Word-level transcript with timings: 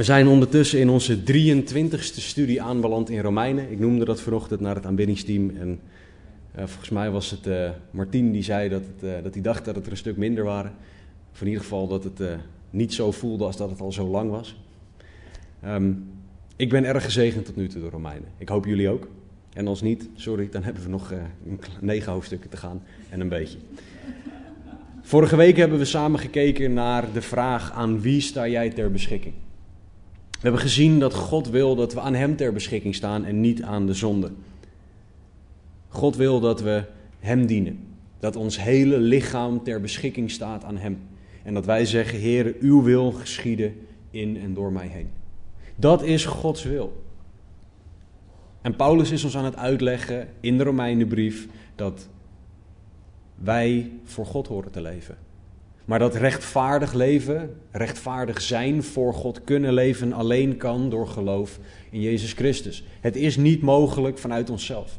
We 0.00 0.06
zijn 0.06 0.28
ondertussen 0.28 0.78
in 0.78 0.88
onze 0.88 1.18
23ste 1.18 2.20
studie 2.20 2.62
aanbeland 2.62 3.10
in 3.10 3.20
Romeinen. 3.20 3.70
Ik 3.70 3.78
noemde 3.78 4.04
dat 4.04 4.20
vanochtend 4.20 4.60
naar 4.60 4.74
het 4.74 4.86
aanbiddingsteam. 4.86 5.50
En 5.56 5.80
uh, 6.58 6.64
volgens 6.66 6.88
mij 6.88 7.10
was 7.10 7.30
het 7.30 7.46
uh, 7.46 7.70
Martien 7.90 8.32
die 8.32 8.42
zei 8.42 8.68
dat, 8.68 8.82
het, 8.94 9.04
uh, 9.04 9.22
dat 9.22 9.34
hij 9.34 9.42
dacht 9.42 9.64
dat 9.64 9.74
het 9.74 9.84
er 9.86 9.90
een 9.90 9.96
stuk 9.96 10.16
minder 10.16 10.44
waren. 10.44 10.72
Of 11.32 11.40
in 11.40 11.46
ieder 11.46 11.62
geval 11.62 11.88
dat 11.88 12.04
het 12.04 12.20
niet 12.70 12.94
zo 12.94 13.10
voelde 13.10 13.44
als 13.44 13.56
dat 13.56 13.70
het 13.70 13.80
al 13.80 13.92
zo 13.92 14.06
lang 14.06 14.30
was. 14.30 14.60
Um, 15.64 16.10
ik 16.56 16.68
ben 16.68 16.84
erg 16.84 17.04
gezegend 17.04 17.44
tot 17.44 17.56
nu 17.56 17.68
toe 17.68 17.80
door 17.80 17.90
Romeinen. 17.90 18.28
Ik 18.38 18.48
hoop 18.48 18.64
jullie 18.64 18.88
ook. 18.88 19.08
En 19.52 19.66
als 19.66 19.82
niet, 19.82 20.08
sorry, 20.14 20.48
dan 20.50 20.62
hebben 20.62 20.82
we 20.82 20.88
nog 20.88 21.12
negen 21.80 22.12
hoofdstukken 22.12 22.50
te 22.50 22.56
gaan 22.56 22.82
en 23.08 23.20
een 23.20 23.28
beetje. 23.28 23.58
Vorige 25.02 25.36
week 25.36 25.56
hebben 25.56 25.78
we 25.78 25.84
samen 25.84 26.20
gekeken 26.20 26.72
naar 26.72 27.12
de 27.12 27.22
vraag: 27.22 27.72
aan 27.72 28.00
wie 28.00 28.20
sta 28.20 28.48
jij 28.48 28.70
ter 28.70 28.90
beschikking? 28.90 29.34
We 30.40 30.46
hebben 30.46 30.60
gezien 30.60 30.98
dat 30.98 31.14
God 31.14 31.48
wil 31.48 31.74
dat 31.74 31.94
we 31.94 32.00
aan 32.00 32.14
Hem 32.14 32.36
ter 32.36 32.52
beschikking 32.52 32.94
staan 32.94 33.24
en 33.24 33.40
niet 33.40 33.62
aan 33.62 33.86
de 33.86 33.94
zonde. 33.94 34.30
God 35.88 36.16
wil 36.16 36.40
dat 36.40 36.60
we 36.60 36.84
Hem 37.18 37.46
dienen. 37.46 37.78
Dat 38.18 38.36
ons 38.36 38.62
hele 38.62 38.98
lichaam 38.98 39.62
ter 39.62 39.80
beschikking 39.80 40.30
staat 40.30 40.64
aan 40.64 40.76
Hem. 40.76 40.98
En 41.42 41.54
dat 41.54 41.64
wij 41.64 41.84
zeggen, 41.86 42.18
Heer, 42.18 42.54
uw 42.60 42.82
wil 42.82 43.12
geschieden 43.12 43.74
in 44.10 44.36
en 44.36 44.54
door 44.54 44.72
mij 44.72 44.86
heen. 44.86 45.10
Dat 45.76 46.02
is 46.02 46.24
Gods 46.24 46.62
wil. 46.62 47.02
En 48.60 48.76
Paulus 48.76 49.10
is 49.10 49.24
ons 49.24 49.36
aan 49.36 49.44
het 49.44 49.56
uitleggen 49.56 50.28
in 50.40 50.58
de 50.58 50.64
Romeinenbrief 50.64 51.48
dat 51.74 52.08
wij 53.34 53.90
voor 54.04 54.26
God 54.26 54.46
horen 54.46 54.70
te 54.70 54.80
leven. 54.80 55.16
Maar 55.90 55.98
dat 55.98 56.14
rechtvaardig 56.14 56.92
leven, 56.92 57.56
rechtvaardig 57.70 58.40
zijn 58.40 58.82
voor 58.82 59.14
God 59.14 59.44
kunnen 59.44 59.72
leven, 59.72 60.12
alleen 60.12 60.56
kan 60.56 60.90
door 60.90 61.08
geloof 61.08 61.58
in 61.90 62.00
Jezus 62.00 62.32
Christus. 62.32 62.84
Het 63.00 63.16
is 63.16 63.36
niet 63.36 63.62
mogelijk 63.62 64.18
vanuit 64.18 64.50
onszelf. 64.50 64.98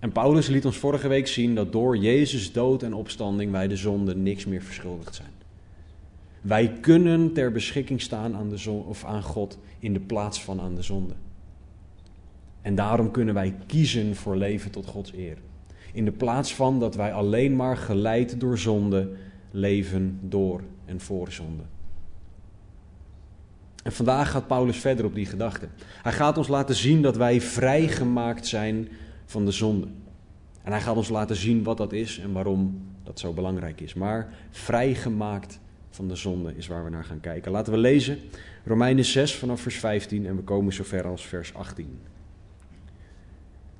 En 0.00 0.12
Paulus 0.12 0.46
liet 0.46 0.64
ons 0.64 0.76
vorige 0.76 1.08
week 1.08 1.26
zien 1.26 1.54
dat 1.54 1.72
door 1.72 1.96
Jezus 1.96 2.52
dood 2.52 2.82
en 2.82 2.94
opstanding 2.94 3.50
wij 3.50 3.68
de 3.68 3.76
zonde 3.76 4.16
niks 4.16 4.44
meer 4.44 4.62
verschuldigd 4.62 5.14
zijn. 5.14 5.32
Wij 6.40 6.72
kunnen 6.80 7.32
ter 7.32 7.52
beschikking 7.52 8.00
staan 8.00 8.36
aan, 8.36 8.48
de 8.48 8.56
zon, 8.56 8.84
of 8.84 9.04
aan 9.04 9.22
God 9.22 9.58
in 9.78 9.92
de 9.92 10.00
plaats 10.00 10.42
van 10.42 10.60
aan 10.60 10.74
de 10.74 10.82
zonde. 10.82 11.14
En 12.62 12.74
daarom 12.74 13.10
kunnen 13.10 13.34
wij 13.34 13.54
kiezen 13.66 14.16
voor 14.16 14.36
leven 14.36 14.70
tot 14.70 14.86
Gods 14.86 15.12
eer. 15.12 15.36
In 15.96 16.04
de 16.04 16.12
plaats 16.12 16.54
van 16.54 16.80
dat 16.80 16.94
wij 16.94 17.12
alleen 17.12 17.56
maar 17.56 17.76
geleid 17.76 18.40
door 18.40 18.58
zonde 18.58 19.10
leven 19.50 20.18
door 20.22 20.62
en 20.84 21.00
voor 21.00 21.32
zonde. 21.32 21.62
En 23.82 23.92
vandaag 23.92 24.30
gaat 24.30 24.46
Paulus 24.46 24.76
verder 24.76 25.04
op 25.04 25.14
die 25.14 25.26
gedachte. 25.26 25.68
Hij 26.02 26.12
gaat 26.12 26.38
ons 26.38 26.48
laten 26.48 26.74
zien 26.74 27.02
dat 27.02 27.16
wij 27.16 27.40
vrijgemaakt 27.40 28.46
zijn 28.46 28.88
van 29.24 29.44
de 29.44 29.50
zonde. 29.50 29.86
En 30.62 30.72
hij 30.72 30.80
gaat 30.80 30.96
ons 30.96 31.08
laten 31.08 31.36
zien 31.36 31.62
wat 31.62 31.76
dat 31.76 31.92
is 31.92 32.18
en 32.18 32.32
waarom 32.32 32.82
dat 33.02 33.18
zo 33.18 33.32
belangrijk 33.32 33.80
is. 33.80 33.94
Maar 33.94 34.34
vrijgemaakt 34.50 35.60
van 35.90 36.08
de 36.08 36.16
zonde 36.16 36.56
is 36.56 36.66
waar 36.66 36.84
we 36.84 36.90
naar 36.90 37.04
gaan 37.04 37.20
kijken. 37.20 37.52
Laten 37.52 37.72
we 37.72 37.78
lezen 37.78 38.18
Romeinen 38.64 39.04
6 39.04 39.34
vanaf 39.34 39.60
vers 39.60 39.78
15 39.78 40.26
en 40.26 40.36
we 40.36 40.42
komen 40.42 40.72
zover 40.72 41.06
als 41.06 41.26
vers 41.26 41.54
18. 41.54 41.98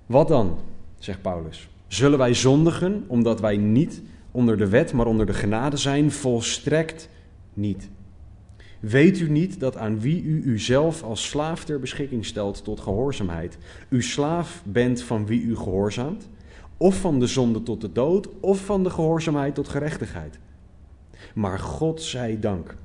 Wat 0.06 0.28
dan, 0.28 0.58
zegt 0.98 1.23
Paulus? 1.23 1.69
Zullen 1.87 2.19
wij 2.19 2.34
zondigen 2.34 3.05
omdat 3.06 3.41
wij 3.41 3.56
niet 3.56 4.03
onder 4.31 4.56
de 4.56 4.69
wet, 4.69 4.92
maar 4.92 5.06
onder 5.06 5.27
de 5.27 5.34
genade 5.34 5.77
zijn? 5.77 6.11
Volstrekt 6.11 7.09
niet. 7.55 7.89
Weet 8.81 9.20
u 9.20 9.31
niet 9.31 9.61
dat 9.61 9.77
aan 9.77 10.01
wie 10.01 10.23
u 10.23 10.42
uzelf 10.45 11.03
als 11.03 11.29
slaaf 11.29 11.64
ter 11.64 11.81
beschikking 11.81 12.25
stelt 12.25 12.64
tot 12.64 12.81
gehoorzaamheid, 12.81 13.59
u 13.89 14.03
slaaf 14.03 14.62
bent 14.64 15.03
van 15.03 15.27
wie 15.27 15.42
u 15.42 15.57
gehoorzaamt? 15.57 16.29
Of 16.77 17.01
van 17.01 17.19
de 17.19 17.27
zonde 17.27 17.63
tot 17.63 17.80
de 17.80 17.92
dood, 17.92 18.29
of 18.41 18.64
van 18.64 18.83
de 18.83 18.91
gehoorzaamheid 18.91 19.55
tot 19.55 19.69
gerechtigheid? 19.69 20.39
Maar 21.35 21.58
God 21.58 22.02
zij 22.02 22.41
dank. 22.41 22.77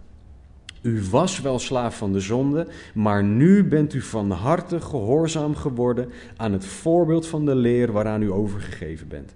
U 0.82 1.04
was 1.10 1.42
wel 1.42 1.60
slaaf 1.60 1.98
van 1.98 2.14
de 2.14 2.20
zonde, 2.20 2.68
maar 2.94 3.24
nu 3.24 3.68
bent 3.68 3.94
u 3.94 4.02
van 4.02 4.32
harte 4.32 4.82
gehoorzaam 4.82 5.56
geworden 5.56 6.12
aan 6.38 6.52
het 6.52 6.66
voorbeeld 6.66 7.28
van 7.28 7.46
de 7.46 7.56
leer 7.56 7.92
waaraan 7.92 8.22
u 8.22 8.32
overgegeven 8.32 9.08
bent. 9.08 9.36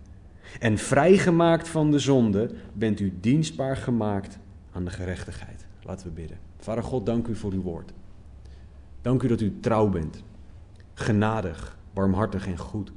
En 0.59 0.77
vrijgemaakt 0.77 1.67
van 1.67 1.91
de 1.91 1.99
zonde 1.99 2.51
bent 2.73 2.99
u 2.99 3.13
dienstbaar 3.19 3.77
gemaakt 3.77 4.39
aan 4.71 4.85
de 4.85 4.91
gerechtigheid. 4.91 5.65
Laten 5.81 6.07
we 6.07 6.13
bidden. 6.13 6.37
Vader 6.57 6.83
God, 6.83 7.05
dank 7.05 7.27
u 7.27 7.35
voor 7.35 7.51
uw 7.51 7.61
woord. 7.61 7.93
Dank 9.01 9.23
u 9.23 9.27
dat 9.27 9.41
u 9.41 9.59
trouw 9.59 9.89
bent, 9.89 10.23
genadig, 10.93 11.77
barmhartig 11.93 12.47
en 12.47 12.57
goed. 12.57 12.91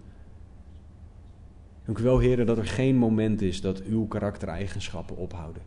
Dank 1.85 1.99
u 1.99 2.03
wel, 2.03 2.19
heren, 2.19 2.47
dat 2.47 2.59
er 2.59 2.67
geen 2.67 2.97
moment 2.97 3.43
is 3.43 3.61
dat 3.61 3.83
uw 3.83 4.07
karaktereigenschappen 4.07 5.17
ophouden. 5.17 5.63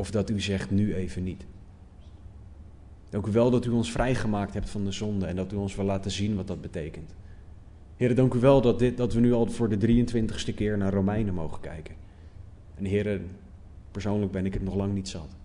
Of 0.00 0.10
dat 0.10 0.30
u 0.30 0.40
zegt 0.40 0.70
nu 0.70 0.94
even 0.94 1.22
niet. 1.22 1.46
U 3.12 3.32
wel 3.32 3.50
dat 3.50 3.66
u 3.66 3.70
ons 3.70 3.92
vrijgemaakt 3.92 4.54
hebt 4.54 4.70
van 4.70 4.84
de 4.84 4.92
zonde 4.92 5.26
en 5.26 5.36
dat 5.36 5.52
u 5.52 5.56
ons 5.56 5.74
wil 5.76 5.84
laten 5.84 6.10
zien 6.10 6.36
wat 6.36 6.46
dat 6.46 6.60
betekent. 6.60 7.14
Heren, 7.96 8.16
dank 8.16 8.34
u 8.34 8.38
wel 8.38 8.60
dat, 8.60 8.78
dit, 8.78 8.96
dat 8.96 9.12
we 9.12 9.20
nu 9.20 9.32
al 9.32 9.46
voor 9.46 9.68
de 9.68 10.04
23ste 10.04 10.54
keer 10.54 10.78
naar 10.78 10.92
Romeinen 10.92 11.34
mogen 11.34 11.60
kijken. 11.60 11.94
En 12.74 12.84
heren, 12.84 13.26
persoonlijk 13.90 14.32
ben 14.32 14.46
ik 14.46 14.54
het 14.54 14.62
nog 14.62 14.74
lang 14.74 14.94
niet 14.94 15.08
zat. 15.08 15.36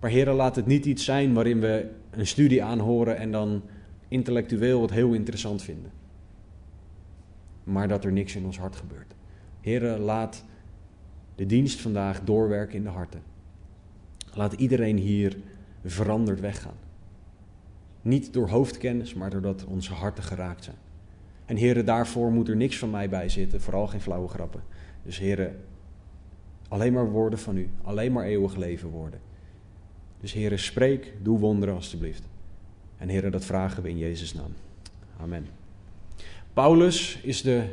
Maar 0.00 0.10
heren, 0.10 0.34
laat 0.34 0.56
het 0.56 0.66
niet 0.66 0.86
iets 0.86 1.04
zijn 1.04 1.34
waarin 1.34 1.60
we 1.60 1.90
een 2.10 2.26
studie 2.26 2.62
aanhoren 2.64 3.16
en 3.16 3.32
dan 3.32 3.62
intellectueel 4.08 4.82
het 4.82 4.90
heel 4.90 5.12
interessant 5.12 5.62
vinden. 5.62 5.90
Maar 7.64 7.88
dat 7.88 8.04
er 8.04 8.12
niks 8.12 8.36
in 8.36 8.44
ons 8.44 8.58
hart 8.58 8.76
gebeurt. 8.76 9.14
Heren, 9.60 9.98
laat 9.98 10.44
de 11.38 11.46
dienst 11.46 11.80
vandaag 11.80 12.24
doorwerken 12.24 12.76
in 12.76 12.82
de 12.82 12.88
harten. 12.88 13.22
Laat 14.34 14.52
iedereen 14.52 14.96
hier 14.96 15.36
veranderd 15.84 16.40
weggaan. 16.40 16.76
Niet 18.02 18.32
door 18.32 18.48
hoofdkennis, 18.48 19.14
maar 19.14 19.30
doordat 19.30 19.64
onze 19.64 19.92
harten 19.92 20.22
geraakt 20.22 20.64
zijn. 20.64 20.76
En 21.46 21.56
heren, 21.56 21.84
daarvoor 21.84 22.30
moet 22.32 22.48
er 22.48 22.56
niks 22.56 22.78
van 22.78 22.90
mij 22.90 23.08
bij 23.08 23.28
zitten, 23.28 23.60
vooral 23.60 23.86
geen 23.86 24.00
flauwe 24.00 24.28
grappen. 24.28 24.62
Dus 25.02 25.18
heren, 25.18 25.60
alleen 26.68 26.92
maar 26.92 27.10
woorden 27.10 27.38
van 27.38 27.56
u, 27.56 27.70
alleen 27.82 28.12
maar 28.12 28.24
eeuwig 28.24 28.56
leven 28.56 28.88
worden. 28.88 29.20
Dus 30.20 30.32
heren, 30.32 30.58
spreek, 30.58 31.12
doe 31.22 31.38
wonderen 31.38 31.74
alstublieft. 31.74 32.22
En 32.96 33.08
heren, 33.08 33.32
dat 33.32 33.44
vragen 33.44 33.82
we 33.82 33.88
in 33.88 33.98
Jezus' 33.98 34.34
naam. 34.34 34.52
Amen. 35.20 35.46
Paulus 36.52 37.20
is 37.22 37.42
de 37.42 37.64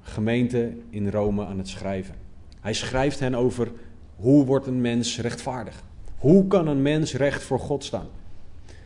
gemeente 0.00 0.72
in 0.90 1.08
Rome 1.10 1.44
aan 1.44 1.58
het 1.58 1.68
schrijven. 1.68 2.21
Hij 2.62 2.72
schrijft 2.72 3.20
hen 3.20 3.34
over 3.34 3.72
hoe 4.16 4.44
wordt 4.44 4.66
een 4.66 4.80
mens 4.80 5.20
rechtvaardig. 5.20 5.82
Hoe 6.18 6.46
kan 6.46 6.66
een 6.66 6.82
mens 6.82 7.14
recht 7.14 7.42
voor 7.42 7.58
God 7.58 7.84
staan? 7.84 8.06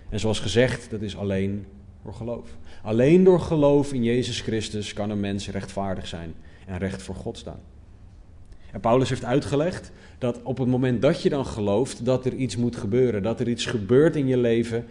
En 0.09 0.21
zoals 0.21 0.41
gezegd, 0.41 0.91
dat 0.91 1.01
is 1.01 1.17
alleen 1.17 1.67
door 2.03 2.15
geloof. 2.15 2.49
Alleen 2.83 3.25
door 3.25 3.41
geloof 3.41 3.93
in 3.93 4.05
Jezus 4.05 4.41
Christus 4.41 4.93
kan 4.93 5.11
een 5.11 5.21
mens 5.21 5.49
rechtvaardig 5.49 6.07
zijn 6.07 6.35
en 6.67 6.79
recht 6.79 7.03
voor 7.03 7.15
God 7.15 7.39
staan. 7.39 7.61
En 8.73 8.81
Paulus 8.81 9.09
heeft 9.09 9.25
uitgelegd 9.25 9.93
dat 10.19 10.43
op 10.43 10.59
het 10.59 10.69
moment 10.69 11.03
dat 11.03 11.23
je 11.23 11.29
dan 11.29 11.47
gelooft, 11.47 12.05
dat 12.05 12.27
er 12.27 12.35
iets 12.35 12.57
moet 12.57 12.77
gebeuren. 12.77 13.23
Dat 13.23 13.41
er 13.41 13.49
iets 13.49 13.67
gebeurt 13.67 14.17
in 14.17 14.27
je 14.27 14.37
leven, 14.37 14.85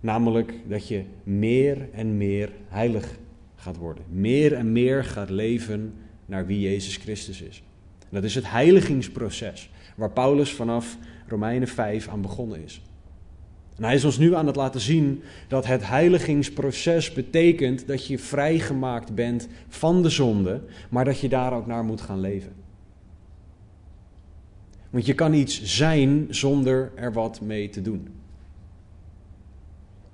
namelijk 0.00 0.54
dat 0.68 0.88
je 0.88 1.04
meer 1.22 1.88
en 1.92 2.16
meer 2.16 2.50
heilig 2.68 3.18
gaat 3.56 3.76
worden. 3.76 4.04
Meer 4.08 4.52
en 4.52 4.72
meer 4.72 5.04
gaat 5.04 5.30
leven 5.30 5.94
naar 6.26 6.46
wie 6.46 6.60
Jezus 6.60 6.96
Christus 6.96 7.42
is. 7.42 7.62
Dat 8.10 8.24
is 8.24 8.34
het 8.34 8.50
heiligingsproces, 8.50 9.70
waar 9.96 10.10
Paulus 10.10 10.52
vanaf 10.52 10.96
Romeinen 11.28 11.68
5 11.68 12.08
aan 12.08 12.20
begonnen 12.20 12.62
is. 12.62 12.82
En 13.76 13.84
hij 13.84 13.94
is 13.94 14.04
ons 14.04 14.18
nu 14.18 14.34
aan 14.34 14.46
het 14.46 14.56
laten 14.56 14.80
zien 14.80 15.22
dat 15.48 15.66
het 15.66 15.86
heiligingsproces 15.86 17.12
betekent 17.12 17.86
dat 17.86 18.06
je 18.06 18.18
vrijgemaakt 18.18 19.14
bent 19.14 19.48
van 19.68 20.02
de 20.02 20.08
zonde, 20.08 20.60
maar 20.88 21.04
dat 21.04 21.20
je 21.20 21.28
daar 21.28 21.52
ook 21.52 21.66
naar 21.66 21.84
moet 21.84 22.00
gaan 22.00 22.20
leven. 22.20 22.52
Want 24.90 25.06
je 25.06 25.14
kan 25.14 25.32
iets 25.32 25.62
zijn 25.62 26.26
zonder 26.30 26.92
er 26.94 27.12
wat 27.12 27.40
mee 27.40 27.68
te 27.68 27.82
doen. 27.82 28.08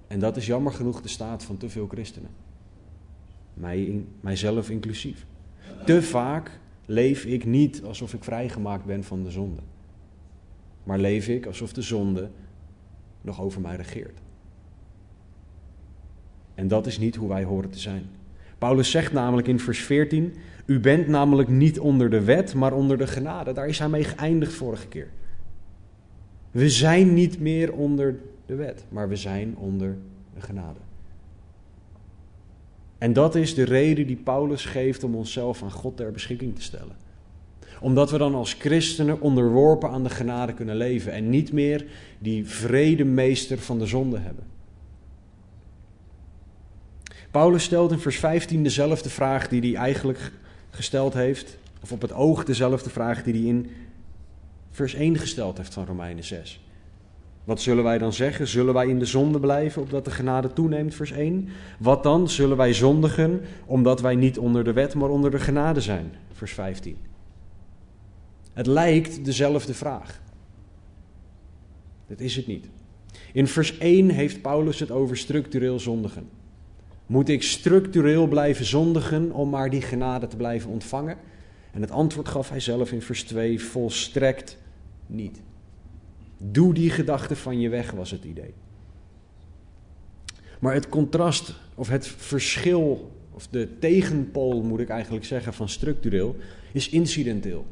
En 0.06 0.18
dat 0.18 0.36
is 0.36 0.46
jammer 0.46 0.72
genoeg 0.72 1.02
de 1.02 1.08
staat 1.08 1.44
van 1.44 1.56
te 1.56 1.68
veel 1.68 1.86
christenen. 1.86 2.30
Mij, 3.54 4.04
mijzelf 4.20 4.70
inclusief. 4.70 5.26
Te 5.84 6.02
vaak 6.02 6.58
leef 6.86 7.24
ik 7.24 7.44
niet 7.44 7.82
alsof 7.82 8.14
ik 8.14 8.24
vrijgemaakt 8.24 8.84
ben 8.84 9.04
van 9.04 9.22
de 9.22 9.30
zonde. 9.30 9.60
Maar 10.84 10.98
leef 10.98 11.28
ik 11.28 11.46
alsof 11.46 11.72
de 11.72 11.82
zonde 11.82 12.30
nog 13.20 13.40
over 13.40 13.60
mij 13.60 13.76
regeert. 13.76 14.18
En 16.54 16.68
dat 16.68 16.86
is 16.86 16.98
niet 16.98 17.16
hoe 17.16 17.28
wij 17.28 17.44
horen 17.44 17.70
te 17.70 17.78
zijn. 17.78 18.02
Paulus 18.58 18.90
zegt 18.90 19.12
namelijk 19.12 19.48
in 19.48 19.60
vers 19.60 19.80
14: 19.80 20.34
U 20.66 20.80
bent 20.80 21.08
namelijk 21.08 21.48
niet 21.48 21.78
onder 21.78 22.10
de 22.10 22.20
wet, 22.20 22.54
maar 22.54 22.72
onder 22.72 22.98
de 22.98 23.06
genade. 23.06 23.52
Daar 23.52 23.68
is 23.68 23.78
hij 23.78 23.88
mee 23.88 24.04
geëindigd 24.04 24.52
vorige 24.52 24.88
keer. 24.88 25.08
We 26.50 26.70
zijn 26.70 27.14
niet 27.14 27.40
meer 27.40 27.72
onder 27.72 28.18
de 28.46 28.54
wet, 28.54 28.84
maar 28.88 29.08
we 29.08 29.16
zijn 29.16 29.56
onder 29.56 29.96
de 30.34 30.40
genade. 30.40 30.78
En 32.98 33.12
dat 33.12 33.34
is 33.34 33.54
de 33.54 33.64
reden 33.64 34.06
die 34.06 34.16
Paulus 34.16 34.64
geeft 34.64 35.04
om 35.04 35.14
onszelf 35.14 35.62
aan 35.62 35.72
God 35.72 35.96
ter 35.96 36.12
beschikking 36.12 36.54
te 36.54 36.62
stellen. 36.62 36.96
Omdat 37.80 38.10
we 38.10 38.18
dan 38.18 38.34
als 38.34 38.52
christenen 38.52 39.20
onderworpen 39.20 39.90
aan 39.90 40.02
de 40.02 40.10
genade 40.10 40.54
kunnen 40.54 40.76
leven 40.76 41.12
en 41.12 41.30
niet 41.30 41.52
meer 41.52 41.86
die 42.18 42.46
vredemeester 42.46 43.58
van 43.58 43.78
de 43.78 43.86
zonde 43.86 44.18
hebben. 44.18 44.44
Paulus 47.30 47.62
stelt 47.62 47.92
in 47.92 47.98
vers 47.98 48.18
15 48.18 48.62
dezelfde 48.62 49.10
vraag 49.10 49.48
die 49.48 49.60
hij 49.60 49.74
eigenlijk 49.74 50.32
gesteld 50.70 51.14
heeft, 51.14 51.58
of 51.82 51.92
op 51.92 52.02
het 52.02 52.12
oog 52.12 52.44
dezelfde 52.44 52.90
vraag 52.90 53.22
die 53.22 53.34
hij 53.34 53.42
in 53.42 53.70
vers 54.70 54.94
1 54.94 55.18
gesteld 55.18 55.56
heeft 55.56 55.74
van 55.74 55.86
Romeinen 55.86 56.24
6. 56.24 56.60
Wat 57.46 57.60
zullen 57.60 57.84
wij 57.84 57.98
dan 57.98 58.12
zeggen? 58.12 58.46
Zullen 58.46 58.74
wij 58.74 58.86
in 58.86 58.98
de 58.98 59.04
zonde 59.04 59.40
blijven 59.40 59.82
opdat 59.82 60.04
de 60.04 60.10
genade 60.10 60.52
toeneemt? 60.52 60.94
Vers 60.94 61.10
1. 61.10 61.48
Wat 61.78 62.02
dan? 62.02 62.28
Zullen 62.28 62.56
wij 62.56 62.72
zondigen 62.72 63.40
omdat 63.66 64.00
wij 64.00 64.14
niet 64.14 64.38
onder 64.38 64.64
de 64.64 64.72
wet, 64.72 64.94
maar 64.94 65.08
onder 65.08 65.30
de 65.30 65.38
genade 65.38 65.80
zijn? 65.80 66.12
Vers 66.32 66.52
15. 66.52 66.96
Het 68.52 68.66
lijkt 68.66 69.24
dezelfde 69.24 69.74
vraag. 69.74 70.20
Dat 72.06 72.20
is 72.20 72.36
het 72.36 72.46
niet. 72.46 72.66
In 73.32 73.46
vers 73.46 73.78
1 73.78 74.08
heeft 74.10 74.42
Paulus 74.42 74.80
het 74.80 74.90
over 74.90 75.16
structureel 75.16 75.78
zondigen. 75.78 76.28
Moet 77.06 77.28
ik 77.28 77.42
structureel 77.42 78.26
blijven 78.26 78.64
zondigen 78.64 79.32
om 79.32 79.50
maar 79.50 79.70
die 79.70 79.82
genade 79.82 80.26
te 80.26 80.36
blijven 80.36 80.70
ontvangen? 80.70 81.16
En 81.72 81.80
het 81.80 81.90
antwoord 81.90 82.28
gaf 82.28 82.48
hij 82.48 82.60
zelf 82.60 82.92
in 82.92 83.02
vers 83.02 83.24
2 83.24 83.60
volstrekt 83.62 84.58
niet. 85.06 85.40
Doe 86.38 86.74
die 86.74 86.90
gedachte 86.90 87.36
van 87.36 87.60
je 87.60 87.68
weg, 87.68 87.90
was 87.90 88.10
het 88.10 88.24
idee. 88.24 88.54
Maar 90.60 90.74
het 90.74 90.88
contrast, 90.88 91.54
of 91.74 91.88
het 91.88 92.06
verschil, 92.06 93.10
of 93.30 93.46
de 93.46 93.78
tegenpool 93.78 94.62
moet 94.62 94.80
ik 94.80 94.88
eigenlijk 94.88 95.24
zeggen, 95.24 95.54
van 95.54 95.68
structureel, 95.68 96.36
is 96.72 96.88
incidenteel. 96.88 97.66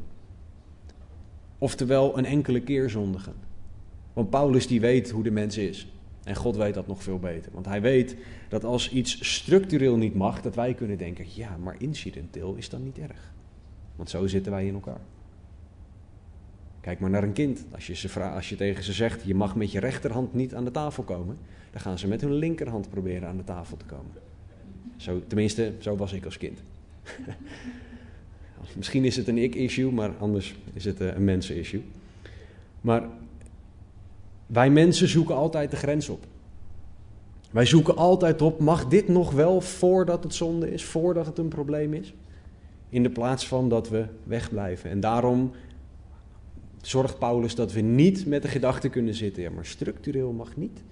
Oftewel 1.57 2.17
een 2.17 2.25
enkele 2.25 2.61
keer 2.61 2.89
zondigen. 2.89 3.33
Want 4.13 4.29
Paulus 4.29 4.67
die 4.67 4.79
weet 4.81 5.11
hoe 5.11 5.23
de 5.23 5.31
mens 5.31 5.57
is. 5.57 5.87
En 6.23 6.35
God 6.35 6.55
weet 6.55 6.73
dat 6.73 6.87
nog 6.87 7.03
veel 7.03 7.19
beter. 7.19 7.51
Want 7.51 7.65
hij 7.65 7.81
weet 7.81 8.15
dat 8.49 8.63
als 8.63 8.89
iets 8.89 9.33
structureel 9.35 9.97
niet 9.97 10.15
mag, 10.15 10.41
dat 10.41 10.55
wij 10.55 10.73
kunnen 10.73 10.97
denken, 10.97 11.25
ja, 11.29 11.57
maar 11.57 11.75
incidenteel 11.77 12.55
is 12.55 12.69
dan 12.69 12.83
niet 12.83 12.97
erg. 12.97 13.33
Want 13.95 14.09
zo 14.09 14.27
zitten 14.27 14.51
wij 14.51 14.67
in 14.67 14.73
elkaar. 14.73 14.99
Kijk 16.85 16.99
maar 16.99 17.09
naar 17.09 17.23
een 17.23 17.33
kind. 17.33 17.65
Als 17.71 17.87
je, 17.87 17.95
ze 17.95 18.19
als 18.19 18.49
je 18.49 18.55
tegen 18.55 18.83
ze 18.83 18.93
zegt, 18.93 19.23
je 19.23 19.35
mag 19.35 19.55
met 19.55 19.71
je 19.71 19.79
rechterhand 19.79 20.33
niet 20.33 20.55
aan 20.55 20.63
de 20.63 20.71
tafel 20.71 21.03
komen, 21.03 21.37
dan 21.71 21.81
gaan 21.81 21.99
ze 21.99 22.07
met 22.07 22.21
hun 22.21 22.33
linkerhand 22.33 22.89
proberen 22.89 23.27
aan 23.27 23.37
de 23.37 23.43
tafel 23.43 23.77
te 23.77 23.85
komen. 23.85 24.11
Zo, 24.95 25.21
tenminste, 25.27 25.73
zo 25.79 25.95
was 25.95 26.13
ik 26.13 26.25
als 26.25 26.37
kind. 26.37 26.59
Misschien 28.77 29.05
is 29.05 29.15
het 29.15 29.27
een 29.27 29.37
ik-issue, 29.37 29.91
maar 29.91 30.11
anders 30.19 30.55
is 30.73 30.85
het 30.85 31.01
eh, 31.01 31.15
een 31.15 31.23
mensen-issue. 31.23 31.83
Maar 32.81 33.03
wij 34.45 34.69
mensen 34.69 35.07
zoeken 35.07 35.35
altijd 35.35 35.71
de 35.71 35.77
grens 35.77 36.09
op. 36.09 36.25
Wij 37.51 37.65
zoeken 37.65 37.97
altijd 37.97 38.41
op, 38.41 38.59
mag 38.59 38.87
dit 38.87 39.07
nog 39.07 39.31
wel 39.31 39.61
voordat 39.61 40.23
het 40.23 40.33
zonde 40.33 40.71
is, 40.73 40.83
voordat 40.83 41.25
het 41.25 41.37
een 41.37 41.47
probleem 41.47 41.93
is? 41.93 42.13
In 42.89 43.03
de 43.03 43.09
plaats 43.09 43.47
van 43.47 43.69
dat 43.69 43.89
we 43.89 44.05
wegblijven. 44.23 44.89
En 44.89 44.99
daarom 44.99 45.51
zorgt 46.87 47.19
Paulus 47.19 47.55
dat 47.55 47.71
we 47.73 47.81
niet 47.81 48.25
met 48.25 48.41
de 48.41 48.47
gedachte 48.47 48.89
kunnen 48.89 49.13
zitten, 49.13 49.43
ja, 49.43 49.49
maar 49.49 49.65
structureel 49.65 50.31
mag 50.31 50.55
niet, 50.55 50.83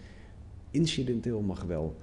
incidenteel 0.71 1.41
mag 1.41 1.63
wel. 1.63 1.95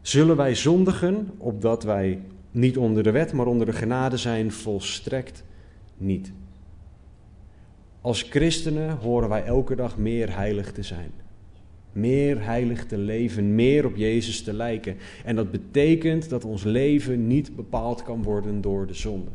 Zullen 0.00 0.36
wij 0.36 0.54
zondigen 0.54 1.30
opdat 1.38 1.82
wij 1.82 2.20
niet 2.50 2.76
onder 2.76 3.02
de 3.02 3.10
wet, 3.10 3.32
maar 3.32 3.46
onder 3.46 3.66
de 3.66 3.72
genade 3.72 4.16
zijn? 4.16 4.52
Volstrekt 4.52 5.44
niet. 5.96 6.32
Als 8.00 8.22
christenen 8.22 8.96
horen 8.96 9.28
wij 9.28 9.44
elke 9.44 9.76
dag 9.76 9.98
meer 9.98 10.36
heilig 10.36 10.72
te 10.72 10.82
zijn. 10.82 11.10
Meer 11.92 12.44
heilig 12.44 12.86
te 12.86 12.98
leven, 12.98 13.54
meer 13.54 13.86
op 13.86 13.96
Jezus 13.96 14.42
te 14.42 14.52
lijken. 14.52 14.96
En 15.24 15.36
dat 15.36 15.50
betekent 15.50 16.28
dat 16.28 16.44
ons 16.44 16.64
leven 16.64 17.26
niet 17.26 17.56
bepaald 17.56 18.02
kan 18.02 18.22
worden 18.22 18.60
door 18.60 18.86
de 18.86 18.94
zonde. 18.94 19.30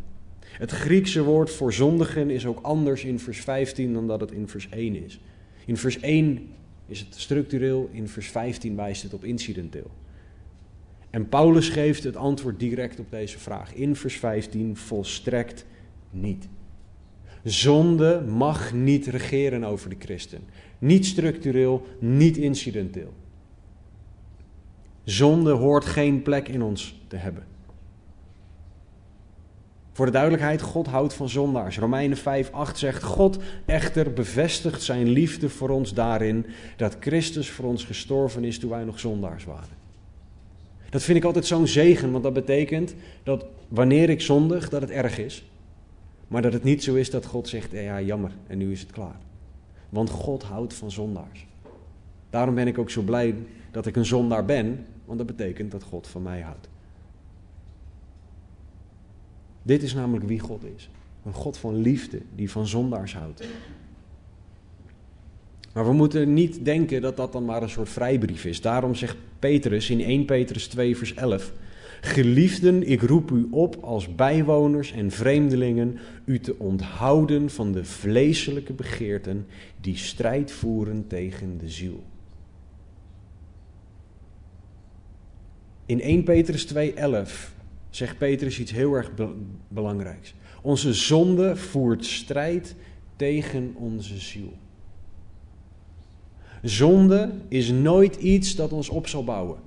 Het 0.51 0.71
Griekse 0.71 1.23
woord 1.23 1.51
voor 1.51 1.73
zondigen 1.73 2.29
is 2.29 2.45
ook 2.45 2.59
anders 2.61 3.03
in 3.03 3.19
vers 3.19 3.39
15 3.39 3.93
dan 3.93 4.07
dat 4.07 4.19
het 4.21 4.31
in 4.31 4.47
vers 4.47 4.69
1 4.69 5.03
is. 5.03 5.19
In 5.65 5.77
vers 5.77 5.99
1 5.99 6.49
is 6.87 6.99
het 6.99 7.15
structureel, 7.15 7.89
in 7.91 8.07
vers 8.07 8.27
15 8.27 8.75
wijst 8.75 9.03
het 9.03 9.13
op 9.13 9.23
incidenteel. 9.23 9.91
En 11.09 11.29
Paulus 11.29 11.69
geeft 11.69 12.03
het 12.03 12.15
antwoord 12.15 12.59
direct 12.59 12.99
op 12.99 13.11
deze 13.11 13.39
vraag. 13.39 13.73
In 13.73 13.95
vers 13.95 14.15
15 14.15 14.77
volstrekt 14.77 15.65
niet. 16.09 16.47
Zonde 17.43 18.21
mag 18.21 18.73
niet 18.73 19.07
regeren 19.07 19.63
over 19.63 19.89
de 19.89 19.95
christen. 19.99 20.41
Niet 20.79 21.05
structureel, 21.05 21.85
niet 21.99 22.37
incidenteel. 22.37 23.13
Zonde 25.03 25.51
hoort 25.51 25.85
geen 25.85 26.21
plek 26.21 26.47
in 26.47 26.61
ons 26.61 27.01
te 27.07 27.15
hebben. 27.15 27.50
Voor 29.91 30.05
de 30.05 30.11
duidelijkheid, 30.11 30.61
God 30.61 30.87
houdt 30.87 31.13
van 31.13 31.29
zondaars. 31.29 31.77
Romeinen 31.77 32.17
5, 32.17 32.51
8 32.51 32.77
zegt, 32.77 33.03
God 33.03 33.37
echter 33.65 34.13
bevestigt 34.13 34.83
zijn 34.83 35.09
liefde 35.09 35.49
voor 35.49 35.69
ons 35.69 35.93
daarin 35.93 36.45
dat 36.77 36.97
Christus 36.99 37.49
voor 37.49 37.65
ons 37.65 37.83
gestorven 37.83 38.43
is 38.43 38.59
toen 38.59 38.69
wij 38.69 38.83
nog 38.83 38.99
zondaars 38.99 39.43
waren. 39.43 39.79
Dat 40.89 41.03
vind 41.03 41.17
ik 41.17 41.23
altijd 41.23 41.45
zo'n 41.45 41.67
zegen, 41.67 42.11
want 42.11 42.23
dat 42.23 42.33
betekent 42.33 42.95
dat 43.23 43.45
wanneer 43.67 44.09
ik 44.09 44.21
zondig, 44.21 44.69
dat 44.69 44.81
het 44.81 44.89
erg 44.89 45.17
is. 45.17 45.45
Maar 46.27 46.41
dat 46.41 46.53
het 46.53 46.63
niet 46.63 46.83
zo 46.83 46.93
is 46.95 47.09
dat 47.09 47.25
God 47.25 47.47
zegt, 47.47 47.71
ja 47.71 48.01
jammer, 48.01 48.31
en 48.47 48.57
nu 48.57 48.71
is 48.71 48.81
het 48.81 48.91
klaar. 48.91 49.19
Want 49.89 50.09
God 50.09 50.43
houdt 50.43 50.73
van 50.73 50.91
zondaars. 50.91 51.45
Daarom 52.29 52.55
ben 52.55 52.67
ik 52.67 52.77
ook 52.77 52.89
zo 52.89 53.01
blij 53.01 53.35
dat 53.71 53.85
ik 53.85 53.95
een 53.95 54.05
zondaar 54.05 54.45
ben, 54.45 54.85
want 55.05 55.17
dat 55.17 55.27
betekent 55.27 55.71
dat 55.71 55.83
God 55.83 56.07
van 56.07 56.21
mij 56.21 56.41
houdt. 56.41 56.69
Dit 59.63 59.83
is 59.83 59.93
namelijk 59.93 60.27
wie 60.27 60.39
God 60.39 60.63
is. 60.75 60.89
Een 61.25 61.33
God 61.33 61.57
van 61.57 61.75
liefde 61.75 62.21
die 62.35 62.51
van 62.51 62.67
zondaars 62.67 63.13
houdt. 63.13 63.47
Maar 65.73 65.85
we 65.85 65.93
moeten 65.93 66.33
niet 66.33 66.65
denken 66.65 67.01
dat 67.01 67.17
dat 67.17 67.31
dan 67.31 67.45
maar 67.45 67.61
een 67.61 67.69
soort 67.69 67.89
vrijbrief 67.89 68.45
is. 68.45 68.61
Daarom 68.61 68.95
zegt 68.95 69.17
Petrus 69.39 69.89
in 69.89 70.01
1 70.01 70.25
Petrus 70.25 70.67
2 70.67 70.97
vers 70.97 71.13
11... 71.13 71.53
Geliefden, 72.01 72.87
ik 72.87 73.01
roep 73.01 73.31
u 73.31 73.47
op 73.51 73.75
als 73.81 74.15
bijwoners 74.15 74.91
en 74.91 75.11
vreemdelingen 75.11 75.97
u 76.25 76.39
te 76.39 76.55
onthouden 76.59 77.49
van 77.49 77.71
de 77.71 77.85
vleeselijke 77.85 78.73
begeerten 78.73 79.47
die 79.81 79.97
strijd 79.97 80.51
voeren 80.51 81.07
tegen 81.07 81.57
de 81.57 81.69
ziel. 81.69 82.03
In 85.85 86.01
1 86.01 86.23
Petrus 86.23 86.73
2:11 86.73 87.60
zegt 87.91 88.17
Petrus 88.17 88.59
iets 88.59 88.71
heel 88.71 88.93
erg 88.93 89.11
belangrijks. 89.67 90.33
Onze 90.61 90.93
zonde 90.93 91.55
voert 91.55 92.05
strijd 92.05 92.75
tegen 93.15 93.73
onze 93.75 94.17
ziel. 94.17 94.53
Zonde 96.61 97.31
is 97.47 97.71
nooit 97.71 98.15
iets 98.15 98.55
dat 98.55 98.73
ons 98.73 98.89
op 98.89 99.07
zal 99.07 99.23
bouwen. 99.23 99.57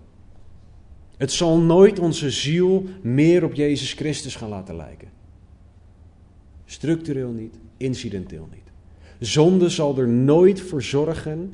Het 1.17 1.33
zal 1.33 1.59
nooit 1.59 1.99
onze 1.99 2.31
ziel 2.31 2.87
meer 3.03 3.45
op 3.45 3.55
Jezus 3.55 3.93
Christus 3.93 4.37
gaan 4.37 4.49
laten 4.49 4.77
lijken. 4.77 5.09
Structureel 6.65 7.31
niet, 7.31 7.59
incidenteel 7.77 8.49
niet. 8.53 8.73
Zonde 9.19 9.69
zal 9.69 9.99
er 9.99 10.09
nooit 10.09 10.61
voor 10.61 10.83
zorgen 10.83 11.53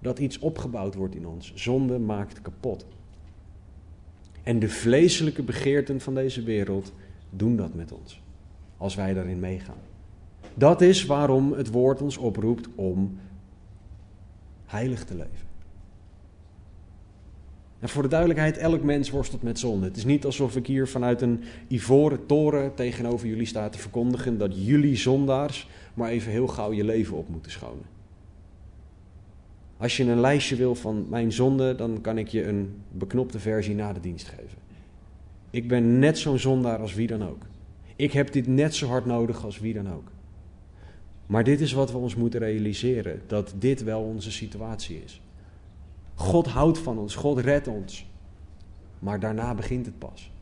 dat 0.00 0.18
iets 0.18 0.38
opgebouwd 0.38 0.94
wordt 0.94 1.14
in 1.14 1.26
ons. 1.26 1.52
Zonde 1.54 1.98
maakt 1.98 2.42
kapot. 2.42 2.86
En 4.42 4.58
de 4.58 4.68
vleeselijke 4.68 5.42
begeerten 5.42 6.00
van 6.00 6.14
deze 6.14 6.42
wereld 6.42 6.92
doen 7.30 7.56
dat 7.56 7.74
met 7.74 7.92
ons, 7.92 8.22
als 8.76 8.94
wij 8.94 9.14
daarin 9.14 9.40
meegaan. 9.40 9.80
Dat 10.54 10.80
is 10.80 11.06
waarom 11.06 11.52
het 11.52 11.70
woord 11.70 12.02
ons 12.02 12.16
oproept 12.16 12.68
om 12.74 13.18
heilig 14.66 15.04
te 15.04 15.14
leven. 15.14 15.50
En 17.78 17.88
voor 17.88 18.02
de 18.02 18.08
duidelijkheid, 18.08 18.56
elk 18.56 18.82
mens 18.82 19.10
worstelt 19.10 19.42
met 19.42 19.58
zonde. 19.58 19.86
Het 19.86 19.96
is 19.96 20.04
niet 20.04 20.24
alsof 20.24 20.56
ik 20.56 20.66
hier 20.66 20.88
vanuit 20.88 21.20
een 21.20 21.42
ivoren 21.68 22.26
toren 22.26 22.74
tegenover 22.74 23.26
jullie 23.26 23.46
sta 23.46 23.68
te 23.68 23.78
verkondigen 23.78 24.38
dat 24.38 24.66
jullie 24.66 24.96
zondaars 24.96 25.68
maar 25.94 26.10
even 26.10 26.32
heel 26.32 26.46
gauw 26.46 26.72
je 26.72 26.84
leven 26.84 27.16
op 27.16 27.28
moeten 27.28 27.50
schonen. 27.50 27.84
Als 29.82 29.96
je 29.96 30.04
een 30.04 30.20
lijstje 30.20 30.56
wil 30.56 30.74
van 30.74 31.06
mijn 31.08 31.32
zonde, 31.32 31.74
dan 31.74 32.00
kan 32.00 32.18
ik 32.18 32.28
je 32.28 32.46
een 32.46 32.82
beknopte 32.90 33.38
versie 33.38 33.74
na 33.74 33.92
de 33.92 34.00
dienst 34.00 34.28
geven. 34.28 34.58
Ik 35.50 35.68
ben 35.68 35.98
net 35.98 36.18
zo'n 36.18 36.38
zondaar 36.38 36.78
als 36.78 36.94
wie 36.94 37.06
dan 37.06 37.28
ook. 37.28 37.46
Ik 37.96 38.12
heb 38.12 38.32
dit 38.32 38.46
net 38.46 38.74
zo 38.74 38.86
hard 38.86 39.06
nodig 39.06 39.44
als 39.44 39.58
wie 39.58 39.74
dan 39.74 39.92
ook. 39.92 40.10
Maar 41.26 41.44
dit 41.44 41.60
is 41.60 41.72
wat 41.72 41.92
we 41.92 41.98
ons 41.98 42.14
moeten 42.14 42.40
realiseren: 42.40 43.22
dat 43.26 43.54
dit 43.58 43.82
wel 43.82 44.02
onze 44.02 44.32
situatie 44.32 45.02
is. 45.04 45.20
God 46.14 46.46
houdt 46.46 46.78
van 46.78 46.98
ons, 46.98 47.14
God 47.14 47.38
redt 47.38 47.68
ons. 47.68 48.06
Maar 48.98 49.20
daarna 49.20 49.54
begint 49.54 49.86
het 49.86 49.98
pas. 49.98 50.32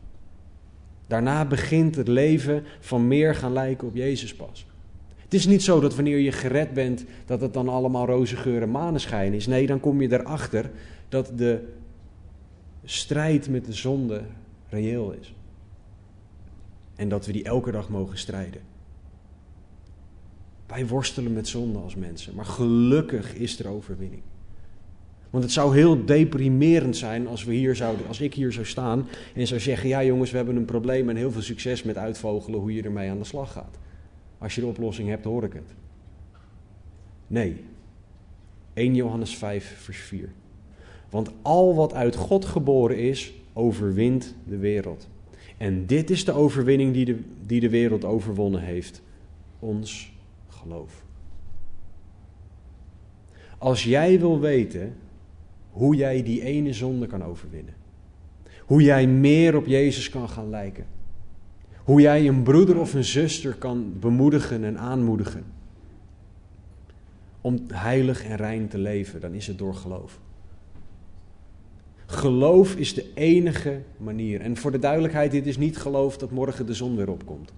Daarna 1.07 1.45
begint 1.45 1.95
het 1.95 2.07
leven 2.07 2.63
van 2.79 3.07
meer 3.07 3.35
gaan 3.35 3.53
lijken 3.53 3.87
op 3.87 3.95
Jezus 3.95 4.35
pas. 4.35 4.65
Het 5.31 5.39
is 5.39 5.45
niet 5.45 5.63
zo 5.63 5.79
dat 5.79 5.95
wanneer 5.95 6.17
je 6.17 6.31
gered 6.31 6.73
bent, 6.73 7.05
dat 7.25 7.41
het 7.41 7.53
dan 7.53 7.69
allemaal 7.69 8.05
roze 8.05 8.35
geur 8.35 8.61
en 8.61 8.71
maneschijn 8.71 9.33
is. 9.33 9.47
Nee, 9.47 9.67
dan 9.67 9.79
kom 9.79 10.01
je 10.01 10.11
erachter 10.11 10.71
dat 11.09 11.31
de 11.35 11.67
strijd 12.83 13.49
met 13.49 13.65
de 13.65 13.73
zonde 13.73 14.21
reëel 14.69 15.11
is. 15.11 15.33
En 16.95 17.09
dat 17.09 17.25
we 17.25 17.31
die 17.31 17.43
elke 17.43 17.71
dag 17.71 17.89
mogen 17.89 18.17
strijden. 18.17 18.61
Wij 20.67 20.87
worstelen 20.87 21.33
met 21.33 21.47
zonde 21.47 21.79
als 21.79 21.95
mensen, 21.95 22.35
maar 22.35 22.45
gelukkig 22.45 23.35
is 23.35 23.59
er 23.59 23.67
overwinning. 23.67 24.21
Want 25.29 25.43
het 25.43 25.53
zou 25.53 25.75
heel 25.75 26.05
deprimerend 26.05 26.97
zijn 26.97 27.27
als, 27.27 27.43
we 27.43 27.53
hier 27.53 27.75
zouden, 27.75 28.07
als 28.07 28.21
ik 28.21 28.33
hier 28.33 28.51
zou 28.51 28.65
staan 28.65 29.07
en 29.35 29.47
zou 29.47 29.59
zeggen: 29.59 29.89
Ja, 29.89 30.03
jongens, 30.03 30.31
we 30.31 30.37
hebben 30.37 30.55
een 30.55 30.65
probleem 30.65 31.09
en 31.09 31.15
heel 31.15 31.31
veel 31.31 31.41
succes 31.41 31.83
met 31.83 31.97
uitvogelen 31.97 32.59
hoe 32.59 32.73
je 32.73 32.83
ermee 32.83 33.09
aan 33.09 33.17
de 33.19 33.23
slag 33.23 33.51
gaat. 33.51 33.79
Als 34.41 34.55
je 34.55 34.61
de 34.61 34.67
oplossing 34.67 35.09
hebt, 35.09 35.25
hoor 35.25 35.43
ik 35.43 35.53
het. 35.53 35.73
Nee. 37.27 37.63
1 38.73 38.95
Johannes 38.95 39.37
5, 39.37 39.75
vers 39.77 39.97
4. 39.97 40.29
Want 41.09 41.31
al 41.41 41.75
wat 41.75 41.93
uit 41.93 42.15
God 42.15 42.45
geboren 42.45 42.97
is, 42.97 43.33
overwint 43.53 44.35
de 44.47 44.57
wereld. 44.57 45.07
En 45.57 45.85
dit 45.85 46.09
is 46.09 46.25
de 46.25 46.31
overwinning 46.31 46.93
die 46.93 47.05
de, 47.05 47.19
die 47.45 47.59
de 47.59 47.69
wereld 47.69 48.05
overwonnen 48.05 48.61
heeft: 48.61 49.01
ons 49.59 50.11
geloof. 50.47 51.03
Als 53.57 53.83
jij 53.83 54.19
wil 54.19 54.39
weten 54.39 54.95
hoe 55.71 55.95
jij 55.95 56.23
die 56.23 56.41
ene 56.41 56.73
zonde 56.73 57.07
kan 57.07 57.23
overwinnen, 57.23 57.73
hoe 58.65 58.81
jij 58.81 59.07
meer 59.07 59.55
op 59.55 59.65
Jezus 59.65 60.09
kan 60.09 60.29
gaan 60.29 60.49
lijken, 60.49 60.85
hoe 61.91 62.01
jij 62.01 62.27
een 62.27 62.43
broeder 62.43 62.79
of 62.79 62.93
een 62.93 63.03
zuster 63.03 63.53
kan 63.53 63.93
bemoedigen 63.99 64.63
en 64.63 64.77
aanmoedigen 64.77 65.43
om 67.41 67.59
heilig 67.67 68.23
en 68.23 68.35
rein 68.35 68.67
te 68.67 68.77
leven, 68.77 69.21
dan 69.21 69.33
is 69.33 69.47
het 69.47 69.57
door 69.57 69.73
geloof. 69.73 70.19
Geloof 72.05 72.75
is 72.75 72.93
de 72.93 73.05
enige 73.13 73.81
manier. 73.97 74.41
En 74.41 74.57
voor 74.57 74.71
de 74.71 74.79
duidelijkheid, 74.79 75.31
dit 75.31 75.47
is 75.47 75.57
niet 75.57 75.77
geloof 75.77 76.17
dat 76.17 76.31
morgen 76.31 76.65
de 76.65 76.73
zon 76.73 76.95
weer 76.95 77.09
opkomt. 77.09 77.53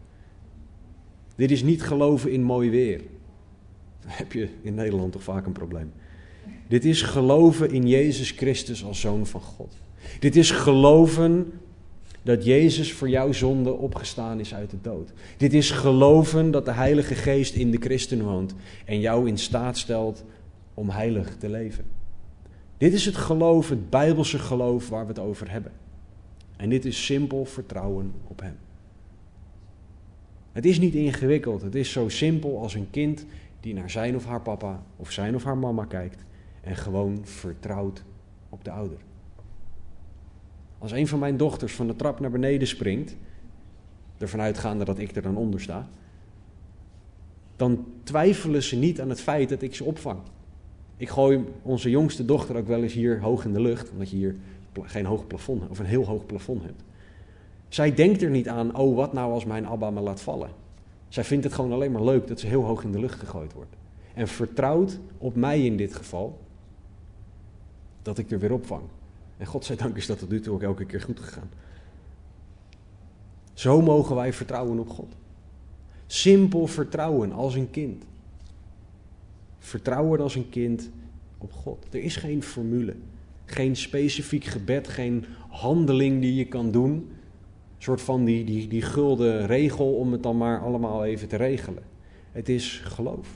Dit 1.35 1.51
is 1.51 1.63
niet 1.63 1.83
geloven 1.83 2.31
in 2.31 2.43
mooi 2.43 2.69
weer. 2.69 3.01
Heb 4.05 4.31
je 4.31 4.49
in 4.61 4.73
Nederland 4.73 5.11
toch 5.11 5.23
vaak 5.23 5.45
een 5.45 5.51
probleem. 5.51 5.91
Dit 6.67 6.85
is 6.85 7.01
geloven 7.01 7.71
in 7.71 7.87
Jezus 7.87 8.31
Christus 8.31 8.83
als 8.83 8.99
zoon 8.99 9.25
van 9.25 9.41
God. 9.41 9.77
Dit 10.19 10.35
is 10.35 10.51
geloven 10.51 11.51
dat 12.23 12.45
Jezus 12.45 12.93
voor 12.93 13.09
jouw 13.09 13.31
zonde 13.31 13.73
opgestaan 13.73 14.39
is 14.39 14.53
uit 14.53 14.69
de 14.69 14.81
dood. 14.81 15.13
Dit 15.37 15.53
is 15.53 15.71
geloven 15.71 16.51
dat 16.51 16.65
de 16.65 16.71
Heilige 16.71 17.15
Geest 17.15 17.55
in 17.55 17.71
de 17.71 17.77
christen 17.77 18.23
woont 18.23 18.55
en 18.85 18.99
jou 18.99 19.27
in 19.27 19.37
staat 19.37 19.77
stelt 19.77 20.23
om 20.73 20.89
heilig 20.89 21.37
te 21.37 21.49
leven. 21.49 21.85
Dit 22.77 22.93
is 22.93 23.05
het 23.05 23.15
geloof, 23.15 23.69
het 23.69 23.89
bijbelse 23.89 24.39
geloof 24.39 24.89
waar 24.89 25.01
we 25.01 25.07
het 25.07 25.19
over 25.19 25.51
hebben. 25.51 25.71
En 26.57 26.69
dit 26.69 26.85
is 26.85 27.05
simpel 27.05 27.45
vertrouwen 27.45 28.13
op 28.27 28.41
Hem. 28.41 28.55
Het 30.51 30.65
is 30.65 30.79
niet 30.79 30.93
ingewikkeld, 30.93 31.61
het 31.61 31.75
is 31.75 31.91
zo 31.91 32.09
simpel 32.09 32.59
als 32.59 32.73
een 32.73 32.89
kind 32.89 33.25
die 33.59 33.73
naar 33.73 33.89
zijn 33.89 34.15
of 34.15 34.25
haar 34.25 34.41
papa 34.41 34.83
of 34.95 35.11
zijn 35.11 35.35
of 35.35 35.43
haar 35.43 35.57
mama 35.57 35.85
kijkt 35.85 36.25
en 36.61 36.75
gewoon 36.75 37.19
vertrouwt 37.23 38.03
op 38.49 38.63
de 38.63 38.71
ouder. 38.71 38.97
Als 40.83 40.91
een 40.91 41.07
van 41.07 41.19
mijn 41.19 41.37
dochters 41.37 41.73
van 41.73 41.87
de 41.87 41.95
trap 41.95 42.19
naar 42.19 42.31
beneden 42.31 42.67
springt, 42.67 43.15
ervan 44.17 44.41
uitgaande 44.41 44.85
dat 44.85 44.99
ik 44.99 45.15
er 45.15 45.21
dan 45.21 45.37
onder 45.37 45.61
sta, 45.61 45.87
dan 47.55 47.85
twijfelen 48.03 48.63
ze 48.63 48.75
niet 48.75 49.01
aan 49.01 49.09
het 49.09 49.21
feit 49.21 49.49
dat 49.49 49.61
ik 49.61 49.75
ze 49.75 49.83
opvang. 49.83 50.19
Ik 50.97 51.09
gooi 51.09 51.45
onze 51.61 51.89
jongste 51.89 52.25
dochter 52.25 52.55
ook 52.55 52.67
wel 52.67 52.83
eens 52.83 52.93
hier 52.93 53.21
hoog 53.21 53.45
in 53.45 53.53
de 53.53 53.61
lucht, 53.61 53.91
omdat 53.91 54.09
je 54.09 54.15
hier 54.15 54.35
geen 54.81 55.05
hoog 55.05 55.27
plafond 55.27 55.69
of 55.69 55.79
een 55.79 55.85
heel 55.85 56.05
hoog 56.05 56.25
plafond 56.25 56.63
hebt. 56.63 56.83
Zij 57.67 57.93
denkt 57.93 58.21
er 58.21 58.29
niet 58.29 58.49
aan, 58.49 58.77
oh 58.77 58.95
wat 58.95 59.13
nou 59.13 59.31
als 59.31 59.45
mijn 59.45 59.67
Abba 59.67 59.89
me 59.89 60.01
laat 60.01 60.21
vallen. 60.21 60.49
Zij 61.07 61.23
vindt 61.23 61.43
het 61.43 61.53
gewoon 61.53 61.71
alleen 61.71 61.91
maar 61.91 62.03
leuk 62.03 62.27
dat 62.27 62.39
ze 62.39 62.47
heel 62.47 62.63
hoog 62.63 62.83
in 62.83 62.91
de 62.91 62.99
lucht 62.99 63.19
gegooid 63.19 63.53
wordt. 63.53 63.75
En 64.13 64.27
vertrouwt 64.27 64.99
op 65.17 65.35
mij 65.35 65.65
in 65.65 65.77
dit 65.77 65.95
geval 65.95 66.39
dat 68.01 68.17
ik 68.17 68.31
er 68.31 68.39
weer 68.39 68.53
opvang. 68.53 68.83
En 69.37 69.45
godzijdank 69.45 69.97
is 69.97 70.05
dat 70.05 70.19
tot 70.19 70.29
nu 70.29 70.39
toe 70.39 70.53
ook 70.53 70.61
elke 70.61 70.85
keer 70.85 71.01
goed 71.01 71.19
gegaan. 71.19 71.49
Zo 73.53 73.81
mogen 73.81 74.15
wij 74.15 74.33
vertrouwen 74.33 74.79
op 74.79 74.89
God. 74.89 75.15
Simpel 76.07 76.67
vertrouwen 76.67 77.31
als 77.31 77.55
een 77.55 77.69
kind. 77.69 78.03
Vertrouwen 79.59 80.19
als 80.19 80.35
een 80.35 80.49
kind 80.49 80.89
op 81.37 81.51
God. 81.51 81.87
Er 81.91 82.03
is 82.03 82.15
geen 82.15 82.43
formule, 82.43 82.95
geen 83.45 83.75
specifiek 83.75 84.43
gebed, 84.43 84.87
geen 84.87 85.25
handeling 85.49 86.21
die 86.21 86.35
je 86.35 86.45
kan 86.45 86.71
doen. 86.71 86.91
Een 86.91 87.89
soort 87.89 88.01
van 88.01 88.25
die, 88.25 88.45
die, 88.45 88.67
die 88.67 88.81
gulden 88.81 89.45
regel 89.45 89.95
om 89.95 90.11
het 90.11 90.23
dan 90.23 90.37
maar 90.37 90.61
allemaal 90.61 91.05
even 91.05 91.27
te 91.27 91.35
regelen. 91.35 91.83
Het 92.31 92.49
is 92.49 92.81
geloof. 92.85 93.27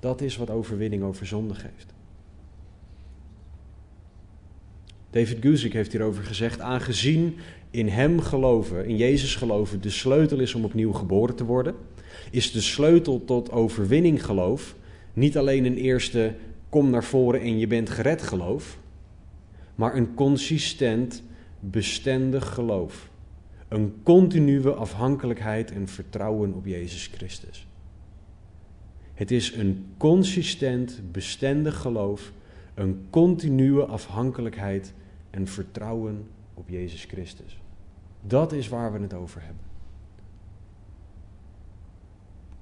Dat 0.00 0.20
is 0.20 0.36
wat 0.36 0.50
overwinning 0.50 1.02
over 1.02 1.26
zonde 1.26 1.54
geeft. 1.54 1.91
David 5.12 5.38
Guzik 5.40 5.72
heeft 5.72 5.92
hierover 5.92 6.24
gezegd: 6.24 6.60
aangezien 6.60 7.36
in 7.70 7.88
Hem 7.88 8.20
geloven, 8.20 8.86
in 8.86 8.96
Jezus 8.96 9.36
geloven, 9.36 9.80
de 9.80 9.90
sleutel 9.90 10.38
is 10.38 10.54
om 10.54 10.64
opnieuw 10.64 10.92
geboren 10.92 11.34
te 11.34 11.44
worden, 11.44 11.74
is 12.30 12.52
de 12.52 12.60
sleutel 12.60 13.24
tot 13.24 13.50
overwinning 13.50 14.24
geloof 14.24 14.74
niet 15.12 15.36
alleen 15.38 15.64
een 15.64 15.76
eerste 15.76 16.34
kom 16.68 16.90
naar 16.90 17.04
voren 17.04 17.40
en 17.40 17.58
je 17.58 17.66
bent 17.66 17.90
gered 17.90 18.22
geloof, 18.22 18.78
maar 19.74 19.96
een 19.96 20.14
consistent, 20.14 21.22
bestendig 21.60 22.54
geloof. 22.54 23.10
Een 23.68 23.94
continue 24.02 24.70
afhankelijkheid 24.70 25.72
en 25.72 25.88
vertrouwen 25.88 26.54
op 26.54 26.66
Jezus 26.66 27.06
Christus. 27.06 27.66
Het 29.14 29.30
is 29.30 29.54
een 29.54 29.86
consistent, 29.96 31.00
bestendig 31.10 31.78
geloof, 31.80 32.32
een 32.74 33.06
continue 33.10 33.82
afhankelijkheid 33.82 34.92
en 35.32 35.46
vertrouwen 35.46 36.28
op 36.54 36.68
Jezus 36.68 37.04
Christus. 37.04 37.60
Dat 38.20 38.52
is 38.52 38.68
waar 38.68 38.92
we 38.92 38.98
het 38.98 39.14
over 39.14 39.42
hebben. 39.42 39.64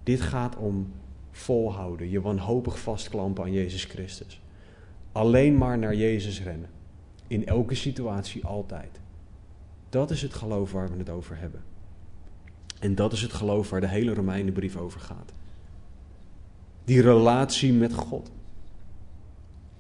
Dit 0.02 0.20
gaat 0.20 0.56
om 0.56 0.92
volhouden, 1.30 2.10
je 2.10 2.20
wanhopig 2.20 2.80
vastklampen 2.80 3.44
aan 3.44 3.52
Jezus 3.52 3.84
Christus. 3.84 4.42
Alleen 5.12 5.56
maar 5.56 5.78
naar 5.78 5.94
Jezus 5.94 6.42
rennen. 6.42 6.70
In 7.26 7.46
elke 7.46 7.74
situatie 7.74 8.44
altijd. 8.44 9.00
Dat 9.88 10.10
is 10.10 10.22
het 10.22 10.34
geloof 10.34 10.72
waar 10.72 10.90
we 10.90 10.98
het 10.98 11.10
over 11.10 11.38
hebben. 11.38 11.62
En 12.78 12.94
dat 12.94 13.12
is 13.12 13.22
het 13.22 13.32
geloof 13.32 13.70
waar 13.70 13.80
de 13.80 13.88
hele 13.88 14.14
Romeinenbrief 14.14 14.76
over 14.76 15.00
gaat. 15.00 15.32
Die 16.84 17.02
relatie 17.02 17.72
met 17.72 17.94
God. 17.94 18.30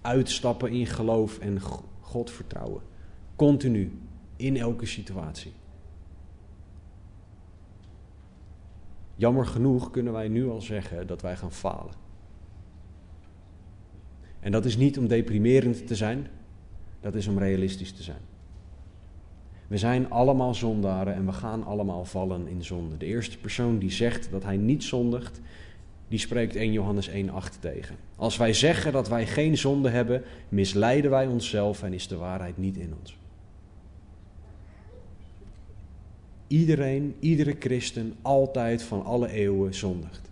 Uitstappen 0.00 0.70
in 0.70 0.86
geloof 0.86 1.38
en 1.38 1.60
God 2.10 2.30
vertrouwen. 2.30 2.82
Continu, 3.36 3.98
in 4.36 4.56
elke 4.56 4.86
situatie. 4.86 5.52
Jammer 9.14 9.46
genoeg 9.46 9.90
kunnen 9.90 10.12
wij 10.12 10.28
nu 10.28 10.48
al 10.48 10.60
zeggen 10.60 11.06
dat 11.06 11.22
wij 11.22 11.36
gaan 11.36 11.52
falen. 11.52 11.94
En 14.40 14.52
dat 14.52 14.64
is 14.64 14.76
niet 14.76 14.98
om 14.98 15.06
deprimerend 15.06 15.86
te 15.86 15.94
zijn, 15.94 16.26
dat 17.00 17.14
is 17.14 17.26
om 17.26 17.38
realistisch 17.38 17.92
te 17.92 18.02
zijn. 18.02 18.22
We 19.66 19.78
zijn 19.78 20.10
allemaal 20.10 20.54
zondaren 20.54 21.14
en 21.14 21.26
we 21.26 21.32
gaan 21.32 21.64
allemaal 21.64 22.04
vallen 22.04 22.48
in 22.48 22.64
zonde. 22.64 22.96
De 22.96 23.06
eerste 23.06 23.38
persoon 23.38 23.78
die 23.78 23.90
zegt 23.90 24.30
dat 24.30 24.42
hij 24.42 24.56
niet 24.56 24.84
zondigt, 24.84 25.40
die 26.10 26.18
spreekt 26.18 26.56
1 26.56 26.72
Johannes 26.72 27.10
1,8 27.10 27.14
tegen. 27.60 27.96
Als 28.16 28.36
wij 28.36 28.52
zeggen 28.52 28.92
dat 28.92 29.08
wij 29.08 29.26
geen 29.26 29.58
zonde 29.58 29.88
hebben, 29.88 30.22
misleiden 30.48 31.10
wij 31.10 31.26
onszelf 31.26 31.82
en 31.82 31.92
is 31.92 32.08
de 32.08 32.16
waarheid 32.16 32.58
niet 32.58 32.76
in 32.76 32.94
ons. 33.00 33.18
Iedereen, 36.46 37.16
iedere 37.18 37.56
christen, 37.58 38.14
altijd 38.22 38.82
van 38.82 39.04
alle 39.04 39.30
eeuwen 39.30 39.74
zondigt. 39.74 40.30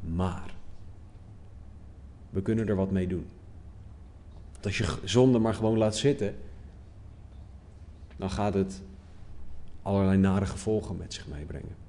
Maar 0.00 0.54
we 2.30 2.42
kunnen 2.42 2.68
er 2.68 2.76
wat 2.76 2.90
mee 2.90 3.06
doen. 3.06 3.26
Als 4.62 4.78
je 4.78 4.98
zonde 5.04 5.38
maar 5.38 5.54
gewoon 5.54 5.78
laat 5.78 5.96
zitten, 5.96 6.34
dan 8.16 8.30
gaat 8.30 8.54
het 8.54 8.82
allerlei 9.82 10.18
nare 10.18 10.46
gevolgen 10.46 10.96
met 10.96 11.14
zich 11.14 11.26
meebrengen. 11.26 11.87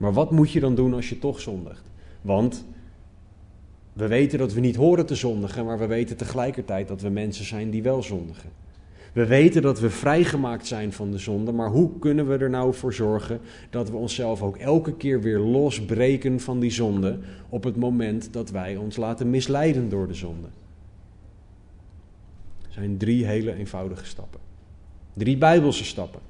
Maar 0.00 0.12
wat 0.12 0.30
moet 0.30 0.50
je 0.50 0.60
dan 0.60 0.74
doen 0.74 0.94
als 0.94 1.08
je 1.08 1.18
toch 1.18 1.40
zondigt? 1.40 1.90
Want 2.22 2.64
we 3.92 4.06
weten 4.06 4.38
dat 4.38 4.52
we 4.52 4.60
niet 4.60 4.76
horen 4.76 5.06
te 5.06 5.14
zondigen, 5.14 5.64
maar 5.64 5.78
we 5.78 5.86
weten 5.86 6.16
tegelijkertijd 6.16 6.88
dat 6.88 7.00
we 7.00 7.08
mensen 7.08 7.44
zijn 7.44 7.70
die 7.70 7.82
wel 7.82 8.02
zondigen. 8.02 8.50
We 9.12 9.26
weten 9.26 9.62
dat 9.62 9.80
we 9.80 9.90
vrijgemaakt 9.90 10.66
zijn 10.66 10.92
van 10.92 11.10
de 11.10 11.18
zonde, 11.18 11.52
maar 11.52 11.68
hoe 11.68 11.98
kunnen 11.98 12.28
we 12.28 12.36
er 12.36 12.50
nou 12.50 12.74
voor 12.74 12.94
zorgen 12.94 13.40
dat 13.70 13.90
we 13.90 13.96
onszelf 13.96 14.42
ook 14.42 14.56
elke 14.56 14.96
keer 14.96 15.20
weer 15.20 15.38
losbreken 15.38 16.40
van 16.40 16.60
die 16.60 16.70
zonde 16.70 17.18
op 17.48 17.64
het 17.64 17.76
moment 17.76 18.32
dat 18.32 18.50
wij 18.50 18.76
ons 18.76 18.96
laten 18.96 19.30
misleiden 19.30 19.88
door 19.88 20.06
de 20.08 20.14
zonde? 20.14 20.48
Er 22.62 22.72
zijn 22.72 22.96
drie 22.96 23.26
hele 23.26 23.54
eenvoudige 23.54 24.04
stappen. 24.04 24.40
Drie 25.14 25.38
bijbelse 25.38 25.84
stappen. 25.84 26.20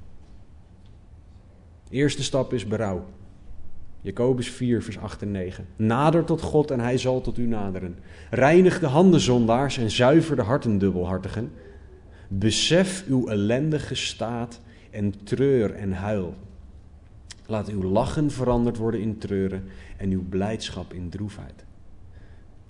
Eerste 1.89 2.23
stap 2.23 2.53
is 2.53 2.67
berouw. 2.67 3.05
Jacobus 4.01 4.49
4, 4.49 4.83
vers 4.83 4.97
8 4.97 5.21
en 5.21 5.31
9. 5.31 5.67
Nader 5.75 6.23
tot 6.23 6.41
God 6.41 6.71
en 6.71 6.79
hij 6.79 6.97
zal 6.97 7.21
tot 7.21 7.37
u 7.37 7.47
naderen. 7.47 7.97
Reinig 8.29 8.79
de 8.79 8.85
handen 8.85 9.19
zondaars 9.19 9.77
en 9.77 9.91
zuiver 9.91 10.35
de 10.35 10.41
harten 10.41 10.77
dubbelhartigen. 10.77 11.51
Besef 12.27 13.05
uw 13.07 13.27
ellendige 13.27 13.95
staat 13.95 14.61
en 14.89 15.23
treur 15.23 15.73
en 15.73 15.91
huil. 15.91 16.35
Laat 17.45 17.69
uw 17.69 17.83
lachen 17.83 18.31
veranderd 18.31 18.77
worden 18.77 19.01
in 19.01 19.17
treuren 19.17 19.63
en 19.97 20.09
uw 20.09 20.23
blijdschap 20.29 20.93
in 20.93 21.09
droefheid. 21.09 21.65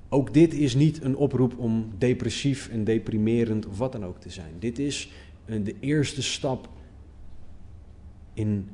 Ook 0.09 0.33
dit 0.33 0.53
is 0.53 0.75
niet 0.75 1.03
een 1.03 1.15
oproep 1.15 1.57
om 1.57 1.91
depressief 1.97 2.69
en 2.69 2.83
deprimerend 2.83 3.65
of 3.65 3.77
wat 3.77 3.91
dan 3.91 4.05
ook 4.05 4.19
te 4.19 4.29
zijn. 4.29 4.53
Dit 4.59 4.79
is 4.79 5.11
de 5.45 5.75
eerste 5.79 6.23
stap 6.23 6.69
in 8.33 8.69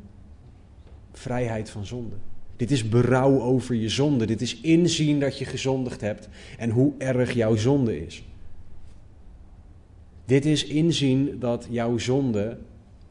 vrijheid 1.11 1.69
van 1.69 1.85
zonde. 1.85 2.15
Dit 2.57 2.71
is 2.71 2.89
berouw 2.89 3.41
over 3.41 3.75
je 3.75 3.89
zonde. 3.89 4.25
Dit 4.25 4.41
is 4.41 4.61
inzien 4.61 5.19
dat 5.19 5.37
je 5.37 5.45
gezondigd 5.45 6.01
hebt 6.01 6.29
en 6.57 6.69
hoe 6.69 6.93
erg 6.97 7.33
jouw 7.33 7.55
zonde 7.55 8.05
is. 8.05 8.23
Dit 10.25 10.45
is 10.45 10.65
inzien 10.65 11.39
dat 11.39 11.67
jouw 11.69 11.97
zonde 11.97 12.57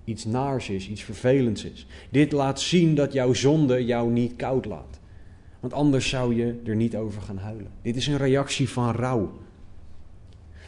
iets 0.04 0.24
naars 0.24 0.68
is, 0.68 0.88
iets 0.88 1.02
vervelends 1.02 1.64
is. 1.64 1.86
Dit 2.10 2.32
laat 2.32 2.60
zien 2.60 2.94
dat 2.94 3.12
jouw 3.12 3.32
zonde 3.32 3.84
jou 3.84 4.10
niet 4.12 4.36
koud 4.36 4.64
laat. 4.64 5.00
Want 5.60 5.72
anders 5.72 6.08
zou 6.08 6.34
je 6.34 6.60
er 6.64 6.76
niet 6.76 6.96
over 6.96 7.22
gaan 7.22 7.38
huilen. 7.38 7.70
Dit 7.82 7.96
is 7.96 8.06
een 8.06 8.16
reactie 8.16 8.68
van 8.68 8.92
rouw. 8.92 9.32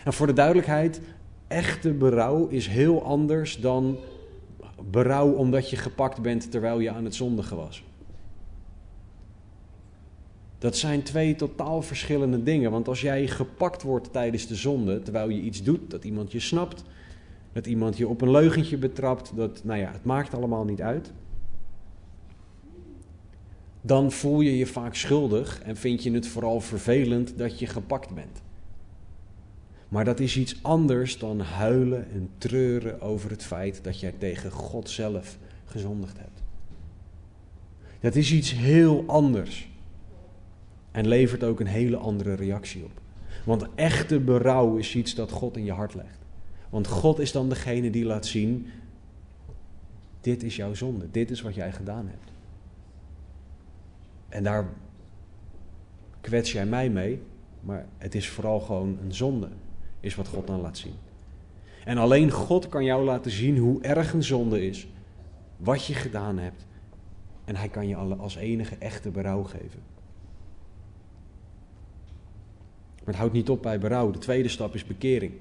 En 0.05 0.13
voor 0.13 0.27
de 0.27 0.33
duidelijkheid, 0.33 1.01
echte 1.47 1.93
berouw 1.93 2.47
is 2.47 2.67
heel 2.67 3.03
anders 3.03 3.61
dan 3.61 3.99
berouw 4.91 5.33
omdat 5.33 5.71
je 5.71 5.77
gepakt 5.77 6.21
bent 6.21 6.51
terwijl 6.51 6.81
je 6.81 6.91
aan 6.91 7.05
het 7.05 7.15
zondigen 7.15 7.57
was. 7.57 7.85
Dat 10.59 10.77
zijn 10.77 11.03
twee 11.03 11.35
totaal 11.35 11.83
verschillende 11.83 12.43
dingen. 12.43 12.71
Want 12.71 12.89
als 12.89 13.01
jij 13.01 13.27
gepakt 13.27 13.83
wordt 13.83 14.13
tijdens 14.13 14.47
de 14.47 14.55
zonde, 14.55 15.03
terwijl 15.03 15.29
je 15.29 15.41
iets 15.41 15.63
doet, 15.63 15.91
dat 15.91 16.05
iemand 16.05 16.33
je 16.33 16.41
snapt, 16.41 16.85
dat 17.53 17.67
iemand 17.67 17.97
je 17.97 18.09
op 18.09 18.21
een 18.21 18.31
leugentje 18.31 18.77
betrapt, 18.77 19.33
dat, 19.37 19.65
nou 19.65 19.81
ja, 19.81 19.93
het 19.93 20.05
maakt 20.05 20.35
allemaal 20.35 20.65
niet 20.65 20.81
uit. 20.81 21.13
Dan 23.81 24.13
voel 24.13 24.41
je 24.41 24.57
je 24.57 24.67
vaak 24.67 24.95
schuldig 24.95 25.63
en 25.63 25.77
vind 25.77 26.03
je 26.03 26.13
het 26.13 26.27
vooral 26.27 26.61
vervelend 26.61 27.39
dat 27.39 27.59
je 27.59 27.67
gepakt 27.67 28.15
bent. 28.15 28.43
Maar 29.89 30.05
dat 30.05 30.21
is 30.21 30.37
iets 30.37 30.63
anders 30.63 31.19
dan 31.19 31.41
huilen 31.41 32.11
en 32.11 32.31
treuren 32.39 33.01
over 33.01 33.31
het 33.31 33.43
feit 33.43 33.85
dat 33.85 34.01
jij 34.01 34.15
tegen 34.19 34.51
God 34.51 34.91
zelf 34.91 35.39
gezondigd 35.65 36.19
hebt. 36.19 36.43
Dat 38.01 38.15
is 38.15 38.33
iets 38.33 38.53
heel 38.53 39.05
anders. 39.07 39.68
En 40.99 41.09
levert 41.09 41.45
ook 41.45 41.61
een 41.61 41.67
hele 41.67 41.97
andere 41.97 42.35
reactie 42.35 42.85
op. 42.85 43.01
Want 43.45 43.67
echte 43.75 44.21
berouw 44.21 44.77
is 44.77 44.95
iets 44.95 45.15
dat 45.15 45.31
God 45.31 45.57
in 45.57 45.65
je 45.65 45.73
hart 45.73 45.95
legt. 45.95 46.19
Want 46.71 46.87
God 46.87 47.19
is 47.19 47.33
dan 47.33 47.49
degene 47.49 47.91
die 47.91 48.05
laat 48.05 48.27
zien: 48.27 48.67
dit 50.21 50.43
is 50.43 50.57
jouw 50.57 50.75
zonde, 50.75 51.11
dit 51.11 51.31
is 51.31 51.41
wat 51.41 51.55
jij 51.55 51.73
gedaan 51.73 52.07
hebt. 52.07 52.33
En 54.29 54.43
daar 54.43 54.69
kwets 56.21 56.53
jij 56.53 56.67
mij 56.67 56.91
mee, 56.91 57.23
maar 57.61 57.87
het 57.99 58.15
is 58.15 58.29
vooral 58.29 58.61
gewoon 58.61 58.99
een 59.03 59.15
zonde, 59.15 59.49
is 60.01 60.15
wat 60.15 60.29
God 60.29 60.47
dan 60.47 60.61
laat 60.61 60.79
zien. 60.79 60.95
En 61.85 61.99
alleen 61.99 62.31
God 62.31 62.69
kan 62.69 62.85
jou 62.85 63.05
laten 63.05 63.31
zien 63.31 63.59
hoe 63.59 63.83
erg 63.83 64.13
een 64.13 64.25
zonde 64.25 64.67
is, 64.67 64.89
wat 65.57 65.85
je 65.85 65.95
gedaan 65.95 66.39
hebt. 66.39 66.67
En 67.45 67.57
hij 67.57 67.69
kan 67.69 67.89
je 67.89 67.97
als 67.97 68.37
enige 68.37 68.77
echte 68.79 69.11
berouw 69.11 69.43
geven. 69.43 69.97
Maar 73.09 73.17
het 73.17 73.27
houdt 73.27 73.39
niet 73.39 73.57
op 73.57 73.63
bij 73.63 73.79
berouw. 73.79 74.11
De 74.11 74.19
tweede 74.19 74.49
stap 74.49 74.75
is 74.75 74.85
bekering. 74.85 75.33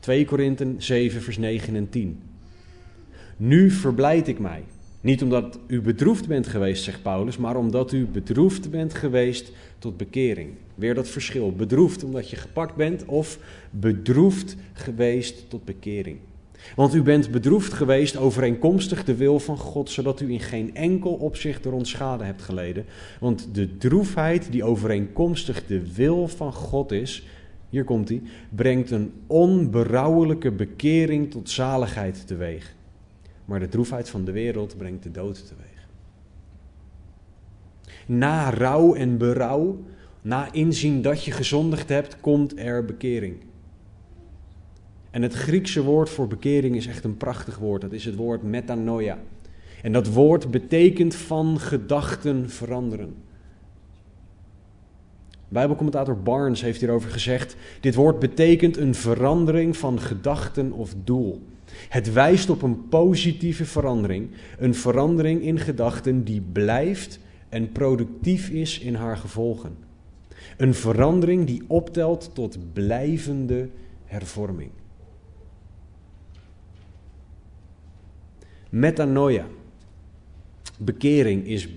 2 0.00 0.24
Korinthe 0.24 0.74
7, 0.78 1.22
vers 1.22 1.38
9 1.38 1.76
en 1.76 1.88
10. 1.88 2.20
Nu 3.36 3.70
verblijd 3.70 4.28
ik 4.28 4.38
mij. 4.38 4.64
Niet 5.00 5.22
omdat 5.22 5.58
u 5.66 5.80
bedroefd 5.80 6.28
bent 6.28 6.46
geweest, 6.46 6.82
zegt 6.82 7.02
Paulus, 7.02 7.36
maar 7.36 7.56
omdat 7.56 7.92
u 7.92 8.06
bedroefd 8.06 8.70
bent 8.70 8.94
geweest 8.94 9.52
tot 9.78 9.96
bekering. 9.96 10.50
Weer 10.74 10.94
dat 10.94 11.08
verschil. 11.08 11.52
Bedroefd 11.52 12.04
omdat 12.04 12.30
je 12.30 12.36
gepakt 12.36 12.76
bent 12.76 13.04
of 13.04 13.38
bedroefd 13.70 14.56
geweest 14.72 15.50
tot 15.50 15.64
bekering. 15.64 16.18
Want 16.76 16.94
u 16.94 17.02
bent 17.02 17.30
bedroefd 17.30 17.72
geweest 17.72 18.16
overeenkomstig 18.16 19.04
de 19.04 19.14
wil 19.14 19.38
van 19.38 19.58
God, 19.58 19.90
zodat 19.90 20.20
u 20.20 20.30
in 20.30 20.40
geen 20.40 20.74
enkel 20.74 21.12
opzicht 21.12 21.62
door 21.62 21.72
ons 21.72 21.90
schade 21.90 22.24
hebt 22.24 22.42
geleden. 22.42 22.84
Want 23.20 23.48
de 23.52 23.76
droefheid 23.76 24.52
die 24.52 24.64
overeenkomstig 24.64 25.66
de 25.66 25.94
wil 25.94 26.28
van 26.28 26.52
God 26.52 26.92
is, 26.92 27.26
hier 27.68 27.84
komt 27.84 28.08
hij, 28.08 28.22
brengt 28.50 28.90
een 28.90 29.12
onberouwelijke 29.26 30.50
bekering 30.50 31.30
tot 31.30 31.50
zaligheid 31.50 32.26
teweeg. 32.26 32.74
Maar 33.44 33.60
de 33.60 33.68
droefheid 33.68 34.08
van 34.08 34.24
de 34.24 34.32
wereld 34.32 34.76
brengt 34.76 35.02
de 35.02 35.10
dood 35.10 35.46
teweeg. 35.46 35.88
Na 38.06 38.50
rouw 38.50 38.94
en 38.94 39.18
berouw, 39.18 39.84
na 40.22 40.52
inzien 40.52 41.02
dat 41.02 41.24
je 41.24 41.30
gezondigd 41.30 41.88
hebt, 41.88 42.20
komt 42.20 42.58
er 42.58 42.84
bekering. 42.84 43.36
En 45.12 45.22
het 45.22 45.34
Griekse 45.34 45.82
woord 45.82 46.10
voor 46.10 46.26
bekering 46.26 46.76
is 46.76 46.86
echt 46.86 47.04
een 47.04 47.16
prachtig 47.16 47.58
woord. 47.58 47.80
Dat 47.80 47.92
is 47.92 48.04
het 48.04 48.16
woord 48.16 48.42
metanoia. 48.42 49.18
En 49.82 49.92
dat 49.92 50.06
woord 50.12 50.50
betekent 50.50 51.14
van 51.14 51.60
gedachten 51.60 52.50
veranderen. 52.50 53.14
Bijbelcommentator 55.48 56.22
Barnes 56.22 56.62
heeft 56.62 56.80
hierover 56.80 57.10
gezegd: 57.10 57.56
dit 57.80 57.94
woord 57.94 58.18
betekent 58.18 58.76
een 58.76 58.94
verandering 58.94 59.76
van 59.76 60.00
gedachten 60.00 60.72
of 60.72 60.94
doel. 61.04 61.42
Het 61.88 62.12
wijst 62.12 62.50
op 62.50 62.62
een 62.62 62.88
positieve 62.88 63.64
verandering, 63.64 64.30
een 64.58 64.74
verandering 64.74 65.42
in 65.42 65.58
gedachten 65.58 66.24
die 66.24 66.40
blijft 66.52 67.18
en 67.48 67.72
productief 67.72 68.48
is 68.48 68.78
in 68.78 68.94
haar 68.94 69.16
gevolgen. 69.16 69.76
Een 70.56 70.74
verandering 70.74 71.46
die 71.46 71.62
optelt 71.66 72.30
tot 72.34 72.58
blijvende 72.72 73.68
hervorming. 74.04 74.70
Metanoia. 78.72 79.46
Bekering 80.78 81.46
is 81.46 81.68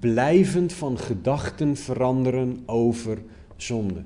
blijvend 0.00 0.72
van 0.72 0.98
gedachten 0.98 1.76
veranderen 1.76 2.62
over 2.66 3.22
zonde. 3.56 4.02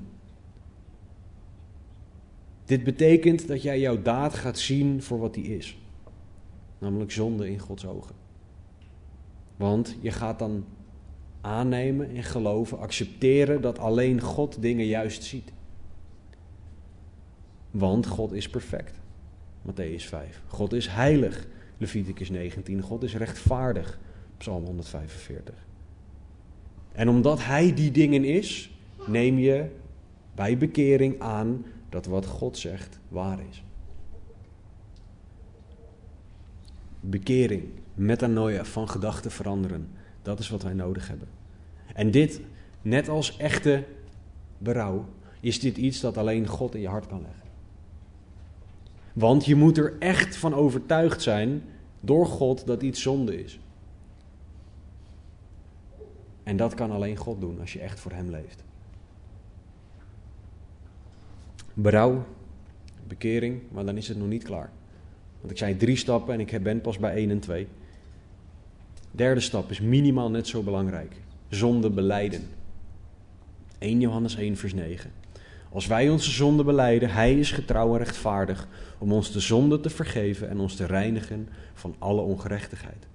Dit 2.65 2.83
betekent 2.83 3.47
dat 3.47 3.61
jij 3.61 3.79
jouw 3.79 4.01
daad 4.01 4.33
gaat 4.33 4.59
zien 4.59 5.03
voor 5.03 5.19
wat 5.19 5.33
die 5.33 5.55
is. 5.57 5.77
Namelijk 6.77 7.11
zonde 7.11 7.49
in 7.49 7.59
Gods 7.59 7.85
ogen. 7.85 8.15
Want 9.55 9.95
je 10.01 10.11
gaat 10.11 10.39
dan 10.39 10.65
aannemen 11.41 12.15
en 12.15 12.23
geloven, 12.23 12.79
accepteren 12.79 13.61
dat 13.61 13.79
alleen 13.79 14.21
God 14.21 14.61
dingen 14.61 14.85
juist 14.85 15.23
ziet. 15.23 15.51
Want 17.71 18.07
God 18.07 18.31
is 18.31 18.49
perfect. 18.49 18.99
Matthäus 19.67 20.05
5. 20.05 20.41
God 20.47 20.73
is 20.73 20.87
heilig. 20.87 21.47
Leviticus 21.81 22.29
19. 22.29 22.81
God 22.81 23.03
is 23.03 23.15
rechtvaardig. 23.15 23.99
Psalm 24.37 24.65
145. 24.65 25.55
En 26.91 27.09
omdat 27.09 27.43
Hij 27.43 27.73
die 27.73 27.91
dingen 27.91 28.23
is, 28.23 28.71
neem 29.07 29.37
je 29.37 29.69
bij 30.35 30.57
bekering 30.57 31.19
aan 31.19 31.65
dat 31.89 32.05
wat 32.05 32.25
God 32.25 32.57
zegt 32.57 32.99
waar 33.07 33.39
is. 33.49 33.63
Bekering, 36.99 37.63
metanoia, 37.93 38.65
van 38.65 38.89
gedachten 38.89 39.31
veranderen. 39.31 39.87
Dat 40.21 40.39
is 40.39 40.49
wat 40.49 40.63
wij 40.63 40.73
nodig 40.73 41.07
hebben. 41.07 41.27
En 41.93 42.11
dit, 42.11 42.41
net 42.81 43.09
als 43.09 43.37
echte 43.37 43.83
berouw, 44.57 45.05
is 45.39 45.59
dit 45.59 45.77
iets 45.77 45.99
dat 45.99 46.17
alleen 46.17 46.47
God 46.47 46.75
in 46.75 46.81
je 46.81 46.87
hart 46.87 47.07
kan 47.07 47.21
leggen. 47.21 47.40
Want 49.13 49.45
je 49.45 49.55
moet 49.55 49.77
er 49.77 49.95
echt 49.99 50.35
van 50.35 50.53
overtuigd 50.53 51.21
zijn 51.21 51.63
door 51.99 52.25
God 52.25 52.67
dat 52.67 52.81
iets 52.81 53.01
zonde 53.01 53.43
is. 53.43 53.59
En 56.43 56.57
dat 56.57 56.73
kan 56.73 56.91
alleen 56.91 57.17
God 57.17 57.41
doen 57.41 57.59
als 57.59 57.73
je 57.73 57.79
echt 57.79 57.99
voor 57.99 58.11
Hem 58.11 58.29
leeft. 58.29 58.63
Berouw, 61.73 62.25
bekering, 63.07 63.61
maar 63.71 63.85
dan 63.85 63.97
is 63.97 64.07
het 64.07 64.17
nog 64.17 64.27
niet 64.27 64.43
klaar. 64.43 64.69
Want 65.39 65.51
ik 65.51 65.57
zei 65.57 65.77
drie 65.77 65.95
stappen 65.95 66.33
en 66.33 66.39
ik 66.39 66.63
ben 66.63 66.81
pas 66.81 66.97
bij 66.97 67.13
één 67.13 67.29
en 67.29 67.39
twee. 67.39 67.67
Derde 69.11 69.41
stap 69.41 69.69
is 69.69 69.79
minimaal 69.79 70.29
net 70.29 70.47
zo 70.47 70.63
belangrijk. 70.63 71.15
Zonde 71.49 71.89
beleiden. 71.89 72.41
1 73.77 73.99
Johannes 73.99 74.35
1 74.35 74.57
vers 74.57 74.73
9. 74.73 75.11
Als 75.73 75.87
wij 75.87 76.09
onze 76.09 76.31
zonde 76.31 76.63
beleiden, 76.63 77.09
Hij 77.09 77.39
is 77.39 77.51
getrouw 77.51 77.91
en 77.91 77.97
rechtvaardig 77.97 78.67
om 78.97 79.13
ons 79.13 79.31
de 79.31 79.39
zonde 79.39 79.79
te 79.79 79.89
vergeven 79.89 80.49
en 80.49 80.59
ons 80.59 80.75
te 80.75 80.85
reinigen 80.85 81.49
van 81.73 81.95
alle 81.99 82.21
ongerechtigheid. 82.21 83.07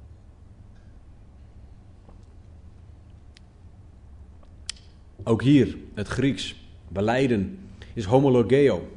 Ook 5.22 5.42
hier, 5.42 5.76
het 5.94 6.08
Grieks, 6.08 6.56
beleiden, 6.88 7.58
is 7.94 8.04
homologeo. 8.04 8.88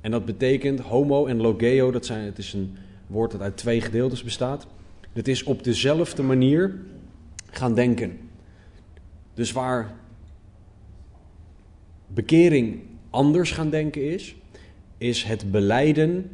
En 0.00 0.10
dat 0.10 0.24
betekent 0.24 0.80
homo 0.80 1.26
en 1.26 1.36
logeo, 1.36 1.90
dat 1.90 2.06
zijn, 2.06 2.24
het 2.24 2.38
is 2.38 2.52
een 2.52 2.76
woord 3.06 3.30
dat 3.30 3.40
uit 3.40 3.56
twee 3.56 3.80
gedeeltes 3.80 4.22
bestaat. 4.22 4.66
Het 5.12 5.28
is 5.28 5.42
op 5.42 5.64
dezelfde 5.64 6.22
manier 6.22 6.74
gaan 7.50 7.74
denken. 7.74 8.18
Dus 9.34 9.52
waar 9.52 9.94
bekering 12.06 12.87
anders 13.10 13.50
gaan 13.50 13.70
denken 13.70 14.12
is, 14.12 14.36
is 14.98 15.22
het 15.22 15.50
beleiden, 15.50 16.30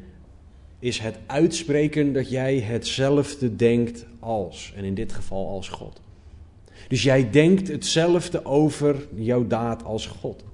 is 0.79 0.99
het 0.99 1.19
uitspreken 1.27 2.13
dat 2.13 2.31
jij 2.31 2.59
hetzelfde 2.59 3.57
denkt 3.57 4.07
als, 4.19 4.73
en 4.77 4.85
in 4.85 4.95
dit 4.95 5.13
geval 5.13 5.49
als 5.49 5.69
God. 5.69 6.01
Dus 6.89 7.03
jij 7.03 7.31
denkt 7.31 7.69
hetzelfde 7.69 8.45
over 8.45 9.07
jouw 9.15 9.47
daad 9.47 9.85
als 9.85 10.07
God. 10.07 10.45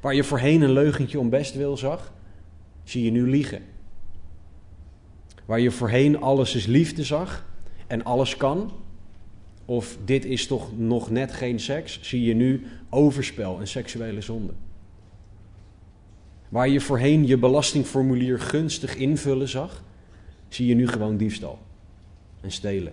Waar 0.00 0.14
je 0.14 0.24
voorheen 0.24 0.62
een 0.62 0.72
leugentje 0.72 1.18
om 1.18 1.30
best 1.30 1.54
wil 1.54 1.76
zag, 1.76 2.12
zie 2.84 3.04
je 3.04 3.10
nu 3.10 3.28
liegen. 3.28 3.62
Waar 5.44 5.60
je 5.60 5.70
voorheen 5.70 6.20
alles 6.20 6.54
is 6.54 6.66
liefde 6.66 7.04
zag 7.04 7.46
en 7.86 8.04
alles 8.04 8.36
kan, 8.36 8.72
of 9.64 9.98
dit 10.04 10.24
is 10.24 10.46
toch 10.46 10.78
nog 10.78 11.10
net 11.10 11.32
geen 11.32 11.60
seks, 11.60 11.98
zie 12.02 12.22
je 12.22 12.34
nu 12.34 12.66
overspel 12.90 13.60
en 13.60 13.68
seksuele 13.68 14.20
zonde. 14.20 14.52
Waar 16.54 16.68
je 16.68 16.80
voorheen 16.80 17.26
je 17.26 17.38
belastingformulier 17.38 18.40
gunstig 18.40 18.96
invullen 18.96 19.48
zag, 19.48 19.82
zie 20.48 20.66
je 20.66 20.74
nu 20.74 20.88
gewoon 20.88 21.16
diefstal 21.16 21.58
en 22.40 22.52
stelen. 22.52 22.92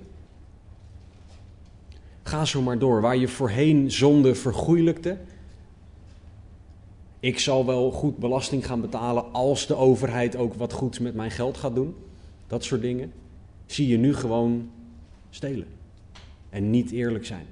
Ga 2.24 2.45
zo 2.45 2.62
maar 2.62 2.80
door. 2.80 3.02
Waar 3.02 3.17
je 3.17 3.28
voorheen 3.28 3.91
zonde 3.91 4.36
vergoeilijkte. 4.36 5.17
Ik 7.19 7.39
zal 7.39 7.65
wel 7.65 7.91
goed 7.91 8.17
belasting 8.17 8.65
gaan 8.65 8.82
betalen 8.82 9.34
als 9.34 9.67
de 9.67 9.76
overheid 9.76 10.36
ook 10.36 10.54
wat 10.54 10.74
goeds 10.74 11.00
met 11.00 11.15
mijn 11.15 11.32
geld 11.32 11.58
gaat 11.58 11.76
doen. 11.76 11.95
Dat 12.47 12.63
soort 12.63 12.82
dingen. 12.82 13.13
Zie 13.65 13.88
je 13.88 13.97
nu 13.97 14.15
gewoon 14.15 14.69
stelen. 15.30 15.67
En 16.50 16.69
niet 16.69 16.91
eerlijk 16.91 17.26
zijn. 17.26 17.45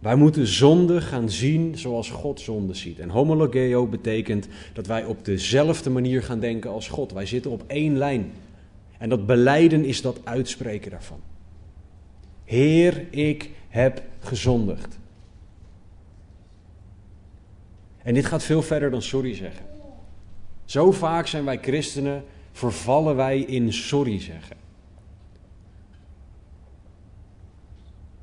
Wij 0.00 0.16
moeten 0.16 0.46
zonde 0.46 1.00
gaan 1.00 1.30
zien 1.30 1.78
zoals 1.78 2.10
God 2.10 2.40
zonde 2.40 2.74
ziet. 2.74 2.98
En 2.98 3.08
homologeo 3.08 3.86
betekent 3.86 4.48
dat 4.72 4.86
wij 4.86 5.04
op 5.04 5.24
dezelfde 5.24 5.90
manier 5.90 6.22
gaan 6.22 6.40
denken 6.40 6.70
als 6.70 6.88
God. 6.88 7.12
Wij 7.12 7.26
zitten 7.26 7.50
op 7.50 7.64
één 7.66 7.96
lijn. 7.96 8.32
En 8.98 9.08
dat 9.08 9.26
beleiden 9.26 9.84
is 9.84 10.02
dat 10.02 10.20
uitspreken 10.24 10.90
daarvan. 10.90 11.20
Heer, 12.44 13.04
ik 13.10 13.50
heb 13.68 14.02
gezondigd. 14.18 14.98
En 18.02 18.14
dit 18.14 18.26
gaat 18.26 18.42
veel 18.42 18.62
verder 18.62 18.90
dan 18.90 19.02
sorry 19.02 19.34
zeggen. 19.34 19.64
Zo 20.64 20.92
vaak 20.92 21.26
zijn 21.26 21.44
wij 21.44 21.58
christenen, 21.58 22.24
vervallen 22.52 23.16
wij 23.16 23.40
in 23.40 23.72
sorry 23.72 24.20
zeggen. 24.20 24.56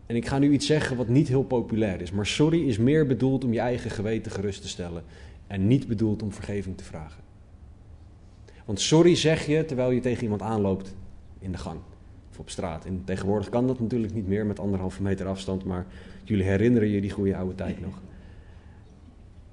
En 0.08 0.16
ik 0.16 0.28
ga 0.28 0.40
nu 0.40 0.52
iets 0.52 0.66
zeggen 0.66 0.98
wat 0.98 1.08
niet 1.08 1.28
heel 1.28 1.44
populair 1.44 2.02
is, 2.02 2.12
maar 2.12 2.26
sorry 2.26 2.68
is 2.68 2.78
meer 2.78 3.08
bedoeld 3.08 3.44
om 3.44 3.54
je 3.54 3.60
eigen 3.60 3.92
geweten 3.92 4.32
gerust 4.32 4.62
te 4.62 4.68
stellen 4.68 5.04
en 5.48 5.68
niet 5.68 5.88
bedoeld 5.88 6.22
om 6.22 6.32
vergeving 6.32 6.78
te 6.78 6.84
vragen. 6.84 7.24
Want 8.66 8.80
sorry 8.80 9.16
zeg 9.16 9.46
je 9.46 9.66
terwijl 9.66 9.92
je 9.92 10.00
tegen 10.00 10.24
iemand 10.24 10.42
aanloopt 10.42 10.96
in 11.40 11.52
de 11.52 11.58
gang 11.58 11.80
of 12.32 12.40
op 12.40 12.50
straat. 12.50 12.86
En 12.86 13.02
tegenwoordig 13.06 13.50
kan 13.50 13.68
dat 13.68 13.80
natuurlijk 13.80 14.14
niet 14.14 14.28
meer 14.28 14.46
met 14.46 14.60
anderhalve 14.60 15.02
meter 15.02 15.28
afstand, 15.28 15.64
maar 15.64 15.86
jullie 16.24 16.46
herinneren 16.46 16.90
je 16.90 17.02
die 17.02 17.10
goede 17.10 17.36
oude 17.36 17.56
tijd 17.56 17.82
nog. 17.82 18.02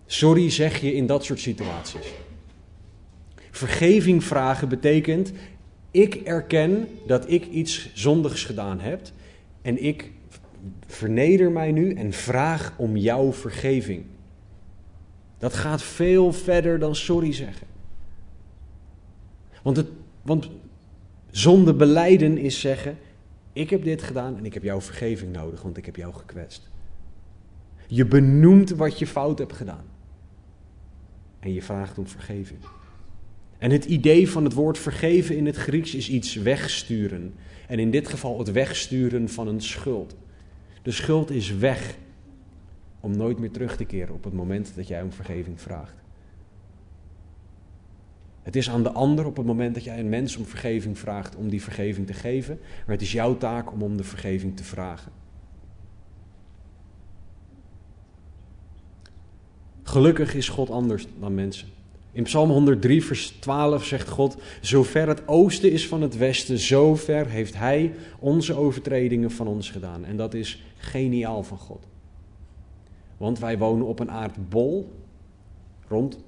Sorry 0.06 0.50
zeg 0.50 0.80
je 0.80 0.94
in 0.94 1.06
dat 1.06 1.24
soort 1.24 1.40
situaties. 1.40 2.12
Vergeving 3.50 4.24
vragen 4.24 4.68
betekent: 4.68 5.32
ik 5.90 6.14
erken 6.14 6.88
dat 7.06 7.30
ik 7.30 7.46
iets 7.46 7.90
zondigs 7.94 8.44
gedaan 8.44 8.80
heb 8.80 9.00
en 9.62 9.84
ik 9.84 10.10
verneder 10.86 11.50
mij 11.52 11.72
nu 11.72 11.92
en 11.92 12.12
vraag 12.12 12.74
om 12.76 12.96
jouw 12.96 13.32
vergeving. 13.32 14.04
Dat 15.38 15.54
gaat 15.54 15.82
veel 15.82 16.32
verder 16.32 16.78
dan 16.78 16.94
sorry 16.94 17.32
zeggen. 17.32 17.66
Want, 19.62 19.76
het, 19.76 19.88
want 20.22 20.50
zonde 21.30 21.74
beleiden 21.74 22.38
is 22.38 22.60
zeggen: 22.60 22.98
Ik 23.52 23.70
heb 23.70 23.84
dit 23.84 24.02
gedaan 24.02 24.36
en 24.36 24.44
ik 24.44 24.54
heb 24.54 24.62
jouw 24.62 24.80
vergeving 24.80 25.32
nodig, 25.32 25.62
want 25.62 25.76
ik 25.76 25.86
heb 25.86 25.96
jou 25.96 26.14
gekwetst. 26.14 26.70
Je 27.86 28.06
benoemt 28.06 28.70
wat 28.70 28.98
je 28.98 29.06
fout 29.06 29.38
hebt 29.38 29.52
gedaan. 29.52 29.84
En 31.40 31.52
je 31.52 31.62
vraagt 31.62 31.98
om 31.98 32.06
vergeving. 32.06 32.58
En 33.58 33.70
het 33.70 33.84
idee 33.84 34.30
van 34.30 34.44
het 34.44 34.52
woord 34.52 34.78
vergeven 34.78 35.36
in 35.36 35.46
het 35.46 35.56
Grieks 35.56 35.94
is 35.94 36.08
iets 36.08 36.34
wegsturen. 36.34 37.34
En 37.68 37.78
in 37.78 37.90
dit 37.90 38.08
geval 38.08 38.38
het 38.38 38.52
wegsturen 38.52 39.28
van 39.28 39.48
een 39.48 39.60
schuld. 39.60 40.16
De 40.84 40.90
schuld 40.90 41.30
is 41.30 41.56
weg 41.56 41.96
om 43.00 43.16
nooit 43.16 43.38
meer 43.38 43.50
terug 43.50 43.76
te 43.76 43.84
keren 43.84 44.14
op 44.14 44.24
het 44.24 44.32
moment 44.32 44.72
dat 44.76 44.88
jij 44.88 45.02
om 45.02 45.12
vergeving 45.12 45.60
vraagt. 45.60 45.94
Het 48.42 48.56
is 48.56 48.70
aan 48.70 48.82
de 48.82 48.92
ander 48.92 49.26
op 49.26 49.36
het 49.36 49.46
moment 49.46 49.74
dat 49.74 49.84
jij 49.84 49.98
een 49.98 50.08
mens 50.08 50.36
om 50.36 50.44
vergeving 50.44 50.98
vraagt 50.98 51.36
om 51.36 51.48
die 51.48 51.62
vergeving 51.62 52.06
te 52.06 52.12
geven, 52.12 52.58
maar 52.60 52.94
het 52.94 53.02
is 53.02 53.12
jouw 53.12 53.36
taak 53.36 53.72
om 53.72 53.82
om 53.82 53.96
de 53.96 54.04
vergeving 54.04 54.56
te 54.56 54.64
vragen. 54.64 55.12
Gelukkig 59.82 60.34
is 60.34 60.48
God 60.48 60.70
anders 60.70 61.06
dan 61.20 61.34
mensen. 61.34 61.68
In 62.12 62.22
Psalm 62.22 62.50
103, 62.50 63.04
vers 63.04 63.28
12 63.28 63.84
zegt 63.84 64.08
God: 64.08 64.36
Zover 64.60 65.08
het 65.08 65.28
oosten 65.28 65.72
is 65.72 65.88
van 65.88 66.02
het 66.02 66.16
westen, 66.16 66.58
zover 66.58 67.28
heeft 67.28 67.54
Hij 67.54 67.94
onze 68.18 68.54
overtredingen 68.54 69.30
van 69.30 69.46
ons 69.46 69.70
gedaan. 69.70 70.04
En 70.04 70.16
dat 70.16 70.34
is 70.34 70.62
geniaal 70.84 71.42
van 71.42 71.58
God. 71.58 71.86
Want 73.16 73.38
wij 73.38 73.58
wonen 73.58 73.86
op 73.86 73.98
een 74.00 74.10
aardbol 74.10 74.92
rond. 75.88 76.18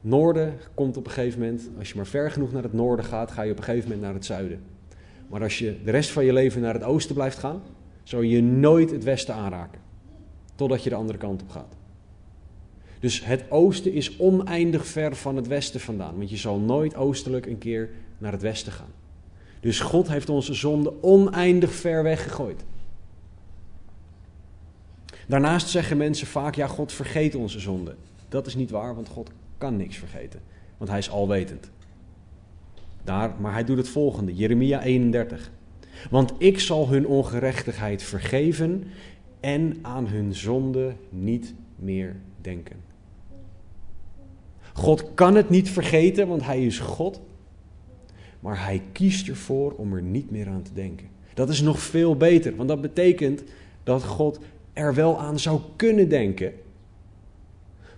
Noorden 0.00 0.58
komt 0.74 0.96
op 0.96 1.06
een 1.06 1.12
gegeven 1.12 1.40
moment, 1.40 1.68
als 1.78 1.88
je 1.88 1.96
maar 1.96 2.06
ver 2.06 2.30
genoeg 2.30 2.52
naar 2.52 2.62
het 2.62 2.72
noorden 2.72 3.04
gaat, 3.04 3.30
ga 3.30 3.42
je 3.42 3.52
op 3.52 3.58
een 3.58 3.64
gegeven 3.64 3.88
moment 3.88 4.06
naar 4.06 4.14
het 4.14 4.24
zuiden. 4.24 4.60
Maar 5.28 5.42
als 5.42 5.58
je 5.58 5.82
de 5.84 5.90
rest 5.90 6.10
van 6.10 6.24
je 6.24 6.32
leven 6.32 6.60
naar 6.60 6.74
het 6.74 6.82
oosten 6.82 7.14
blijft 7.14 7.38
gaan, 7.38 7.62
zal 8.02 8.20
je 8.20 8.42
nooit 8.42 8.90
het 8.90 9.04
westen 9.04 9.34
aanraken. 9.34 9.80
Totdat 10.54 10.82
je 10.82 10.90
de 10.90 10.96
andere 10.96 11.18
kant 11.18 11.42
op 11.42 11.48
gaat. 11.50 11.76
Dus 13.00 13.24
het 13.24 13.44
oosten 13.48 13.92
is 13.92 14.18
oneindig 14.18 14.86
ver 14.86 15.16
van 15.16 15.36
het 15.36 15.46
westen 15.46 15.80
vandaan. 15.80 16.16
Want 16.16 16.30
je 16.30 16.36
zal 16.36 16.58
nooit 16.58 16.96
oostelijk 16.96 17.46
een 17.46 17.58
keer 17.58 17.90
naar 18.18 18.32
het 18.32 18.42
westen 18.42 18.72
gaan. 18.72 18.92
Dus 19.60 19.80
God 19.80 20.08
heeft 20.08 20.28
onze 20.28 20.54
zonde 20.54 21.02
oneindig 21.02 21.72
ver 21.72 22.02
weggegooid. 22.02 22.64
Daarnaast 25.32 25.68
zeggen 25.68 25.96
mensen 25.96 26.26
vaak: 26.26 26.54
ja, 26.54 26.66
God 26.66 26.92
vergeet 26.92 27.34
onze 27.34 27.60
zonde. 27.60 27.94
Dat 28.28 28.46
is 28.46 28.54
niet 28.54 28.70
waar, 28.70 28.94
want 28.94 29.08
God 29.08 29.30
kan 29.58 29.76
niks 29.76 29.96
vergeten. 29.96 30.40
Want 30.76 30.90
hij 30.90 30.98
is 30.98 31.10
alwetend. 31.10 31.70
Daar, 33.04 33.34
maar 33.40 33.52
hij 33.52 33.64
doet 33.64 33.76
het 33.76 33.88
volgende: 33.88 34.34
Jeremia 34.34 34.82
31. 34.82 35.50
Want 36.10 36.32
ik 36.38 36.60
zal 36.60 36.88
hun 36.88 37.06
ongerechtigheid 37.06 38.02
vergeven 38.02 38.84
en 39.40 39.78
aan 39.82 40.06
hun 40.06 40.34
zonde 40.34 40.94
niet 41.08 41.54
meer 41.76 42.16
denken. 42.40 42.76
God 44.72 45.14
kan 45.14 45.34
het 45.34 45.50
niet 45.50 45.70
vergeten, 45.70 46.28
want 46.28 46.44
hij 46.44 46.66
is 46.66 46.78
God. 46.78 47.20
Maar 48.40 48.64
hij 48.64 48.82
kiest 48.92 49.28
ervoor 49.28 49.72
om 49.72 49.94
er 49.94 50.02
niet 50.02 50.30
meer 50.30 50.48
aan 50.48 50.62
te 50.62 50.72
denken. 50.72 51.08
Dat 51.34 51.48
is 51.48 51.60
nog 51.60 51.78
veel 51.78 52.16
beter, 52.16 52.56
want 52.56 52.68
dat 52.68 52.80
betekent 52.80 53.42
dat 53.82 54.02
God 54.02 54.38
er 54.72 54.94
wel 54.94 55.18
aan 55.18 55.38
zou 55.38 55.60
kunnen 55.76 56.08
denken. 56.08 56.52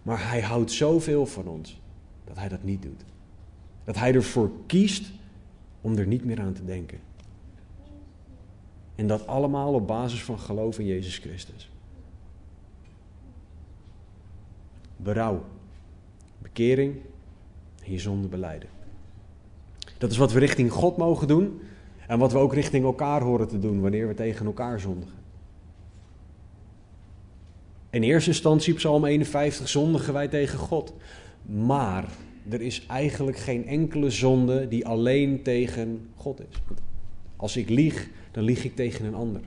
Maar 0.03 0.29
hij 0.29 0.41
houdt 0.41 0.73
zoveel 0.73 1.27
van 1.27 1.47
ons 1.47 1.81
dat 2.25 2.37
hij 2.39 2.49
dat 2.49 2.63
niet 2.63 2.83
doet. 2.83 3.05
Dat 3.85 3.97
hij 3.97 4.15
ervoor 4.15 4.51
kiest 4.67 5.11
om 5.81 5.97
er 5.97 6.07
niet 6.07 6.25
meer 6.25 6.41
aan 6.41 6.53
te 6.53 6.65
denken. 6.65 6.99
En 8.95 9.07
dat 9.07 9.27
allemaal 9.27 9.75
op 9.75 9.87
basis 9.87 10.23
van 10.23 10.39
geloof 10.39 10.79
in 10.79 10.87
Jezus 10.87 11.19
Christus. 11.19 11.71
Berouw, 14.97 15.45
bekering 16.39 16.97
en 17.85 17.93
je 17.93 17.99
zonde 17.99 18.29
beleiden. 18.29 18.69
Dat 19.99 20.11
is 20.11 20.17
wat 20.17 20.33
we 20.33 20.39
richting 20.39 20.73
God 20.73 20.97
mogen 20.97 21.29
doen 21.29 21.61
en 22.07 22.19
wat 22.19 22.33
we 22.33 22.39
ook 22.39 22.55
richting 22.55 22.85
elkaar 22.85 23.23
horen 23.23 23.49
te 23.49 23.59
doen 23.59 23.81
wanneer 23.81 24.09
we 24.09 24.15
tegen 24.15 24.47
elkaar 24.47 24.81
zondigen. 24.81 25.24
In 27.95 28.03
eerste 28.03 28.31
instantie, 28.31 28.75
Psalm 28.75 29.05
51, 29.05 29.69
zondigen 29.69 30.13
wij 30.13 30.29
tegen 30.29 30.59
God. 30.59 30.95
Maar 31.43 32.09
er 32.49 32.61
is 32.61 32.87
eigenlijk 32.87 33.37
geen 33.37 33.67
enkele 33.67 34.11
zonde 34.11 34.69
die 34.69 34.87
alleen 34.87 35.43
tegen 35.43 36.09
God 36.15 36.41
is. 36.41 36.63
Als 37.37 37.57
ik 37.57 37.69
lieg, 37.69 38.09
dan 38.31 38.45
lieg 38.45 38.65
ik 38.65 38.77
tegen 38.77 39.05
een 39.05 39.15
ander. 39.15 39.41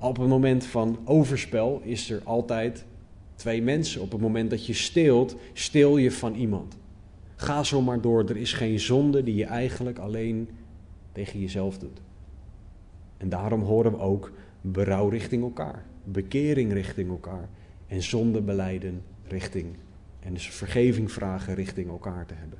Op 0.00 0.16
het 0.16 0.28
moment 0.28 0.64
van 0.64 0.98
overspel 1.04 1.80
is 1.84 2.10
er 2.10 2.20
altijd 2.24 2.84
twee 3.34 3.62
mensen. 3.62 4.00
Op 4.00 4.12
het 4.12 4.20
moment 4.20 4.50
dat 4.50 4.66
je 4.66 4.74
steelt, 4.74 5.36
steel 5.52 5.96
je 5.96 6.10
van 6.10 6.34
iemand. 6.34 6.76
Ga 7.36 7.62
zo 7.62 7.82
maar 7.82 8.00
door. 8.00 8.24
Er 8.24 8.36
is 8.36 8.52
geen 8.52 8.80
zonde 8.80 9.22
die 9.22 9.34
je 9.34 9.44
eigenlijk 9.44 9.98
alleen 9.98 10.48
tegen 11.12 11.40
jezelf 11.40 11.78
doet. 11.78 12.00
En 13.16 13.28
daarom 13.28 13.62
horen 13.62 13.92
we 13.92 13.98
ook 13.98 14.32
berouw 14.60 15.08
richting 15.08 15.42
elkaar, 15.42 15.84
bekering 16.04 16.72
richting 16.72 17.10
elkaar 17.10 17.48
en 17.86 18.02
zonde 18.02 18.40
beleiden 18.40 19.02
richting 19.28 19.76
en 20.20 20.32
dus 20.32 20.48
vergeving 20.48 21.12
vragen 21.12 21.54
richting 21.54 21.88
elkaar 21.88 22.26
te 22.26 22.34
hebben. 22.34 22.58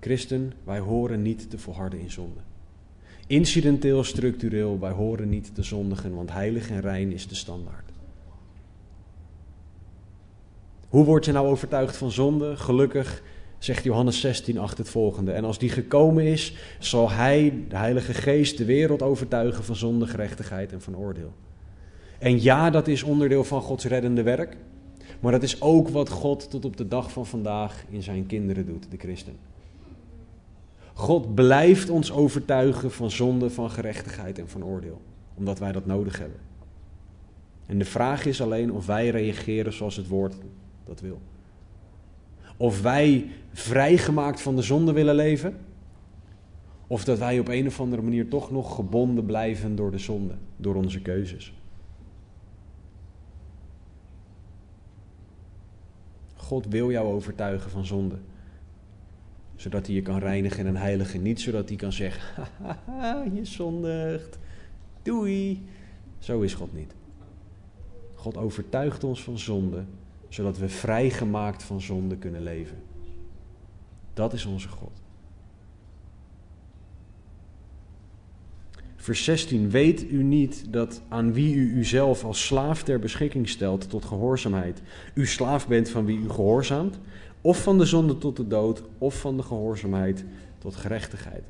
Christen, 0.00 0.52
wij 0.64 0.78
horen 0.78 1.22
niet 1.22 1.50
te 1.50 1.58
volharden 1.58 2.00
in 2.00 2.10
zonde. 2.10 2.40
Incidenteel, 3.26 4.04
structureel, 4.04 4.80
wij 4.80 4.90
horen 4.90 5.28
niet 5.28 5.54
te 5.54 5.62
zondigen, 5.62 6.14
want 6.14 6.32
heilig 6.32 6.70
en 6.70 6.80
rein 6.80 7.12
is 7.12 7.28
de 7.28 7.34
standaard. 7.34 7.90
Hoe 10.88 11.04
word 11.04 11.24
je 11.24 11.32
nou 11.32 11.46
overtuigd 11.46 11.96
van 11.96 12.10
zonde? 12.10 12.56
Gelukkig 12.56 13.22
zegt 13.66 13.84
Johannes 13.84 14.20
16, 14.20 14.58
8 14.58 14.78
het 14.78 14.88
volgende. 14.88 15.32
En 15.32 15.44
als 15.44 15.58
die 15.58 15.68
gekomen 15.68 16.24
is, 16.24 16.54
zal 16.78 17.10
hij, 17.10 17.64
de 17.68 17.76
Heilige 17.76 18.14
Geest, 18.14 18.58
de 18.58 18.64
wereld 18.64 19.02
overtuigen 19.02 19.64
van 19.64 19.76
zonde, 19.76 20.06
gerechtigheid 20.06 20.72
en 20.72 20.80
van 20.80 20.96
oordeel. 20.96 21.32
En 22.18 22.42
ja, 22.42 22.70
dat 22.70 22.88
is 22.88 23.02
onderdeel 23.02 23.44
van 23.44 23.62
Gods 23.62 23.84
reddende 23.84 24.22
werk. 24.22 24.56
Maar 25.20 25.32
dat 25.32 25.42
is 25.42 25.60
ook 25.60 25.88
wat 25.88 26.08
God 26.08 26.50
tot 26.50 26.64
op 26.64 26.76
de 26.76 26.88
dag 26.88 27.12
van 27.12 27.26
vandaag 27.26 27.84
in 27.88 28.02
zijn 28.02 28.26
kinderen 28.26 28.66
doet, 28.66 28.90
de 28.90 28.96
christen. 28.96 29.36
God 30.94 31.34
blijft 31.34 31.90
ons 31.90 32.12
overtuigen 32.12 32.90
van 32.92 33.10
zonde, 33.10 33.50
van 33.50 33.70
gerechtigheid 33.70 34.38
en 34.38 34.48
van 34.48 34.64
oordeel. 34.64 35.00
Omdat 35.34 35.58
wij 35.58 35.72
dat 35.72 35.86
nodig 35.86 36.18
hebben. 36.18 36.38
En 37.66 37.78
de 37.78 37.84
vraag 37.84 38.24
is 38.24 38.40
alleen 38.40 38.72
of 38.72 38.86
wij 38.86 39.08
reageren 39.08 39.72
zoals 39.72 39.96
het 39.96 40.08
woord 40.08 40.34
dat 40.84 41.00
wil. 41.00 41.20
Of 42.56 42.82
wij 42.82 43.30
vrijgemaakt 43.52 44.40
van 44.40 44.56
de 44.56 44.62
zonde 44.62 44.92
willen 44.92 45.14
leven. 45.14 45.56
Of 46.86 47.04
dat 47.04 47.18
wij 47.18 47.38
op 47.38 47.48
een 47.48 47.66
of 47.66 47.80
andere 47.80 48.02
manier 48.02 48.28
toch 48.28 48.50
nog 48.50 48.74
gebonden 48.74 49.24
blijven 49.24 49.76
door 49.76 49.90
de 49.90 49.98
zonde, 49.98 50.34
door 50.56 50.74
onze 50.74 51.02
keuzes. 51.02 51.52
God 56.34 56.66
wil 56.66 56.90
jou 56.90 57.06
overtuigen 57.06 57.70
van 57.70 57.86
zonde. 57.86 58.16
Zodat 59.56 59.86
hij 59.86 59.94
je 59.94 60.02
kan 60.02 60.18
reinigen 60.18 60.66
en 60.66 60.76
heiligen. 60.76 61.22
Niet 61.22 61.40
zodat 61.40 61.68
hij 61.68 61.76
kan 61.76 61.92
zeggen, 61.92 62.44
je 63.34 63.44
zondigt. 63.44 64.38
Doei. 65.02 65.66
Zo 66.18 66.40
is 66.40 66.54
God 66.54 66.74
niet. 66.74 66.94
God 68.14 68.36
overtuigt 68.36 69.04
ons 69.04 69.22
van 69.22 69.38
zonde 69.38 69.84
zodat 70.36 70.58
we 70.58 70.68
vrijgemaakt 70.68 71.62
van 71.62 71.80
zonde 71.80 72.16
kunnen 72.16 72.42
leven. 72.42 72.76
Dat 74.14 74.32
is 74.32 74.46
onze 74.46 74.68
God. 74.68 74.90
Vers 78.96 79.24
16. 79.24 79.70
Weet 79.70 80.10
u 80.10 80.22
niet 80.22 80.72
dat 80.72 81.02
aan 81.08 81.32
wie 81.32 81.54
u 81.54 81.76
uzelf 81.76 82.24
als 82.24 82.46
slaaf 82.46 82.82
ter 82.82 82.98
beschikking 82.98 83.48
stelt 83.48 83.90
tot 83.90 84.04
gehoorzaamheid, 84.04 84.82
u 85.14 85.26
slaaf 85.26 85.68
bent 85.68 85.88
van 85.88 86.04
wie 86.04 86.18
u 86.18 86.28
gehoorzaamt, 86.28 86.98
of 87.40 87.62
van 87.62 87.78
de 87.78 87.84
zonde 87.84 88.18
tot 88.18 88.36
de 88.36 88.46
dood, 88.46 88.82
of 88.98 89.20
van 89.20 89.36
de 89.36 89.42
gehoorzaamheid 89.42 90.24
tot 90.58 90.76
gerechtigheid? 90.76 91.44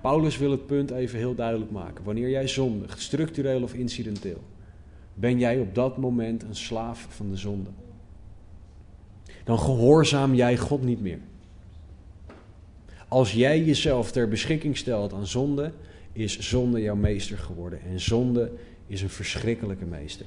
Paulus 0.00 0.38
wil 0.38 0.50
het 0.50 0.66
punt 0.66 0.90
even 0.90 1.18
heel 1.18 1.34
duidelijk 1.34 1.70
maken. 1.70 2.04
Wanneer 2.04 2.30
jij 2.30 2.48
zondigt, 2.48 3.00
structureel 3.00 3.62
of 3.62 3.74
incidenteel, 3.74 4.42
ben 5.20 5.38
jij 5.38 5.60
op 5.60 5.74
dat 5.74 5.96
moment 5.96 6.42
een 6.42 6.56
slaaf 6.56 7.06
van 7.10 7.30
de 7.30 7.36
zonde. 7.36 7.70
Dan 9.44 9.58
gehoorzaam 9.58 10.34
jij 10.34 10.56
God 10.56 10.82
niet 10.82 11.00
meer. 11.00 11.18
Als 13.08 13.32
jij 13.32 13.64
jezelf 13.64 14.12
ter 14.12 14.28
beschikking 14.28 14.76
stelt 14.76 15.12
aan 15.12 15.26
zonde, 15.26 15.72
is 16.12 16.38
zonde 16.38 16.80
jouw 16.80 16.96
meester 16.96 17.38
geworden. 17.38 17.80
En 17.82 18.00
zonde 18.00 18.52
is 18.86 19.02
een 19.02 19.10
verschrikkelijke 19.10 19.84
meester. 19.84 20.26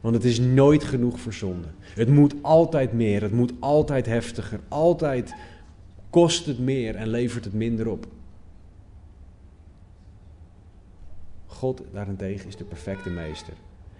Want 0.00 0.14
het 0.14 0.24
is 0.24 0.40
nooit 0.40 0.84
genoeg 0.84 1.20
voor 1.20 1.32
zonde. 1.32 1.68
Het 1.80 2.08
moet 2.08 2.34
altijd 2.42 2.92
meer, 2.92 3.22
het 3.22 3.32
moet 3.32 3.52
altijd 3.58 4.06
heftiger, 4.06 4.60
altijd 4.68 5.34
kost 6.10 6.46
het 6.46 6.58
meer 6.58 6.94
en 6.94 7.08
levert 7.08 7.44
het 7.44 7.54
minder 7.54 7.88
op. 7.88 8.06
God 11.46 11.82
daarentegen 11.92 12.48
is 12.48 12.56
de 12.56 12.64
perfecte 12.64 13.10
meester. 13.10 13.54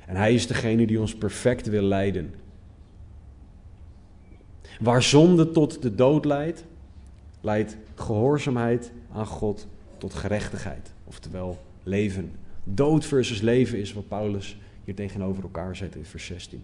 En 0.07 0.17
Hij 0.17 0.35
is 0.35 0.47
degene 0.47 0.87
die 0.87 1.01
ons 1.01 1.15
perfect 1.15 1.67
wil 1.67 1.83
leiden. 1.83 2.35
Waar 4.81 5.03
zonde 5.03 5.51
tot 5.51 5.83
de 5.83 5.95
dood 5.95 6.25
leidt, 6.25 6.65
leidt 7.41 7.77
gehoorzaamheid 7.95 8.93
aan 9.13 9.27
God 9.27 9.67
tot 9.99 10.15
gerechtigheid. 10.15 10.93
Oftewel 11.05 11.59
leven. 11.83 12.33
Dood 12.65 13.05
versus 13.05 13.41
leven 13.41 13.79
is 13.79 13.93
wat 13.93 14.09
Paulus 14.09 14.59
hier 14.85 14.95
tegenover 14.95 15.43
elkaar 15.43 15.77
zet 15.77 15.95
in 15.95 16.05
vers 16.05 16.27
16. 16.27 16.63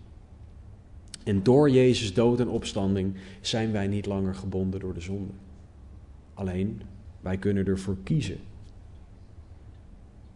En 1.24 1.42
door 1.42 1.70
Jezus 1.70 2.14
dood 2.14 2.40
en 2.40 2.48
opstanding 2.48 3.14
zijn 3.40 3.72
wij 3.72 3.86
niet 3.86 4.06
langer 4.06 4.34
gebonden 4.34 4.80
door 4.80 4.94
de 4.94 5.00
zonde. 5.00 5.32
Alleen, 6.34 6.82
wij 7.20 7.36
kunnen 7.36 7.66
ervoor 7.66 7.96
kiezen 8.02 8.38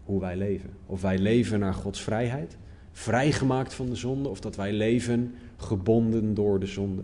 hoe 0.04 0.20
wij 0.20 0.36
leven. 0.36 0.70
Of 0.86 1.00
wij 1.00 1.18
leven 1.18 1.58
naar 1.58 1.74
Gods 1.74 2.02
vrijheid, 2.02 2.56
vrijgemaakt 2.96 3.74
van 3.74 3.86
de 3.86 3.94
zonde, 3.94 4.28
of 4.28 4.40
dat 4.40 4.56
wij 4.56 4.72
leven 4.72 5.34
gebonden 5.56 6.34
door 6.34 6.60
de 6.60 6.66
zonde. 6.66 7.02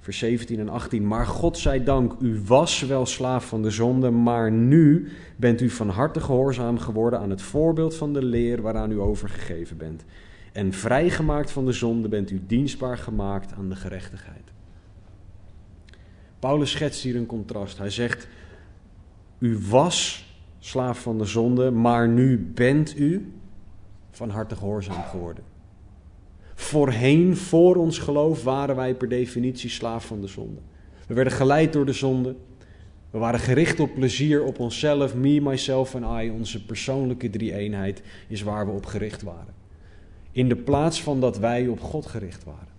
Vers 0.00 0.18
17 0.18 0.58
en 0.58 0.68
18. 0.68 1.06
Maar 1.06 1.26
God 1.26 1.58
zij 1.58 1.84
dank, 1.84 2.16
u 2.20 2.42
was 2.46 2.82
wel 2.82 3.06
slaaf 3.06 3.48
van 3.48 3.62
de 3.62 3.70
zonde, 3.70 4.10
maar 4.10 4.52
nu 4.52 5.08
bent 5.36 5.60
u 5.60 5.70
van 5.70 5.88
harte 5.88 6.20
gehoorzaam 6.20 6.78
geworden 6.78 7.18
aan 7.18 7.30
het 7.30 7.42
voorbeeld 7.42 7.94
van 7.94 8.12
de 8.12 8.24
leer 8.24 8.62
waaraan 8.62 8.90
u 8.90 9.00
overgegeven 9.00 9.76
bent. 9.76 10.04
En 10.52 10.72
vrijgemaakt 10.72 11.50
van 11.50 11.64
de 11.64 11.72
zonde 11.72 12.08
bent 12.08 12.30
u 12.30 12.42
dienstbaar 12.46 12.98
gemaakt 12.98 13.52
aan 13.52 13.68
de 13.68 13.76
gerechtigheid. 13.76 14.52
Paulus 16.38 16.70
schetst 16.70 17.02
hier 17.02 17.16
een 17.16 17.26
contrast. 17.26 17.78
Hij 17.78 17.90
zegt: 17.90 18.28
U 19.38 19.58
was 19.68 20.25
slaaf 20.66 21.00
van 21.00 21.18
de 21.18 21.24
zonde, 21.24 21.70
maar 21.70 22.08
nu 22.08 22.50
bent 22.54 22.98
u 22.98 23.32
van 24.10 24.30
harte 24.30 24.56
gehoorzaam 24.56 25.02
geworden. 25.02 25.44
Voorheen, 26.54 27.36
voor 27.36 27.76
ons 27.76 27.98
geloof, 27.98 28.44
waren 28.44 28.76
wij 28.76 28.94
per 28.94 29.08
definitie 29.08 29.70
slaaf 29.70 30.06
van 30.06 30.20
de 30.20 30.26
zonde. 30.26 30.60
We 31.06 31.14
werden 31.14 31.32
geleid 31.32 31.72
door 31.72 31.86
de 31.86 31.92
zonde. 31.92 32.34
We 33.10 33.18
waren 33.18 33.40
gericht 33.40 33.80
op 33.80 33.94
plezier, 33.94 34.44
op 34.44 34.58
onszelf, 34.58 35.14
me, 35.14 35.40
myself 35.40 35.94
en 35.94 36.24
I. 36.24 36.30
Onze 36.30 36.64
persoonlijke 36.64 37.30
drie-eenheid 37.30 38.02
is 38.28 38.42
waar 38.42 38.66
we 38.66 38.72
op 38.72 38.86
gericht 38.86 39.22
waren. 39.22 39.54
In 40.30 40.48
de 40.48 40.56
plaats 40.56 41.02
van 41.02 41.20
dat 41.20 41.38
wij 41.38 41.68
op 41.68 41.80
God 41.80 42.06
gericht 42.06 42.44
waren. 42.44 42.74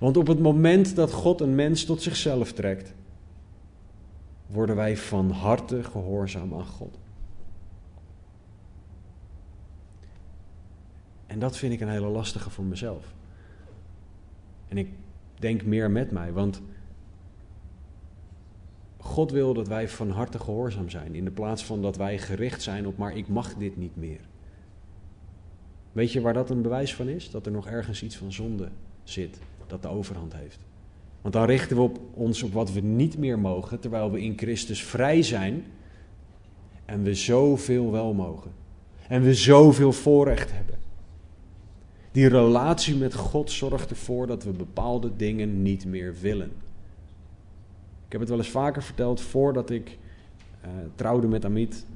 Want 0.00 0.16
op 0.16 0.26
het 0.26 0.40
moment 0.40 0.96
dat 0.96 1.12
God 1.12 1.40
een 1.40 1.54
mens 1.54 1.84
tot 1.84 2.02
zichzelf 2.02 2.52
trekt, 2.52 2.94
worden 4.46 4.76
wij 4.76 4.96
van 4.96 5.30
harte 5.30 5.84
gehoorzaam 5.84 6.54
aan 6.54 6.66
God. 6.66 6.98
En 11.26 11.38
dat 11.38 11.56
vind 11.56 11.72
ik 11.72 11.80
een 11.80 11.88
hele 11.88 12.08
lastige 12.08 12.50
voor 12.50 12.64
mezelf. 12.64 13.14
En 14.68 14.78
ik 14.78 14.88
denk 15.38 15.62
meer 15.64 15.90
met 15.90 16.10
mij, 16.10 16.32
want 16.32 16.62
God 18.96 19.30
wil 19.30 19.54
dat 19.54 19.68
wij 19.68 19.88
van 19.88 20.10
harte 20.10 20.38
gehoorzaam 20.38 20.90
zijn, 20.90 21.14
in 21.14 21.24
de 21.24 21.30
plaats 21.30 21.64
van 21.64 21.82
dat 21.82 21.96
wij 21.96 22.18
gericht 22.18 22.62
zijn 22.62 22.86
op, 22.86 22.96
maar 22.96 23.16
ik 23.16 23.28
mag 23.28 23.54
dit 23.54 23.76
niet 23.76 23.96
meer. 23.96 24.20
Weet 25.92 26.12
je 26.12 26.20
waar 26.20 26.34
dat 26.34 26.50
een 26.50 26.62
bewijs 26.62 26.94
van 26.94 27.08
is? 27.08 27.30
Dat 27.30 27.46
er 27.46 27.52
nog 27.52 27.66
ergens 27.66 28.02
iets 28.02 28.16
van 28.16 28.32
zonde 28.32 28.68
zit, 29.04 29.38
dat 29.66 29.82
de 29.82 29.88
overhand 29.88 30.34
heeft. 30.34 30.58
Want 31.26 31.38
dan 31.38 31.46
richten 31.46 31.76
we 31.76 31.82
op 31.82 31.98
ons 32.14 32.42
op 32.42 32.52
wat 32.52 32.72
we 32.72 32.80
niet 32.80 33.18
meer 33.18 33.38
mogen, 33.38 33.80
terwijl 33.80 34.10
we 34.10 34.20
in 34.20 34.38
Christus 34.38 34.84
vrij 34.84 35.22
zijn 35.22 35.64
en 36.84 37.02
we 37.02 37.14
zoveel 37.14 37.92
wel 37.92 38.14
mogen. 38.14 38.50
En 39.08 39.22
we 39.22 39.34
zoveel 39.34 39.92
voorrecht 39.92 40.52
hebben. 40.52 40.74
Die 42.12 42.28
relatie 42.28 42.96
met 42.96 43.14
God 43.14 43.50
zorgt 43.50 43.90
ervoor 43.90 44.26
dat 44.26 44.44
we 44.44 44.50
bepaalde 44.50 45.16
dingen 45.16 45.62
niet 45.62 45.86
meer 45.86 46.14
willen. 46.20 46.50
Ik 48.06 48.12
heb 48.12 48.20
het 48.20 48.30
wel 48.30 48.38
eens 48.38 48.48
vaker 48.48 48.82
verteld, 48.82 49.20
voordat 49.20 49.70
ik 49.70 49.98
uh, 50.64 50.70
trouwde 50.94 51.26
met 51.26 51.44
Amit, 51.44 51.86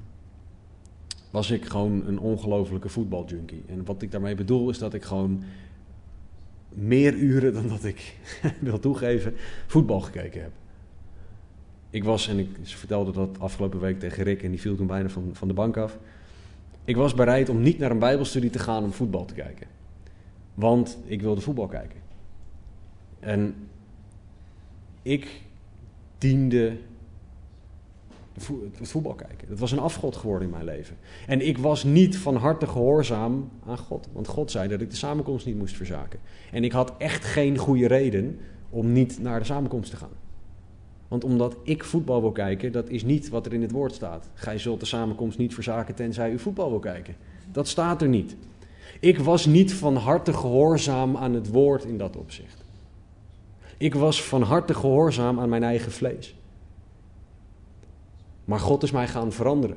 was 1.31 1.51
ik 1.51 1.65
gewoon 1.65 2.07
een 2.07 2.19
ongelofelijke 2.19 2.89
voetbaljunkie. 2.89 3.63
En 3.67 3.85
wat 3.85 4.03
ik 4.03 4.11
daarmee 4.11 4.35
bedoel 4.35 4.71
is 4.71 4.79
dat 4.79 4.95
ik 4.95 5.03
gewoon 5.03 5.43
meer 6.75 7.15
uren 7.15 7.53
dan 7.53 7.69
dat 7.69 7.85
ik 7.85 8.17
wil 8.61 8.79
toegeven, 8.79 9.35
voetbal 9.67 10.01
gekeken 10.01 10.43
heb. 10.43 10.53
Ik 11.91 12.05
was, 12.05 12.29
en 12.29 12.39
ik 12.39 12.49
vertelde 12.63 13.13
dat 13.13 13.39
afgelopen 13.39 13.81
week 13.81 13.99
tegen 13.99 14.25
Rick 14.25 14.43
en 14.43 14.51
die 14.51 14.61
viel 14.61 14.77
toen 14.77 14.87
bijna 14.87 15.09
van, 15.09 15.31
van 15.33 15.49
de 15.49 15.55
bank 15.55 15.77
af. 15.77 15.99
Ik 16.85 16.97
was 16.97 17.15
bereid 17.15 17.49
om 17.49 17.63
niet 17.63 17.79
naar 17.79 17.91
een 17.91 17.99
bijbelstudie 17.99 18.51
te 18.51 18.59
gaan 18.59 18.85
om 18.85 18.93
voetbal 18.93 19.25
te 19.25 19.35
kijken. 19.35 19.67
Want 20.55 20.99
ik 21.05 21.23
wilde 21.23 21.41
voetbal 21.41 21.67
kijken. 21.67 22.01
En 23.21 23.55
ik 25.03 25.41
diende 26.19 26.77
het 28.79 28.89
voetbal 28.89 29.15
kijken. 29.15 29.49
Het 29.49 29.59
was 29.59 29.73
een 29.73 29.79
afgod 29.79 30.17
geworden 30.17 30.49
in 30.49 30.55
mijn 30.55 30.65
leven. 30.65 30.97
En 31.27 31.47
ik 31.47 31.59
was 31.59 31.85
niet 31.85 32.17
van 32.17 32.37
harte 32.37 32.67
gehoorzaam 32.67 33.51
aan 33.67 33.79
God. 33.79 34.09
Want 34.13 34.29
God 34.29 34.51
zei 34.51 34.69
dat 34.69 34.81
ik 34.81 34.91
de 34.91 34.97
samenkomst 34.97 35.47
niet 35.47 35.59
moest 35.59 35.77
verzaken. 35.77 36.21
En 36.53 36.65
ik 36.65 36.73
had 36.73 36.93
echt 36.99 37.25
geen 37.25 37.59
goede 37.59 37.87
reden 37.87 38.39
om 38.71 38.93
niet 38.93 39.19
naar 39.23 39.39
de 39.39 39.45
samenkomst 39.45 39.91
te 39.91 39.97
gaan. 39.97 40.19
Want 41.09 41.25
omdat 41.25 41.57
ik 41.63 41.85
voetbal 41.85 42.21
wil 42.21 42.33
kijken, 42.33 42.73
dat 42.73 42.89
is 42.89 43.05
niet 43.05 43.29
wat 43.29 43.47
er 43.47 43.53
in 43.53 43.63
het 43.63 43.71
woord 43.71 43.95
staat. 43.95 44.29
Gij 44.35 44.59
zult 44.59 44.81
de 44.81 44.87
samenkomst 44.87 45.39
niet 45.39 45.55
verzaken 45.55 45.95
tenzij 45.95 46.31
u 46.31 46.39
voetbal 46.39 46.71
wil 46.71 46.79
kijken. 46.79 47.17
Dat 47.53 47.69
staat 47.69 48.03
er 48.03 48.09
niet. 48.09 48.37
Ik 49.01 49.19
was 49.19 49.47
niet 49.47 49.75
van 49.75 49.97
harte 49.97 50.33
gehoorzaam 50.33 51.17
aan 51.17 51.35
het 51.35 51.49
woord 51.49 51.85
in 51.85 51.99
dat 51.99 52.17
opzicht. 52.17 52.65
Ik 53.77 53.95
was 53.95 54.25
van 54.25 54.43
harte 54.43 54.75
gehoorzaam 54.75 55.41
aan 55.41 55.49
mijn 55.49 55.63
eigen 55.63 55.93
vlees. 55.93 56.35
Maar 58.51 58.61
God 58.61 58.83
is 58.83 58.91
mij 58.91 59.09
gaan 59.09 59.33
veranderen. 59.33 59.77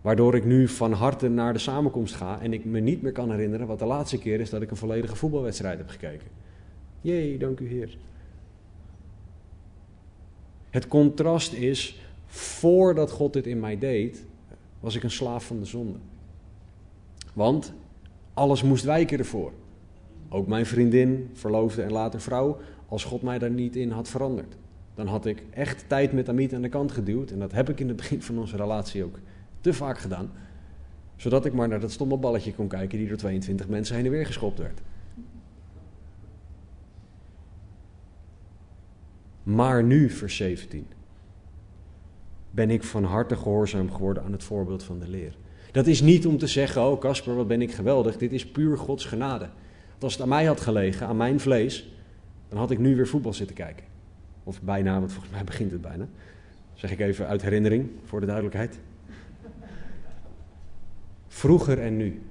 Waardoor 0.00 0.34
ik 0.34 0.44
nu 0.44 0.68
van 0.68 0.92
harte 0.92 1.28
naar 1.28 1.52
de 1.52 1.58
samenkomst 1.58 2.14
ga 2.14 2.40
en 2.40 2.52
ik 2.52 2.64
me 2.64 2.80
niet 2.80 3.02
meer 3.02 3.12
kan 3.12 3.30
herinneren 3.30 3.66
wat 3.66 3.78
de 3.78 3.84
laatste 3.84 4.18
keer 4.18 4.40
is 4.40 4.50
dat 4.50 4.62
ik 4.62 4.70
een 4.70 4.76
volledige 4.76 5.16
voetbalwedstrijd 5.16 5.78
heb 5.78 5.88
gekeken. 5.88 6.26
Jee, 7.00 7.38
dank 7.38 7.60
u 7.60 7.68
Heer. 7.68 7.98
Het 10.70 10.88
contrast 10.88 11.52
is, 11.52 12.00
voordat 12.26 13.10
God 13.10 13.32
dit 13.32 13.46
in 13.46 13.60
mij 13.60 13.78
deed, 13.78 14.24
was 14.80 14.94
ik 14.94 15.02
een 15.02 15.10
slaaf 15.10 15.46
van 15.46 15.58
de 15.58 15.64
zonde. 15.64 15.98
Want 17.32 17.72
alles 18.34 18.62
moest 18.62 18.84
wijken 18.84 19.18
ervoor. 19.18 19.52
Ook 20.28 20.46
mijn 20.46 20.66
vriendin, 20.66 21.30
verloofde 21.32 21.82
en 21.82 21.92
later 21.92 22.20
vrouw, 22.20 22.58
als 22.88 23.04
God 23.04 23.22
mij 23.22 23.38
daar 23.38 23.50
niet 23.50 23.76
in 23.76 23.90
had 23.90 24.08
veranderd. 24.08 24.56
Dan 24.94 25.06
had 25.06 25.26
ik 25.26 25.42
echt 25.50 25.84
tijd 25.88 26.12
met 26.12 26.28
Amit 26.28 26.54
aan 26.54 26.62
de 26.62 26.68
kant 26.68 26.92
geduwd. 26.92 27.30
En 27.30 27.38
dat 27.38 27.52
heb 27.52 27.68
ik 27.68 27.80
in 27.80 27.88
het 27.88 27.96
begin 27.96 28.22
van 28.22 28.38
onze 28.38 28.56
relatie 28.56 29.04
ook 29.04 29.18
te 29.60 29.72
vaak 29.72 29.98
gedaan. 29.98 30.30
Zodat 31.16 31.44
ik 31.44 31.52
maar 31.52 31.68
naar 31.68 31.80
dat 31.80 31.92
stomme 31.92 32.16
balletje 32.16 32.54
kon 32.54 32.68
kijken 32.68 32.98
die 32.98 33.08
door 33.08 33.16
22 33.16 33.68
mensen 33.68 33.96
heen 33.96 34.04
en 34.04 34.10
weer 34.10 34.26
geschopt 34.26 34.58
werd. 34.58 34.80
Maar 39.42 39.84
nu, 39.84 40.10
vers 40.10 40.36
17, 40.36 40.86
ben 42.50 42.70
ik 42.70 42.82
van 42.82 43.04
harte 43.04 43.36
gehoorzaam 43.36 43.92
geworden 43.92 44.22
aan 44.22 44.32
het 44.32 44.44
voorbeeld 44.44 44.82
van 44.82 44.98
de 44.98 45.08
leer. 45.08 45.36
Dat 45.72 45.86
is 45.86 46.00
niet 46.00 46.26
om 46.26 46.38
te 46.38 46.46
zeggen, 46.46 46.82
oh 46.82 47.00
Casper, 47.00 47.36
wat 47.36 47.48
ben 47.48 47.62
ik 47.62 47.72
geweldig. 47.72 48.16
Dit 48.16 48.32
is 48.32 48.46
puur 48.46 48.78
Gods 48.78 49.04
genade. 49.04 49.48
Want 49.90 50.02
als 50.02 50.12
het 50.12 50.22
aan 50.22 50.28
mij 50.28 50.44
had 50.44 50.60
gelegen, 50.60 51.06
aan 51.06 51.16
mijn 51.16 51.40
vlees, 51.40 51.94
dan 52.48 52.58
had 52.58 52.70
ik 52.70 52.78
nu 52.78 52.96
weer 52.96 53.08
voetbal 53.08 53.32
zitten 53.32 53.56
kijken. 53.56 53.93
Of 54.44 54.62
bijna, 54.62 54.98
want 54.98 55.12
volgens 55.12 55.32
mij 55.32 55.44
begint 55.44 55.72
het 55.72 55.80
bijna. 55.80 56.06
zeg 56.74 56.90
ik 56.90 57.00
even 57.00 57.26
uit 57.26 57.42
herinnering, 57.42 57.88
voor 58.04 58.20
de 58.20 58.26
duidelijkheid. 58.26 58.78
Vroeger 61.28 61.80
en 61.80 61.96
nu. 61.96 62.22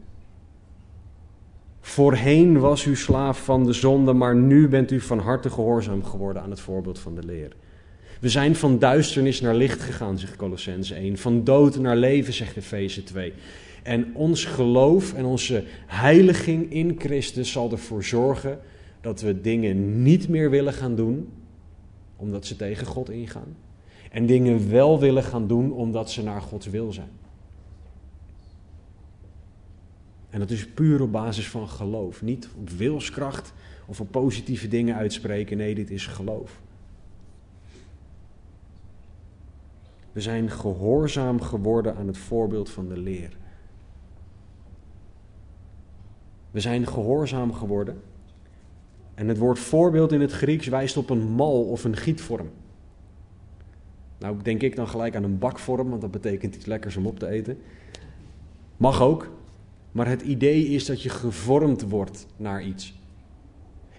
Voorheen 1.79 2.59
was 2.59 2.85
u 2.85 2.95
slaaf 2.95 3.43
van 3.43 3.65
de 3.65 3.73
zonde, 3.73 4.13
maar 4.13 4.35
nu 4.35 4.67
bent 4.67 4.91
u 4.91 4.99
van 4.99 5.19
harte 5.19 5.49
gehoorzaam 5.49 6.03
geworden 6.03 6.41
aan 6.41 6.49
het 6.49 6.59
voorbeeld 6.59 6.99
van 6.99 7.15
de 7.15 7.23
leer. 7.23 7.55
We 8.19 8.29
zijn 8.29 8.55
van 8.55 8.79
duisternis 8.79 9.41
naar 9.41 9.55
licht 9.55 9.81
gegaan, 9.81 10.17
zegt 10.17 10.35
Colossense 10.35 10.95
1. 10.95 11.17
Van 11.17 11.43
dood 11.43 11.79
naar 11.79 11.95
leven, 11.95 12.33
zegt 12.33 12.57
Efeze 12.57 13.03
2. 13.03 13.33
En 13.83 14.15
ons 14.15 14.45
geloof 14.45 15.13
en 15.13 15.25
onze 15.25 15.63
heiliging 15.85 16.71
in 16.71 16.95
Christus 16.99 17.51
zal 17.51 17.71
ervoor 17.71 18.03
zorgen 18.03 18.59
dat 19.01 19.21
we 19.21 19.41
dingen 19.41 20.03
niet 20.03 20.29
meer 20.29 20.49
willen 20.49 20.73
gaan 20.73 20.95
doen 20.95 21.29
omdat 22.23 22.45
ze 22.45 22.55
tegen 22.55 22.87
God 22.87 23.09
ingaan. 23.09 23.55
En 24.11 24.25
dingen 24.25 24.69
wel 24.69 24.99
willen 24.99 25.23
gaan 25.23 25.47
doen 25.47 25.71
omdat 25.71 26.11
ze 26.11 26.23
naar 26.23 26.41
Gods 26.41 26.67
wil 26.67 26.91
zijn. 26.91 27.11
En 30.29 30.39
dat 30.39 30.49
is 30.49 30.67
puur 30.67 31.01
op 31.01 31.11
basis 31.11 31.49
van 31.49 31.69
geloof. 31.69 32.21
Niet 32.21 32.49
op 32.59 32.69
wilskracht 32.69 33.53
of 33.85 33.99
op 33.99 34.11
positieve 34.11 34.67
dingen 34.67 34.95
uitspreken. 34.95 35.57
Nee, 35.57 35.75
dit 35.75 35.89
is 35.89 36.07
geloof. 36.07 36.61
We 40.11 40.21
zijn 40.21 40.51
gehoorzaam 40.51 41.41
geworden 41.41 41.95
aan 41.95 42.07
het 42.07 42.17
voorbeeld 42.17 42.69
van 42.69 42.87
de 42.87 42.97
leer. 42.97 43.37
We 46.51 46.59
zijn 46.59 46.87
gehoorzaam 46.87 47.53
geworden. 47.53 48.01
En 49.15 49.27
het 49.27 49.37
woord 49.37 49.59
voorbeeld 49.59 50.11
in 50.11 50.21
het 50.21 50.31
Grieks 50.31 50.67
wijst 50.67 50.97
op 50.97 51.09
een 51.09 51.27
mal 51.27 51.63
of 51.63 51.83
een 51.83 51.95
gietvorm. 51.95 52.49
Nou 54.19 54.37
denk 54.43 54.61
ik 54.61 54.75
dan 54.75 54.87
gelijk 54.87 55.15
aan 55.15 55.23
een 55.23 55.39
bakvorm, 55.39 55.89
want 55.89 56.01
dat 56.01 56.11
betekent 56.11 56.55
iets 56.55 56.65
lekkers 56.65 56.97
om 56.97 57.05
op 57.05 57.19
te 57.19 57.27
eten. 57.27 57.57
Mag 58.77 59.01
ook, 59.01 59.29
maar 59.91 60.07
het 60.07 60.21
idee 60.21 60.65
is 60.65 60.85
dat 60.85 61.01
je 61.01 61.09
gevormd 61.09 61.81
wordt 61.89 62.27
naar 62.37 62.63
iets. 62.63 63.01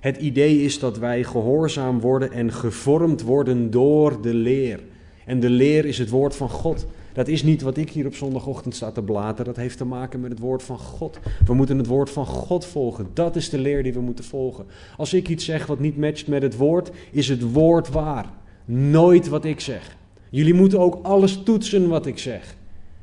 Het 0.00 0.16
idee 0.16 0.62
is 0.62 0.78
dat 0.78 0.98
wij 0.98 1.24
gehoorzaam 1.24 2.00
worden 2.00 2.32
en 2.32 2.52
gevormd 2.52 3.22
worden 3.22 3.70
door 3.70 4.22
de 4.22 4.34
leer. 4.34 4.80
En 5.26 5.40
de 5.40 5.50
leer 5.50 5.84
is 5.84 5.98
het 5.98 6.10
woord 6.10 6.36
van 6.36 6.48
God. 6.48 6.86
Dat 7.14 7.28
is 7.28 7.42
niet 7.42 7.62
wat 7.62 7.76
ik 7.76 7.90
hier 7.90 8.06
op 8.06 8.14
zondagochtend 8.14 8.74
sta 8.74 8.90
te 8.90 9.02
blaten. 9.02 9.44
Dat 9.44 9.56
heeft 9.56 9.78
te 9.78 9.84
maken 9.84 10.20
met 10.20 10.30
het 10.30 10.40
woord 10.40 10.62
van 10.62 10.78
God. 10.78 11.18
We 11.46 11.54
moeten 11.54 11.78
het 11.78 11.86
woord 11.86 12.10
van 12.10 12.26
God 12.26 12.64
volgen. 12.64 13.10
Dat 13.12 13.36
is 13.36 13.50
de 13.50 13.58
leer 13.58 13.82
die 13.82 13.92
we 13.92 14.00
moeten 14.00 14.24
volgen. 14.24 14.66
Als 14.96 15.14
ik 15.14 15.28
iets 15.28 15.44
zeg 15.44 15.66
wat 15.66 15.78
niet 15.78 15.96
matcht 15.96 16.26
met 16.26 16.42
het 16.42 16.56
woord, 16.56 16.90
is 17.10 17.28
het 17.28 17.52
woord 17.52 17.88
waar. 17.88 18.26
Nooit 18.64 19.28
wat 19.28 19.44
ik 19.44 19.60
zeg. 19.60 19.96
Jullie 20.30 20.54
moeten 20.54 20.80
ook 20.80 20.98
alles 21.02 21.42
toetsen 21.42 21.88
wat 21.88 22.06
ik 22.06 22.18
zeg. 22.18 22.56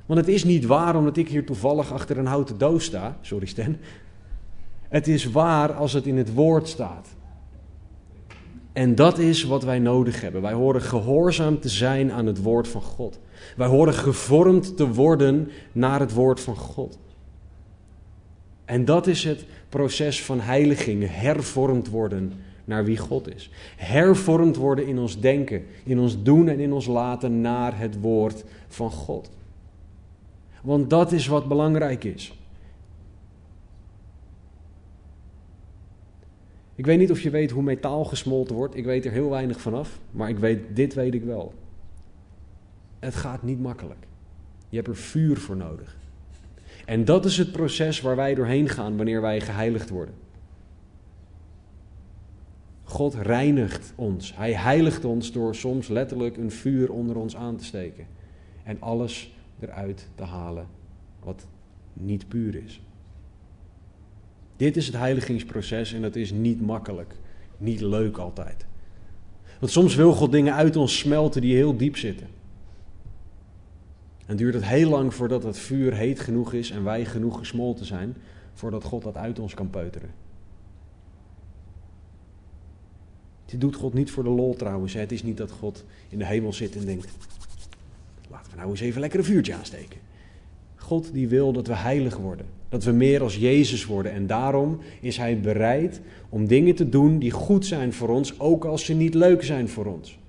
Want 0.05 0.19
het 0.19 0.29
is 0.29 0.43
niet 0.43 0.65
waar 0.65 0.95
omdat 0.95 1.17
ik 1.17 1.29
hier 1.29 1.45
toevallig 1.45 1.93
achter 1.93 2.17
een 2.17 2.25
houten 2.25 2.57
doos 2.57 2.83
sta. 2.83 3.17
Sorry 3.21 3.45
Sten. 3.45 3.79
Het 4.89 5.07
is 5.07 5.25
waar 5.25 5.73
als 5.73 5.93
het 5.93 6.05
in 6.05 6.17
het 6.17 6.33
woord 6.33 6.67
staat. 6.67 7.07
En 8.73 8.95
dat 8.95 9.17
is 9.17 9.43
wat 9.43 9.63
wij 9.63 9.79
nodig 9.79 10.21
hebben. 10.21 10.41
Wij 10.41 10.53
horen 10.53 10.81
gehoorzaam 10.81 11.59
te 11.59 11.69
zijn 11.69 12.11
aan 12.11 12.25
het 12.25 12.41
woord 12.41 12.67
van 12.67 12.81
God. 12.81 13.19
Wij 13.55 13.67
horen 13.67 13.93
gevormd 13.93 14.77
te 14.77 14.87
worden 14.87 15.51
naar 15.71 15.99
het 15.99 16.13
woord 16.13 16.39
van 16.39 16.55
God. 16.55 16.99
En 18.65 18.85
dat 18.85 19.07
is 19.07 19.23
het 19.23 19.45
proces 19.69 20.23
van 20.23 20.39
heiliging, 20.39 21.03
hervormd 21.07 21.89
worden 21.89 22.33
naar 22.65 22.85
wie 22.85 22.97
God 22.97 23.35
is. 23.35 23.49
Hervormd 23.75 24.55
worden 24.55 24.87
in 24.87 24.99
ons 24.99 25.19
denken, 25.19 25.65
in 25.83 25.99
ons 25.99 26.23
doen 26.23 26.47
en 26.47 26.59
in 26.59 26.73
ons 26.73 26.85
laten 26.85 27.41
naar 27.41 27.79
het 27.79 27.99
woord 27.99 28.43
van 28.67 28.91
God. 28.91 29.29
Want 30.61 30.89
dat 30.89 31.11
is 31.11 31.27
wat 31.27 31.47
belangrijk 31.47 32.03
is. 32.03 32.33
Ik 36.81 36.87
weet 36.87 36.99
niet 36.99 37.11
of 37.11 37.21
je 37.21 37.29
weet 37.29 37.51
hoe 37.51 37.63
metaal 37.63 38.05
gesmolten 38.05 38.55
wordt. 38.55 38.75
Ik 38.75 38.85
weet 38.85 39.05
er 39.05 39.11
heel 39.11 39.29
weinig 39.29 39.61
vanaf. 39.61 39.99
Maar 40.11 40.29
ik 40.29 40.37
weet, 40.37 40.75
dit 40.75 40.93
weet 40.93 41.13
ik 41.13 41.23
wel. 41.23 41.53
Het 42.99 43.15
gaat 43.15 43.43
niet 43.43 43.59
makkelijk. 43.59 44.07
Je 44.69 44.75
hebt 44.75 44.87
er 44.87 44.95
vuur 44.95 45.37
voor 45.37 45.55
nodig. 45.55 45.97
En 46.85 47.05
dat 47.05 47.25
is 47.25 47.37
het 47.37 47.51
proces 47.51 48.01
waar 48.01 48.15
wij 48.15 48.35
doorheen 48.35 48.69
gaan 48.69 48.97
wanneer 48.97 49.21
wij 49.21 49.41
geheiligd 49.41 49.89
worden. 49.89 50.13
God 52.83 53.13
reinigt 53.13 53.93
ons. 53.95 54.35
Hij 54.35 54.53
heiligt 54.53 55.05
ons 55.05 55.31
door 55.31 55.55
soms 55.55 55.87
letterlijk 55.87 56.37
een 56.37 56.51
vuur 56.51 56.91
onder 56.91 57.15
ons 57.15 57.35
aan 57.35 57.55
te 57.55 57.63
steken. 57.63 58.05
En 58.63 58.81
alles 58.81 59.33
eruit 59.59 60.09
te 60.15 60.23
halen 60.23 60.67
wat 61.19 61.47
niet 61.93 62.27
puur 62.27 62.55
is. 62.63 62.81
Dit 64.61 64.77
is 64.77 64.85
het 64.85 64.95
heiligingsproces 64.95 65.93
en 65.93 66.01
dat 66.01 66.15
is 66.15 66.31
niet 66.31 66.61
makkelijk. 66.61 67.15
niet 67.57 67.81
leuk 67.81 68.17
altijd. 68.17 68.65
Want 69.59 69.71
soms 69.71 69.95
wil 69.95 70.13
God 70.13 70.31
dingen 70.31 70.53
uit 70.53 70.75
ons 70.75 70.97
smelten 70.97 71.41
die 71.41 71.55
heel 71.55 71.77
diep 71.77 71.97
zitten. 71.97 72.27
En 74.25 74.35
duurt 74.35 74.53
het 74.53 74.65
heel 74.65 74.89
lang 74.89 75.13
voordat 75.13 75.43
het 75.43 75.57
vuur 75.57 75.93
heet 75.93 76.19
genoeg 76.19 76.53
is 76.53 76.71
en 76.71 76.83
wij 76.83 77.05
genoeg 77.05 77.37
gesmolten 77.37 77.85
zijn, 77.85 78.15
voordat 78.53 78.83
God 78.83 79.03
dat 79.03 79.17
uit 79.17 79.39
ons 79.39 79.53
kan 79.53 79.69
peuteren. 79.69 80.09
Dit 83.45 83.61
doet 83.61 83.75
God 83.75 83.93
niet 83.93 84.11
voor 84.11 84.23
de 84.23 84.29
lol 84.29 84.55
trouwens. 84.55 84.93
Het 84.93 85.11
is 85.11 85.23
niet 85.23 85.37
dat 85.37 85.51
God 85.51 85.85
in 86.09 86.17
de 86.17 86.25
hemel 86.25 86.53
zit 86.53 86.75
en 86.75 86.85
denkt: 86.85 87.07
laten 88.29 88.51
we 88.51 88.57
nou 88.57 88.69
eens 88.69 88.79
even 88.79 89.01
lekker 89.01 89.19
een 89.19 89.25
vuurtje 89.25 89.55
aansteken. 89.55 89.99
God 90.75 91.13
die 91.13 91.27
wil 91.27 91.53
dat 91.53 91.67
we 91.67 91.75
heilig 91.75 92.17
worden. 92.17 92.60
Dat 92.71 92.83
we 92.83 92.91
meer 92.91 93.21
als 93.21 93.35
Jezus 93.35 93.85
worden. 93.85 94.11
En 94.11 94.27
daarom 94.27 94.79
is 95.01 95.17
Hij 95.17 95.39
bereid 95.39 96.01
om 96.29 96.47
dingen 96.47 96.75
te 96.75 96.89
doen 96.89 97.19
die 97.19 97.31
goed 97.31 97.65
zijn 97.65 97.93
voor 97.93 98.09
ons, 98.09 98.39
ook 98.39 98.65
als 98.65 98.85
ze 98.85 98.93
niet 98.93 99.13
leuk 99.13 99.43
zijn 99.43 99.69
voor 99.69 99.85
ons. 99.85 100.19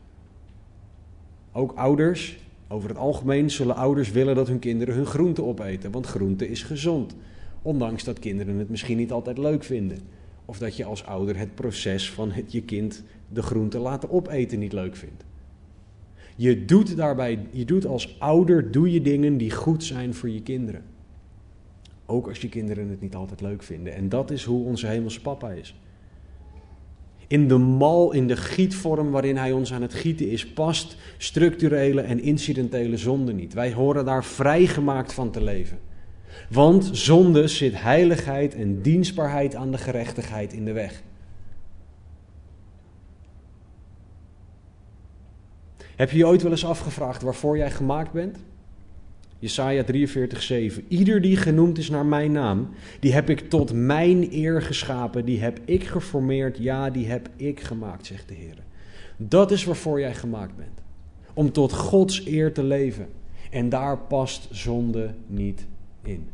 Ook 1.52 1.72
ouders, 1.72 2.38
over 2.68 2.88
het 2.88 2.98
algemeen 2.98 3.50
zullen 3.50 3.76
ouders 3.76 4.10
willen 4.10 4.34
dat 4.34 4.48
hun 4.48 4.58
kinderen 4.58 4.94
hun 4.94 5.06
groente 5.06 5.42
opeten, 5.42 5.90
want 5.90 6.06
groente 6.06 6.48
is 6.48 6.62
gezond. 6.62 7.14
Ondanks 7.62 8.04
dat 8.04 8.18
kinderen 8.18 8.56
het 8.56 8.68
misschien 8.68 8.96
niet 8.96 9.12
altijd 9.12 9.38
leuk 9.38 9.64
vinden. 9.64 9.98
Of 10.44 10.58
dat 10.58 10.76
je 10.76 10.84
als 10.84 11.04
ouder 11.04 11.38
het 11.38 11.54
proces 11.54 12.10
van 12.10 12.30
het 12.30 12.52
je 12.52 12.62
kind 12.62 13.02
de 13.28 13.42
groente 13.42 13.78
laten 13.78 14.10
opeten 14.10 14.58
niet 14.58 14.72
leuk 14.72 14.96
vindt. 14.96 15.24
Je 16.36 16.64
doet 16.64 16.96
daarbij, 16.96 17.38
je 17.50 17.64
doet 17.64 17.86
als 17.86 18.16
ouder, 18.20 18.70
doe 18.70 18.92
je 18.92 19.00
dingen 19.00 19.36
die 19.36 19.50
goed 19.50 19.84
zijn 19.84 20.14
voor 20.14 20.28
je 20.28 20.42
kinderen. 20.42 20.82
Ook 22.12 22.28
als 22.28 22.38
je 22.38 22.48
kinderen 22.48 22.88
het 22.88 23.00
niet 23.00 23.14
altijd 23.14 23.40
leuk 23.40 23.62
vinden. 23.62 23.94
En 23.94 24.08
dat 24.08 24.30
is 24.30 24.44
hoe 24.44 24.64
onze 24.64 24.86
hemelse 24.86 25.20
papa 25.20 25.50
is. 25.50 25.76
In 27.26 27.48
de 27.48 27.58
mal, 27.58 28.12
in 28.12 28.26
de 28.26 28.36
gietvorm 28.36 29.10
waarin 29.10 29.36
hij 29.36 29.52
ons 29.52 29.72
aan 29.72 29.82
het 29.82 29.94
gieten 29.94 30.30
is, 30.30 30.52
past 30.52 30.96
structurele 31.18 32.00
en 32.00 32.20
incidentele 32.20 32.96
zonde 32.96 33.32
niet. 33.32 33.54
Wij 33.54 33.72
horen 33.72 34.04
daar 34.04 34.24
vrijgemaakt 34.24 35.12
van 35.12 35.30
te 35.30 35.42
leven. 35.42 35.78
Want 36.50 36.90
zonde 36.92 37.48
zit 37.48 37.82
heiligheid 37.82 38.54
en 38.54 38.82
dienstbaarheid 38.82 39.54
aan 39.54 39.70
de 39.70 39.78
gerechtigheid 39.78 40.52
in 40.52 40.64
de 40.64 40.72
weg. 40.72 41.02
Heb 45.96 46.10
je 46.10 46.16
je 46.16 46.26
ooit 46.26 46.42
wel 46.42 46.50
eens 46.50 46.66
afgevraagd 46.66 47.22
waarvoor 47.22 47.56
jij 47.56 47.70
gemaakt 47.70 48.12
bent? 48.12 48.38
Jesaja 49.42 49.84
43:7. 49.84 50.84
Ieder 50.88 51.20
die 51.20 51.36
genoemd 51.36 51.78
is 51.78 51.90
naar 51.90 52.06
mijn 52.06 52.32
naam, 52.32 52.68
die 53.00 53.12
heb 53.12 53.30
ik 53.30 53.50
tot 53.50 53.72
mijn 53.72 54.28
eer 54.32 54.62
geschapen, 54.62 55.24
die 55.24 55.40
heb 55.40 55.60
ik 55.64 55.84
geformeerd, 55.84 56.58
ja, 56.58 56.90
die 56.90 57.06
heb 57.06 57.28
ik 57.36 57.60
gemaakt, 57.60 58.06
zegt 58.06 58.28
de 58.28 58.34
Heer. 58.34 58.56
Dat 59.16 59.50
is 59.50 59.64
waarvoor 59.64 60.00
jij 60.00 60.14
gemaakt 60.14 60.56
bent. 60.56 60.82
Om 61.34 61.52
tot 61.52 61.72
Gods 61.72 62.26
eer 62.26 62.52
te 62.52 62.62
leven. 62.62 63.08
En 63.50 63.68
daar 63.68 63.98
past 63.98 64.48
zonde 64.50 65.14
niet 65.26 65.66
in. 66.02 66.26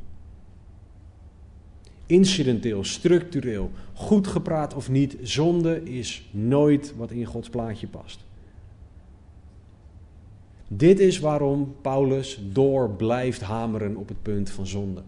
Incidenteel, 2.06 2.84
structureel, 2.84 3.70
goed 3.92 4.26
gepraat 4.26 4.74
of 4.74 4.90
niet, 4.90 5.16
zonde 5.22 5.82
is 5.84 6.28
nooit 6.30 6.94
wat 6.96 7.10
in 7.10 7.24
Gods 7.24 7.48
plaatje 7.48 7.86
past. 7.86 8.26
Dit 10.68 11.00
is 11.00 11.18
waarom 11.18 11.74
Paulus 11.80 12.40
door 12.52 12.90
blijft 12.90 13.40
hameren 13.40 13.96
op 13.96 14.08
het 14.08 14.22
punt 14.22 14.50
van 14.50 14.66
zonde. 14.66 15.02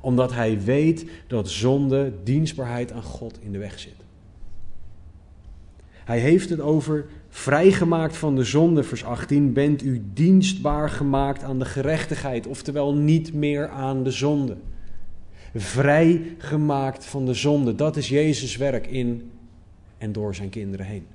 Omdat 0.00 0.32
hij 0.32 0.60
weet 0.60 1.06
dat 1.26 1.50
zonde 1.50 2.12
dienstbaarheid 2.22 2.92
aan 2.92 3.02
God 3.02 3.38
in 3.40 3.52
de 3.52 3.58
weg 3.58 3.78
zit. 3.78 3.94
Hij 6.04 6.18
heeft 6.18 6.50
het 6.50 6.60
over 6.60 7.06
vrijgemaakt 7.28 8.16
van 8.16 8.36
de 8.36 8.44
zonde, 8.44 8.82
vers 8.82 9.04
18, 9.04 9.52
bent 9.52 9.82
u 9.82 10.02
dienstbaar 10.12 10.90
gemaakt 10.90 11.42
aan 11.42 11.58
de 11.58 11.64
gerechtigheid, 11.64 12.46
oftewel 12.46 12.94
niet 12.94 13.32
meer 13.32 13.68
aan 13.68 14.02
de 14.02 14.10
zonde. 14.10 14.56
Vrijgemaakt 15.54 17.04
van 17.04 17.26
de 17.26 17.34
zonde, 17.34 17.74
dat 17.74 17.96
is 17.96 18.08
Jezus' 18.08 18.56
werk 18.56 18.86
in 18.86 19.30
en 19.98 20.12
door 20.12 20.34
zijn 20.34 20.48
kinderen 20.48 20.86
heen. 20.86 21.06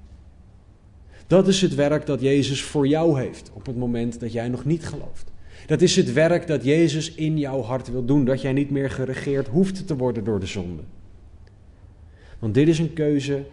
Dat 1.28 1.48
is 1.48 1.62
het 1.62 1.76
werk 1.76 2.06
dat 2.06 2.22
Jezus 2.22 2.62
voor 2.62 2.88
jou 2.88 3.20
heeft 3.20 3.52
op 3.54 3.66
het 3.66 3.78
moment 3.78 4.20
dat 4.20 4.32
jij 4.32 4.50
nog 4.50 4.66
niet 4.66 4.86
gelooft. 4.86 5.32
Dat 5.66 5.82
is 5.82 5.96
het 5.96 6.14
werk 6.14 6.48
dat 6.48 6.64
Jezus 6.64 7.14
in 7.14 7.38
jouw 7.38 7.62
hart 7.62 7.92
wil 7.92 8.06
doen, 8.06 8.26
dat 8.26 8.42
jij 8.42 8.54
niet 8.54 8.70
meer 8.70 8.90
geregeerd 8.90 9.48
hoeft 9.48 9.88
te 9.88 9.98
worden 9.98 10.24
door 10.24 10.40
de 10.40 10.46
zonde. 10.46 10.84
Want 12.40 12.54
dit 12.54 12.68
is 12.68 12.80
een 12.80 12.94
keuze 12.94 13.46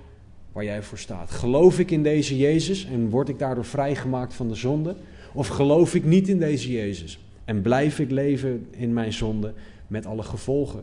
waar 0.52 0.64
jij 0.64 0.82
voor 0.82 0.98
staat. 0.98 1.30
Geloof 1.30 1.78
ik 1.78 1.90
in 1.90 2.02
deze 2.02 2.36
Jezus 2.36 2.86
en 2.86 3.10
word 3.10 3.28
ik 3.28 3.38
daardoor 3.38 3.64
vrijgemaakt 3.64 4.34
van 4.34 4.48
de 4.48 4.54
zonde? 4.54 4.96
Of 5.32 5.48
geloof 5.48 5.94
ik 5.94 6.04
niet 6.04 6.28
in 6.28 6.38
deze 6.38 6.72
Jezus 6.72 7.18
en 7.44 7.62
blijf 7.62 7.98
ik 7.98 8.10
leven 8.10 8.66
in 8.70 8.92
mijn 8.92 9.12
zonde 9.12 9.52
met 9.86 10.06
alle 10.06 10.22
gevolgen 10.22 10.82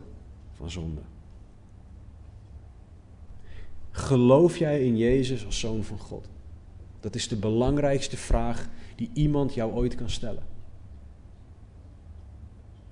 van 0.56 0.70
zonde? 0.70 1.00
Geloof 3.90 4.56
jij 4.56 4.82
in 4.82 4.96
Jezus 4.96 5.46
als 5.46 5.60
zoon 5.60 5.84
van 5.84 5.98
God? 5.98 6.28
Dat 7.02 7.14
is 7.14 7.28
de 7.28 7.36
belangrijkste 7.36 8.16
vraag 8.16 8.68
die 8.96 9.10
iemand 9.12 9.54
jou 9.54 9.72
ooit 9.72 9.94
kan 9.94 10.10
stellen. 10.10 10.42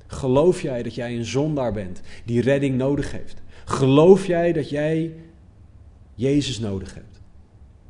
Geloof 0.06 0.62
jij 0.62 0.82
dat 0.82 0.94
jij 0.94 1.16
een 1.16 1.24
zondaar 1.24 1.72
bent 1.72 2.00
die 2.24 2.40
redding 2.40 2.76
nodig 2.76 3.12
heeft? 3.12 3.42
Geloof 3.64 4.26
jij 4.26 4.52
dat 4.52 4.70
jij 4.70 5.14
Jezus 6.14 6.58
nodig 6.58 6.94
hebt? 6.94 7.20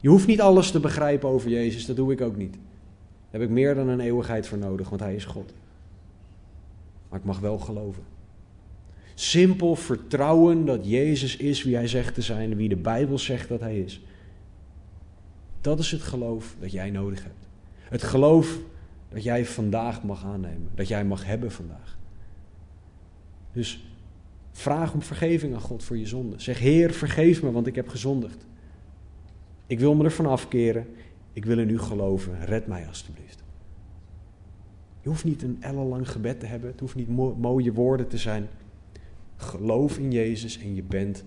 Je 0.01 0.09
hoeft 0.09 0.27
niet 0.27 0.41
alles 0.41 0.71
te 0.71 0.81
begrijpen 0.81 1.29
over 1.29 1.51
Jezus, 1.51 1.87
dat 1.87 1.97
doe 1.97 2.13
ik 2.13 2.21
ook 2.21 2.37
niet. 2.37 2.53
Daar 2.53 3.41
heb 3.41 3.43
ik 3.43 3.51
meer 3.51 3.75
dan 3.75 3.89
een 3.89 4.01
eeuwigheid 4.01 4.47
voor 4.47 4.59
nodig, 4.59 4.89
want 4.89 5.01
Hij 5.01 5.15
is 5.15 5.25
God. 5.25 5.53
Maar 7.09 7.19
ik 7.19 7.25
mag 7.25 7.39
wel 7.39 7.59
geloven. 7.59 8.03
Simpel 9.15 9.77
vertrouwen 9.77 10.65
dat 10.65 10.89
Jezus 10.89 11.37
is 11.37 11.63
wie 11.63 11.75
Hij 11.75 11.89
zegt 11.89 12.15
te 12.15 12.23
zijn, 12.23 12.57
wie 12.57 12.69
de 12.69 12.77
Bijbel 12.77 13.19
zegt 13.19 13.49
dat 13.49 13.61
Hij 13.61 13.79
is. 13.79 14.01
Dat 15.61 15.79
is 15.79 15.91
het 15.91 16.03
geloof 16.03 16.57
dat 16.61 16.73
jij 16.73 16.91
nodig 16.91 17.23
hebt. 17.23 17.49
Het 17.79 18.03
geloof 18.03 18.59
dat 19.09 19.23
jij 19.23 19.47
vandaag 19.47 20.03
mag 20.03 20.25
aannemen, 20.25 20.71
dat 20.75 20.89
jij 20.89 21.05
mag 21.05 21.25
hebben 21.25 21.53
vandaag. 21.53 21.99
Dus 23.53 23.85
vraag 24.53 24.93
om 24.93 25.03
vergeving 25.03 25.55
aan 25.55 25.61
God 25.61 25.85
voor 25.85 25.99
je 25.99 26.07
zonde. 26.07 26.41
Zeg, 26.41 26.59
Heer, 26.59 26.93
vergeef 26.93 27.43
me, 27.43 27.51
want 27.51 27.67
ik 27.67 27.75
heb 27.75 27.89
gezondigd. 27.89 28.47
Ik 29.67 29.81
wil 29.81 29.95
me 29.95 30.05
ervan 30.05 30.27
afkeren. 30.27 30.87
Ik 31.33 31.45
wil 31.45 31.59
in 31.59 31.71
u 31.71 31.79
geloven. 31.79 32.45
Red 32.45 32.67
mij 32.67 32.87
alstublieft. 32.87 33.43
Je 35.01 35.09
hoeft 35.09 35.25
niet 35.25 35.43
een 35.43 35.57
ellenlang 35.61 36.11
gebed 36.11 36.41
te 36.41 36.47
hebben. 36.47 36.71
Het 36.71 36.81
hoeft 36.81 36.95
niet 36.95 37.09
mooie 37.39 37.73
woorden 37.73 38.09
te 38.09 38.19
zijn. 38.19 38.49
Geloof 39.37 39.99
in 39.99 40.11
Jezus 40.11 40.59
en 40.59 40.75
je 40.75 40.83
bent 40.83 41.25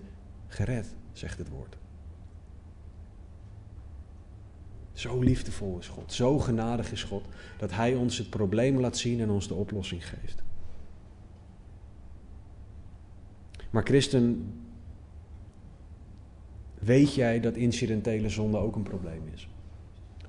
gered, 0.47 0.95
zegt 1.11 1.37
het 1.37 1.49
woord. 1.49 1.77
Zo 4.93 5.19
liefdevol 5.19 5.77
is 5.79 5.87
God, 5.87 6.13
zo 6.13 6.39
genadig 6.39 6.91
is 6.91 7.03
God, 7.03 7.25
dat 7.57 7.71
Hij 7.71 7.95
ons 7.95 8.17
het 8.17 8.29
probleem 8.29 8.79
laat 8.79 8.97
zien 8.97 9.19
en 9.19 9.29
ons 9.29 9.47
de 9.47 9.53
oplossing 9.53 10.07
geeft. 10.07 10.43
Maar 13.69 13.83
christen, 13.83 14.53
weet 16.79 17.13
jij 17.13 17.39
dat 17.39 17.55
incidentele 17.55 18.29
zonde 18.29 18.57
ook 18.57 18.75
een 18.75 18.83
probleem 18.83 19.21
is? 19.33 19.47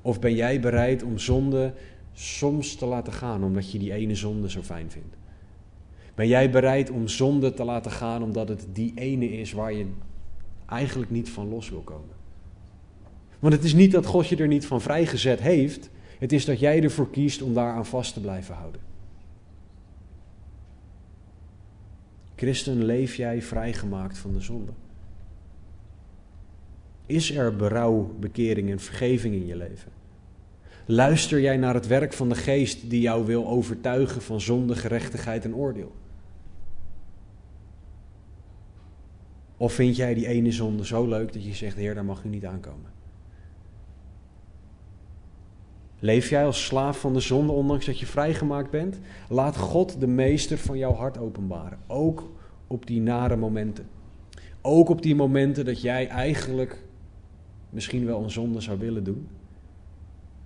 Of 0.02 0.20
ben 0.20 0.34
jij 0.34 0.60
bereid 0.60 1.02
om 1.02 1.18
zonde 1.18 1.74
soms 2.12 2.74
te 2.74 2.86
laten 2.86 3.12
gaan 3.12 3.44
omdat 3.44 3.70
je 3.72 3.78
die 3.78 3.92
ene 3.92 4.14
zonde 4.14 4.50
zo 4.50 4.62
fijn 4.62 4.90
vindt? 4.90 5.16
Ben 6.14 6.28
jij 6.28 6.50
bereid 6.50 6.90
om 6.90 7.08
zonde 7.08 7.54
te 7.54 7.64
laten 7.64 7.90
gaan 7.90 8.22
omdat 8.22 8.48
het 8.48 8.66
die 8.72 8.92
ene 8.94 9.28
is 9.28 9.52
waar 9.52 9.72
je 9.72 9.86
eigenlijk 10.66 11.10
niet 11.10 11.30
van 11.30 11.48
los 11.48 11.70
wil 11.70 11.80
komen? 11.80 12.13
Want 13.44 13.56
het 13.56 13.64
is 13.64 13.74
niet 13.74 13.92
dat 13.92 14.06
God 14.06 14.28
je 14.28 14.36
er 14.36 14.46
niet 14.46 14.66
van 14.66 14.80
vrijgezet 14.80 15.40
heeft. 15.40 15.90
Het 16.18 16.32
is 16.32 16.44
dat 16.44 16.60
jij 16.60 16.82
ervoor 16.82 17.10
kiest 17.10 17.42
om 17.42 17.54
daaraan 17.54 17.86
vast 17.86 18.14
te 18.14 18.20
blijven 18.20 18.54
houden. 18.54 18.80
Christen, 22.36 22.84
leef 22.84 23.14
jij 23.14 23.42
vrijgemaakt 23.42 24.18
van 24.18 24.32
de 24.32 24.40
zonde? 24.40 24.72
Is 27.06 27.30
er 27.30 27.56
berouw, 27.56 28.14
bekering 28.20 28.70
en 28.70 28.80
vergeving 28.80 29.34
in 29.34 29.46
je 29.46 29.56
leven? 29.56 29.92
Luister 30.86 31.40
jij 31.40 31.56
naar 31.56 31.74
het 31.74 31.86
werk 31.86 32.12
van 32.12 32.28
de 32.28 32.34
geest 32.34 32.90
die 32.90 33.00
jou 33.00 33.26
wil 33.26 33.46
overtuigen 33.46 34.22
van 34.22 34.40
zonde, 34.40 34.76
gerechtigheid 34.76 35.44
en 35.44 35.54
oordeel? 35.54 35.94
Of 39.56 39.72
vind 39.72 39.96
jij 39.96 40.14
die 40.14 40.26
ene 40.26 40.52
zonde 40.52 40.86
zo 40.86 41.08
leuk 41.08 41.32
dat 41.32 41.44
je 41.44 41.54
zegt: 41.54 41.76
Heer, 41.76 41.94
daar 41.94 42.04
mag 42.04 42.24
u 42.24 42.28
niet 42.28 42.46
aankomen? 42.46 42.94
Leef 46.04 46.28
jij 46.28 46.44
als 46.44 46.64
slaaf 46.64 47.00
van 47.00 47.12
de 47.12 47.20
zonde, 47.20 47.52
ondanks 47.52 47.86
dat 47.86 47.98
je 47.98 48.06
vrijgemaakt 48.06 48.70
bent? 48.70 48.98
Laat 49.28 49.56
God 49.56 50.00
de 50.00 50.06
meester 50.06 50.58
van 50.58 50.78
jouw 50.78 50.92
hart 50.92 51.18
openbaren, 51.18 51.78
ook 51.86 52.30
op 52.66 52.86
die 52.86 53.00
nare 53.00 53.36
momenten. 53.36 53.86
Ook 54.60 54.88
op 54.88 55.02
die 55.02 55.14
momenten 55.14 55.64
dat 55.64 55.80
jij 55.80 56.08
eigenlijk 56.08 56.84
misschien 57.70 58.06
wel 58.06 58.22
een 58.22 58.30
zonde 58.30 58.60
zou 58.60 58.78
willen 58.78 59.04
doen. 59.04 59.28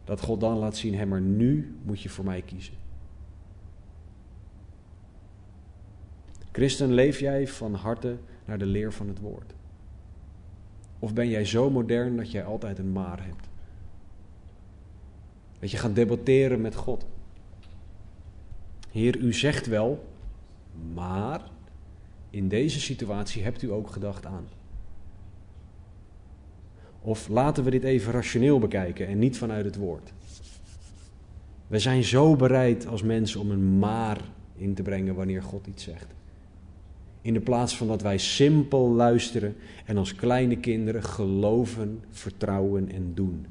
Dat 0.05 0.21
God 0.21 0.41
dan 0.41 0.59
laat 0.59 0.77
zien, 0.77 0.95
hé, 0.95 1.07
maar 1.07 1.21
nu 1.21 1.77
moet 1.83 2.01
je 2.01 2.09
voor 2.09 2.25
mij 2.25 2.43
kiezen. 2.43 2.75
Christen, 6.53 6.93
leef 6.93 7.21
jij 7.21 7.49
van 7.49 7.75
harte 7.75 8.17
naar 8.45 8.59
de 8.59 8.67
leer 8.67 8.93
van 8.93 9.09
het 9.09 9.21
woord? 9.21 9.55
Of 10.99 11.15
ben 11.15 11.29
jij 11.29 11.45
zo 11.45 11.71
modern 11.71 12.17
dat 12.17 12.31
jij 12.31 12.45
altijd 12.45 12.79
een 12.79 12.93
maar 12.93 13.25
hebt? 13.25 13.48
Dat 15.59 15.71
je 15.71 15.77
gaat 15.77 15.95
debatteren 15.95 16.61
met 16.61 16.75
God. 16.75 17.07
Heer, 18.91 19.17
u 19.19 19.33
zegt 19.33 19.67
wel, 19.67 20.05
maar 20.95 21.41
in 22.31 22.49
deze 22.49 22.81
situatie 22.81 23.43
hebt 23.43 23.63
u 23.63 23.73
ook 23.73 23.91
gedacht 23.91 24.27
aan. 24.27 24.49
Of 27.01 27.29
laten 27.29 27.65
we 27.65 27.71
dit 27.71 27.85
even 27.85 28.13
rationeel 28.13 28.59
bekijken 28.59 29.07
en 29.07 29.19
niet 29.19 29.39
vanuit 29.39 29.65
het 29.65 29.77
woord. 29.77 30.13
We 31.67 31.79
zijn 31.79 32.05
zo 32.05 32.37
bereid 32.37 32.87
als 32.87 33.03
mensen 33.03 33.41
om 33.41 33.51
een 33.51 33.79
maar 33.79 34.21
in 34.57 34.75
te 34.75 34.83
brengen 34.83 35.15
wanneer 35.15 35.43
God 35.43 35.67
iets 35.67 35.85
zegt. 35.85 36.07
In 37.23 37.35
de 37.35 37.41
plaats 37.41 37.77
van 37.77 37.87
dat 37.87 38.03
wij 38.03 38.19
simpel 38.19 38.89
luisteren 38.89 39.57
en 39.85 39.97
als 39.97 40.15
kleine 40.15 40.57
kinderen 40.57 41.03
geloven, 41.03 42.05
vertrouwen 42.11 42.93
en 42.93 43.15
doen. 43.15 43.47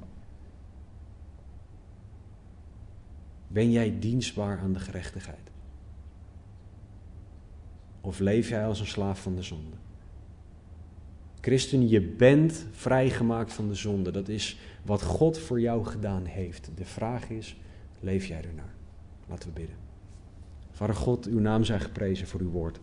Ben 3.48 3.72
jij 3.72 4.00
dienstbaar 4.00 4.60
aan 4.60 4.74
de 4.74 4.80
gerechtigheid? 4.80 5.52
Of 8.02 8.20
leef 8.20 8.50
jij 8.50 8.66
als 8.66 8.80
een 8.80 8.88
slaaf 8.88 9.22
van 9.22 9.36
de 9.36 9.42
zonde? 9.42 9.76
Christen, 11.42 11.88
je 11.88 12.02
bent 12.02 12.66
vrijgemaakt 12.72 13.54
van 13.54 13.68
de 13.68 13.76
zonde. 13.76 14.12
Dat 14.12 14.28
is 14.28 14.60
wat 14.84 15.02
God 15.02 15.38
voor 15.38 15.60
jou 15.62 15.86
gedaan 15.86 16.26
heeft. 16.26 16.70
De 16.76 16.86
vraag 16.86 17.30
is, 17.30 17.58
leef 18.00 18.26
jij 18.26 18.44
ernaar? 18.44 18.74
Laten 19.28 19.50
we 19.50 19.60
bidden. 19.60 19.76
Vader 20.72 20.96
God, 20.96 21.26
uw 21.26 21.40
naam 21.40 21.64
zij 21.64 21.80
geprezen 21.80 22.28
voor 22.28 22.40
uw 22.40 22.50
woord. 22.50 22.80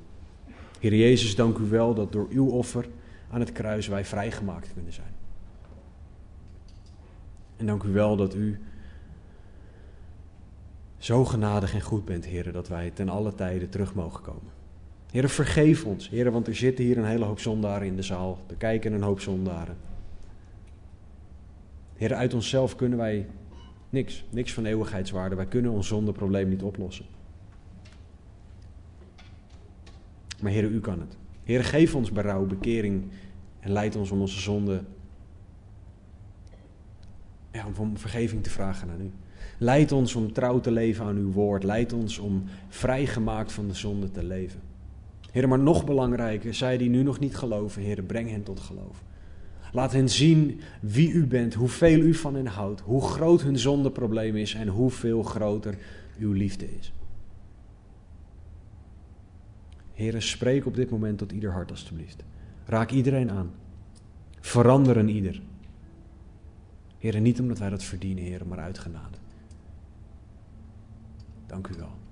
Heer 0.80 0.94
Jezus, 0.94 1.34
dank 1.34 1.58
u 1.58 1.64
wel 1.64 1.94
dat 1.94 2.12
door 2.12 2.26
uw 2.30 2.48
offer 2.48 2.88
aan 3.30 3.40
het 3.40 3.52
kruis 3.52 3.86
wij 3.86 4.04
vrijgemaakt 4.04 4.72
kunnen 4.72 4.92
zijn. 4.92 5.14
En 7.56 7.66
dank 7.66 7.82
u 7.82 7.88
wel 7.88 8.16
dat 8.16 8.34
u 8.34 8.60
zo 11.04 11.24
genadig 11.24 11.74
en 11.74 11.80
goed 11.80 12.04
bent, 12.04 12.24
heren, 12.24 12.52
dat 12.52 12.68
wij 12.68 12.90
ten 12.90 13.08
alle 13.08 13.34
tijden 13.34 13.68
terug 13.68 13.94
mogen 13.94 14.22
komen. 14.22 14.52
Heren, 15.10 15.30
vergeef 15.30 15.84
ons, 15.84 16.08
heren, 16.08 16.32
want 16.32 16.46
er 16.46 16.54
zitten 16.54 16.84
hier 16.84 16.98
een 16.98 17.04
hele 17.04 17.24
hoop 17.24 17.40
zondaren 17.40 17.86
in 17.86 17.96
de 17.96 18.02
zaal. 18.02 18.38
Er 18.46 18.54
kijken 18.54 18.92
een 18.92 19.02
hoop 19.02 19.20
zondaren. 19.20 19.76
Heren, 21.94 22.16
uit 22.16 22.34
onszelf 22.34 22.76
kunnen 22.76 22.98
wij 22.98 23.26
niks, 23.90 24.24
niks 24.30 24.52
van 24.52 24.64
eeuwigheidswaarde. 24.64 25.36
Wij 25.36 25.46
kunnen 25.46 25.70
ons 25.70 25.86
zondeprobleem 25.86 26.48
niet 26.48 26.62
oplossen. 26.62 27.06
Maar 30.40 30.52
Heer, 30.52 30.64
u 30.64 30.80
kan 30.80 31.00
het. 31.00 31.16
Heer, 31.42 31.64
geef 31.64 31.94
ons 31.94 32.12
berouw, 32.12 32.46
bekering 32.46 33.04
en 33.60 33.70
leid 33.70 33.96
ons 33.96 34.10
om 34.10 34.20
onze 34.20 34.40
zonde, 34.40 34.82
ja, 37.52 37.66
om 37.78 37.98
vergeving 37.98 38.42
te 38.42 38.50
vragen 38.50 38.90
aan 38.90 39.00
u. 39.00 39.10
Leid 39.64 39.92
ons 39.92 40.14
om 40.14 40.32
trouw 40.32 40.60
te 40.60 40.70
leven 40.70 41.04
aan 41.04 41.16
uw 41.16 41.30
woord. 41.30 41.62
Leid 41.62 41.92
ons 41.92 42.18
om 42.18 42.44
vrijgemaakt 42.68 43.52
van 43.52 43.68
de 43.68 43.74
zonde 43.74 44.10
te 44.10 44.24
leven. 44.24 44.60
Heer, 45.30 45.48
maar 45.48 45.58
nog 45.58 45.84
belangrijker, 45.84 46.54
zij 46.54 46.76
die 46.76 46.88
nu 46.88 47.02
nog 47.02 47.18
niet 47.18 47.36
geloven, 47.36 47.82
Heer, 47.82 48.02
breng 48.02 48.30
hen 48.30 48.42
tot 48.42 48.60
geloof. 48.60 49.02
Laat 49.72 49.92
hen 49.92 50.08
zien 50.08 50.60
wie 50.80 51.12
u 51.12 51.26
bent, 51.26 51.54
hoeveel 51.54 51.98
u 51.98 52.14
van 52.14 52.34
hen 52.34 52.46
houdt, 52.46 52.80
hoe 52.80 53.02
groot 53.02 53.42
hun 53.42 53.58
zondeprobleem 53.58 54.36
is 54.36 54.54
en 54.54 54.68
hoeveel 54.68 55.22
groter 55.22 55.78
uw 56.18 56.32
liefde 56.32 56.76
is. 56.78 56.92
Heer, 59.92 60.22
spreek 60.22 60.66
op 60.66 60.74
dit 60.74 60.90
moment 60.90 61.18
tot 61.18 61.32
ieder 61.32 61.52
hart 61.52 61.70
alstublieft. 61.70 62.24
Raak 62.66 62.90
iedereen 62.90 63.30
aan. 63.30 63.50
Verander 64.40 64.96
een 64.96 65.08
ieder. 65.08 65.42
Heer, 66.98 67.20
niet 67.20 67.40
omdat 67.40 67.58
wij 67.58 67.70
dat 67.70 67.84
verdienen, 67.84 68.24
Heer, 68.24 68.46
maar 68.46 68.58
uit 68.58 68.78
genade. 68.78 69.22
Dank 71.54 71.68
u 71.68 71.74
wel. 71.78 72.03